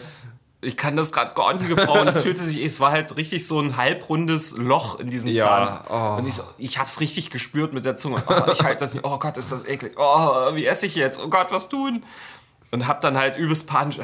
[0.60, 2.08] Ich kann das gerade gar nicht gebrauchen.
[2.08, 6.14] Es fühlte sich, es war halt richtig so ein halbrundes Loch in diesem Ja, Zahn.
[6.16, 6.18] oh.
[6.18, 8.22] Und ich so, ich hab's richtig gespürt mit der Zunge.
[8.26, 9.04] Oh, ich halte das nicht.
[9.04, 9.92] Oh Gott, ist das eklig.
[9.96, 11.20] Oh, wie esse ich jetzt?
[11.24, 12.02] Oh Gott, was tun?
[12.72, 14.00] Und hab dann halt übelst panisch.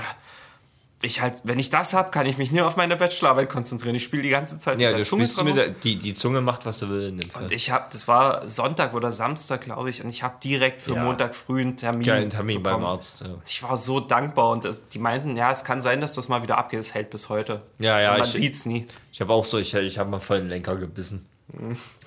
[1.05, 3.95] Ich halt, wenn ich das hab, kann ich mich nur auf meine Bachelorarbeit konzentrieren.
[3.95, 6.65] Ich spiele die ganze Zeit Ja, mit der Zunge dran der, die, die Zunge macht,
[6.67, 7.43] was sie will in dem Fall.
[7.45, 10.95] Und ich habe, das war Sonntag oder Samstag, glaube ich, und ich habe direkt für
[10.95, 11.05] Ja.
[11.05, 12.03] Montag früh einen Termin.
[12.07, 12.87] Kein Termin beim bekommen.
[12.87, 13.21] Arzt.
[13.21, 16.29] Ja, Ich war so dankbar und das, die meinten, ja, es kann sein, dass das
[16.29, 16.81] mal wieder abgeht.
[16.81, 17.63] Es hält bis heute.
[17.79, 18.87] Ja, ja, Und man ich- sieht's nie.
[19.13, 21.27] Ich habe auch so, ich, ich habe mal voll den Lenker gebissen.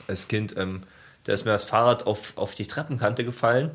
[0.08, 0.56] Als Kind.
[0.58, 0.84] Ähm,
[1.24, 3.72] da ist mir das Fahrrad auf, auf die Treppenkante gefallen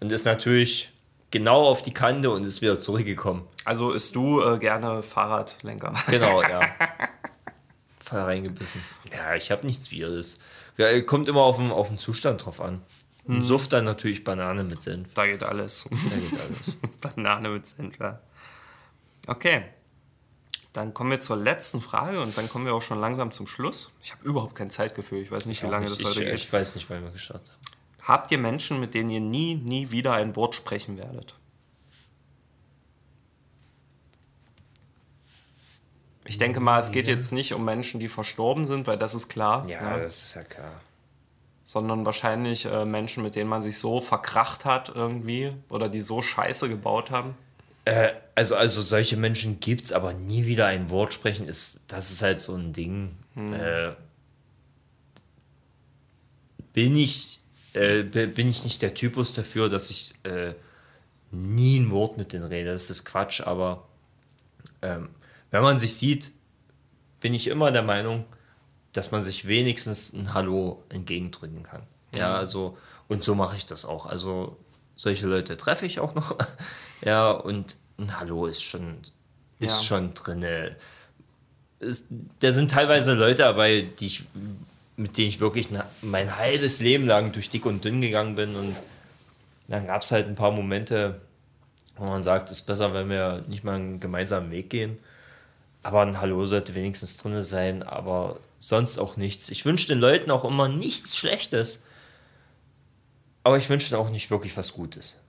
[0.00, 0.90] und ist natürlich
[1.34, 3.42] genau auf die Kante und ist wieder zurückgekommen.
[3.64, 5.92] Also isst du äh, gerne Fahrradlenker.
[6.08, 6.60] Genau, ja.
[7.98, 8.80] Voll reingebissen.
[9.12, 10.38] Ja, ich habe nichts Wirres.
[10.76, 12.82] Ja, kommt immer auf den, auf den Zustand drauf an.
[13.26, 13.42] Mhm.
[13.42, 15.12] Suft dann natürlich Banane mit Senf.
[15.14, 15.88] Da geht alles.
[15.90, 16.76] Da geht alles.
[17.00, 18.20] Banane mit Senf, ja.
[19.26, 19.64] Okay.
[20.72, 23.92] Dann kommen wir zur letzten Frage und dann kommen wir auch schon langsam zum Schluss.
[24.02, 25.20] Ich habe überhaupt kein Zeitgefühl.
[25.20, 26.34] Ich weiß nicht, wie lange das ich, heute ich, geht.
[26.34, 27.73] ich weiß nicht, wann wir gestartet haben.
[28.04, 31.34] Habt ihr Menschen, mit denen ihr nie, nie wieder ein Wort sprechen werdet?
[36.26, 39.28] Ich denke mal, es geht jetzt nicht um Menschen, die verstorben sind, weil das ist
[39.28, 39.66] klar.
[39.68, 40.02] Ja, ne?
[40.02, 40.80] das ist ja klar.
[41.64, 46.20] Sondern wahrscheinlich äh, Menschen, mit denen man sich so verkracht hat irgendwie oder die so
[46.20, 47.34] scheiße gebaut haben.
[47.86, 52.10] Äh, also, also solche Menschen gibt es, aber nie wieder ein Wort sprechen, ist, das
[52.10, 53.16] ist halt so ein Ding.
[53.36, 53.92] Äh,
[56.72, 57.33] bin, ich,
[57.74, 60.54] äh, bi- bin ich nicht der Typus dafür, dass ich äh,
[61.30, 62.72] nie ein Wort mit denen rede.
[62.72, 63.86] Das ist Quatsch, aber
[64.82, 65.08] ähm,
[65.50, 66.32] wenn man sich sieht,
[67.20, 68.24] bin ich immer der Meinung,
[68.92, 71.82] dass man sich wenigstens ein Hallo entgegendrücken kann.
[72.12, 72.78] Ja, also,
[73.08, 74.06] und so mache ich das auch.
[74.06, 74.56] Also,
[74.94, 76.36] solche Leute treffe ich auch noch.
[77.04, 78.98] ja, und ein Hallo ist schon,
[79.58, 79.80] ist Ja.
[79.82, 80.44] schon drin.
[82.40, 84.24] Da sind teilweise Leute dabei, die ich,
[84.96, 85.68] mit denen ich wirklich
[86.02, 88.54] mein halbes Leben lang durch dick und dünn gegangen bin.
[88.54, 88.76] Und
[89.68, 91.20] dann gab es halt ein paar Momente,
[91.96, 94.98] wo man sagt, es ist besser, wenn wir nicht mal einen gemeinsamen Weg gehen.
[95.82, 99.50] Aber ein Hallo sollte wenigstens drin sein, aber sonst auch nichts.
[99.50, 101.82] Ich wünsche den Leuten auch immer nichts Schlechtes,
[103.42, 105.20] aber ich wünsche ihnen auch nicht wirklich was Gutes.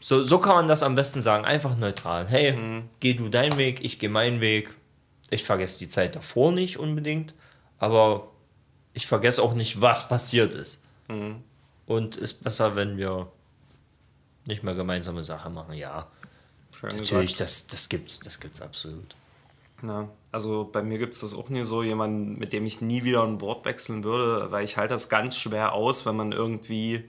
[0.00, 2.26] So, so kann man das am besten sagen, einfach neutral.
[2.26, 4.74] Hey, geh du deinen Weg, ich gehe meinen Weg.
[5.30, 7.32] Ich vergesse die Zeit davor nicht unbedingt,
[7.78, 8.31] aber
[8.94, 10.80] ich vergesse auch nicht, was passiert ist.
[11.86, 13.30] und ist besser, wenn wir
[14.46, 15.74] nicht mehr gemeinsame Sache machen.
[15.74, 16.08] Ja,
[16.78, 19.14] Schön natürlich, das, das gibt's, das gibt's absolut.
[19.82, 23.04] Ja, also bei mir gibt es das auch nie so, jemanden, mit dem ich nie
[23.04, 27.04] wieder ein Wort wechseln würde, weil ich halte das ganz schwer aus, wenn man irgendwie,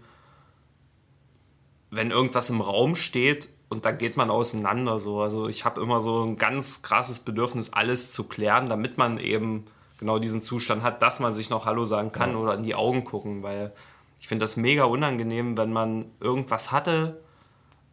[1.91, 5.21] wenn irgendwas im Raum steht und dann geht man auseinander so.
[5.21, 9.65] Also ich habe immer so ein ganz krasses Bedürfnis, alles zu klären, damit man eben
[10.03, 13.05] genau diesen Zustand hat, dass man sich noch Hallo sagen kann oder in die Augen
[13.05, 13.71] gucken, weil
[14.19, 17.21] ich finde das mega unangenehm, wenn man irgendwas hatte,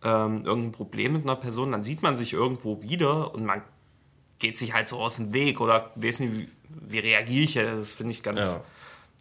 [0.02, 3.62] ähm, irgendein Problem mit einer Person, dann sieht man sich irgendwo wieder und man
[4.40, 7.78] geht sich halt so aus dem Weg oder weiß nicht, wie, wie reagiere ich jetzt?
[7.78, 8.56] Das finde ich ganz.
[8.56, 8.64] Ja.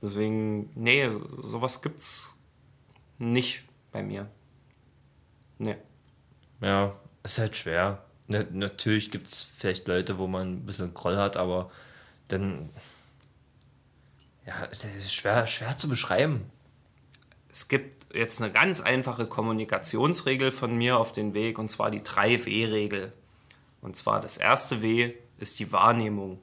[0.01, 2.37] Deswegen, nee, sowas gibt's
[3.19, 4.27] nicht bei mir.
[5.59, 5.75] Nee.
[6.59, 8.03] Ja, ist halt schwer.
[8.27, 11.69] Na, natürlich gibt es vielleicht Leute, wo man ein bisschen Groll hat, aber
[12.31, 12.69] dann.
[14.45, 16.49] Ja, es ist schwer, schwer zu beschreiben.
[17.51, 22.01] Es gibt jetzt eine ganz einfache Kommunikationsregel von mir auf den Weg und zwar die
[22.01, 23.11] 3W-Regel.
[23.81, 26.39] Und zwar das erste W ist die Wahrnehmung.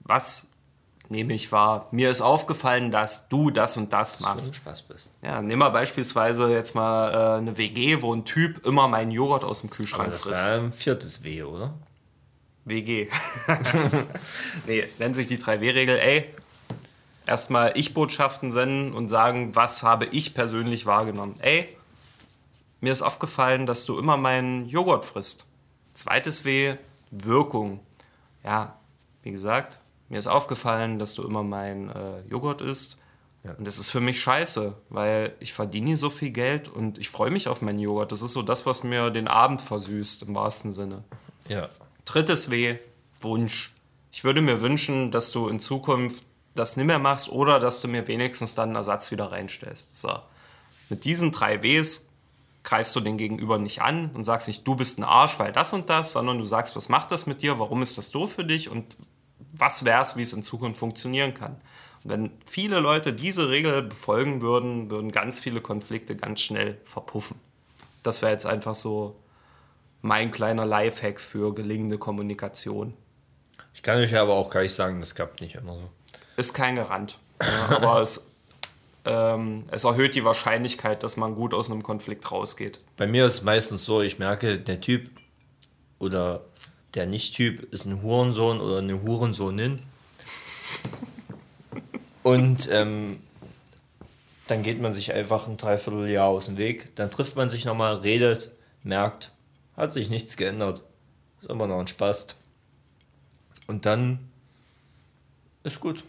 [0.00, 0.50] Was
[1.08, 1.88] nehme ich wahr?
[1.90, 4.54] Mir ist aufgefallen, dass du das und das machst.
[4.54, 5.10] Spaß bist.
[5.22, 9.44] Ja, nimm mal beispielsweise jetzt mal äh, eine WG, wo ein Typ immer meinen Joghurt
[9.44, 10.44] aus dem Aber Kühlschrank das frisst.
[10.44, 11.74] wäre ein viertes W, oder?
[12.68, 13.08] WG.
[14.66, 15.98] nee, nennt sich die 3W-Regel.
[15.98, 16.24] Ey,
[17.26, 21.34] erstmal Ich-Botschaften senden und sagen, was habe ich persönlich wahrgenommen.
[21.40, 21.68] Ey,
[22.80, 25.46] mir ist aufgefallen, dass du immer meinen Joghurt frisst.
[25.94, 26.76] Zweites W,
[27.10, 27.80] Wirkung.
[28.44, 28.76] Ja,
[29.22, 32.98] wie gesagt, mir ist aufgefallen, dass du immer meinen äh, Joghurt isst.
[33.44, 33.52] Ja.
[33.52, 37.30] Und das ist für mich scheiße, weil ich verdiene so viel Geld und ich freue
[37.30, 38.12] mich auf meinen Joghurt.
[38.12, 41.04] Das ist so das, was mir den Abend versüßt, im wahrsten Sinne.
[41.48, 41.68] Ja.
[42.08, 42.78] Drittes W,
[43.20, 43.70] Wunsch.
[44.10, 46.24] Ich würde mir wünschen, dass du in Zukunft
[46.54, 49.98] das nicht mehr machst oder dass du mir wenigstens dann einen Ersatz wieder reinstellst.
[50.00, 50.18] So.
[50.88, 52.08] Mit diesen drei Ws
[52.64, 55.74] greifst du den Gegenüber nicht an und sagst nicht, du bist ein Arsch, weil das
[55.74, 58.44] und das, sondern du sagst, was macht das mit dir, warum ist das doof für
[58.44, 58.96] dich und
[59.52, 61.56] was wär's, wie es in Zukunft funktionieren kann.
[62.04, 67.36] Und wenn viele Leute diese Regel befolgen würden, würden ganz viele Konflikte ganz schnell verpuffen.
[68.02, 69.14] Das wäre jetzt einfach so
[70.02, 72.94] mein kleiner Lifehack für gelingende Kommunikation.
[73.74, 75.90] Ich kann euch aber auch gleich sagen, das klappt nicht immer so.
[76.36, 77.16] Ist kein Garant.
[77.42, 78.26] Ja, aber es,
[79.04, 82.80] ähm, es erhöht die Wahrscheinlichkeit, dass man gut aus einem Konflikt rausgeht.
[82.96, 85.10] Bei mir ist es meistens so, ich merke, der Typ
[85.98, 86.42] oder
[86.94, 89.80] der Nicht-Typ ist ein Hurensohn oder eine Hurensohnin.
[92.22, 93.20] Und ähm,
[94.48, 96.94] dann geht man sich einfach ein Dreivierteljahr aus dem Weg.
[96.96, 98.50] Dann trifft man sich nochmal, redet,
[98.82, 99.32] merkt,
[99.78, 100.84] hat sich nichts geändert.
[101.40, 102.34] Ist immer noch ein Spaß.
[103.68, 104.28] Und dann
[105.62, 106.04] ist gut.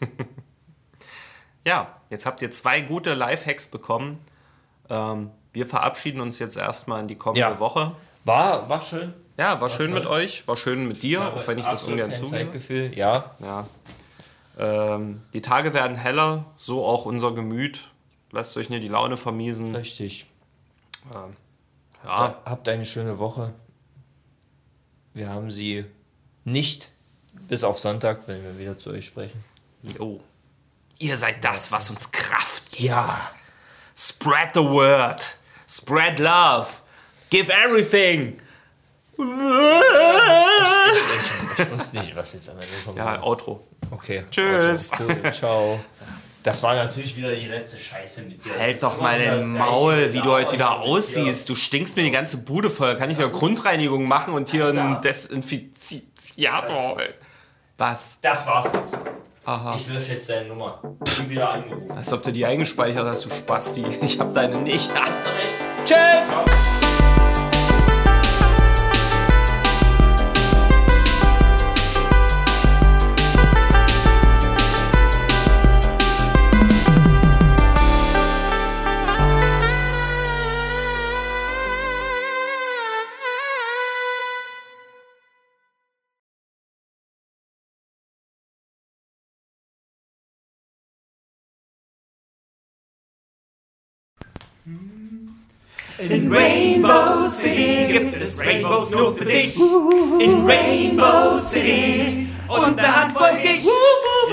[1.66, 4.18] Ja, jetzt habt ihr zwei gute Lifehacks bekommen.
[4.88, 7.60] Ähm, wir verabschieden uns jetzt erstmal in die kommende Ja.
[7.60, 7.92] Woche.
[8.24, 9.12] War, war schön.
[9.36, 10.00] Ja, war schön toll.
[10.00, 12.30] mit euch, war schön mit dir, auch wenn ich das ungern zugebe.
[12.36, 12.96] Zeitgefühl.
[12.96, 13.66] Ja, Ja.
[14.58, 17.88] Ähm, die Tage werden heller, so auch unser Gemüt.
[18.30, 19.74] Lasst euch nicht die Laune vermiesen.
[19.74, 20.26] richtig.
[21.14, 21.30] Ähm,
[22.04, 23.52] ja, Habt eine schöne Woche.
[25.14, 25.84] Wir haben sie
[26.44, 26.90] nicht
[27.48, 29.42] bis auf Sonntag, wenn wir wieder zu euch sprechen.
[29.82, 30.20] jo.
[30.98, 32.82] Ihr seid das, was uns Kraft gibt.
[32.82, 33.30] Ja.
[33.96, 35.34] Spread the word.
[35.66, 36.66] Spread love.
[37.30, 38.36] Give everything.
[39.16, 39.24] Ich,
[41.58, 42.98] ich wusste nicht, was jetzt am Ende kommt.
[42.98, 43.66] Ja, Outro.
[43.90, 44.24] okay.
[44.30, 44.92] Tschüss.
[44.92, 45.04] Auto.
[45.04, 45.80] Cool, Ciao.
[46.42, 48.58] Das war natürlich wieder die letzte Scheiße mit dir.
[48.58, 51.48] Halt doch mal den Maul, wie du heute wieder aussiehst.
[51.48, 52.96] Du stinkst mir die ganze Bude voll.
[52.96, 56.96] Kann ich wieder Grundreinigung machen und hier einen Desinfiziator?
[57.76, 58.18] Was?
[58.22, 58.96] Das war's jetzt.
[59.44, 59.74] Aha.
[59.76, 60.80] Ich lösche jetzt deine Nummer.
[61.06, 61.90] Ich bin wieder angerufen.
[61.90, 63.84] Als ob du die eingespeichert hast, du Spasti.
[64.02, 64.90] Ich hab deine nicht.
[64.94, 65.86] Hast du recht?
[65.86, 66.79] Tschüss!
[96.00, 99.54] In Rainbow City gibt es Rainbows nur für dich.
[100.18, 103.68] In Rainbow City und eine Handvoll Gicht.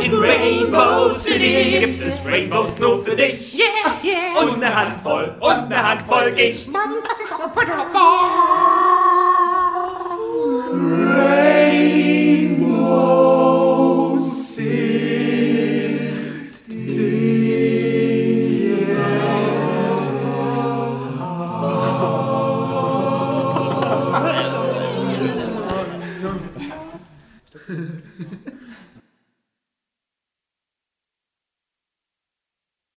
[0.02, 3.60] In Rainbow City gibt es Rainbows nur für dich.
[4.40, 6.70] Und eine Handvoll und eine Handvoll Gicht.
[7.54, 8.48] Rainbow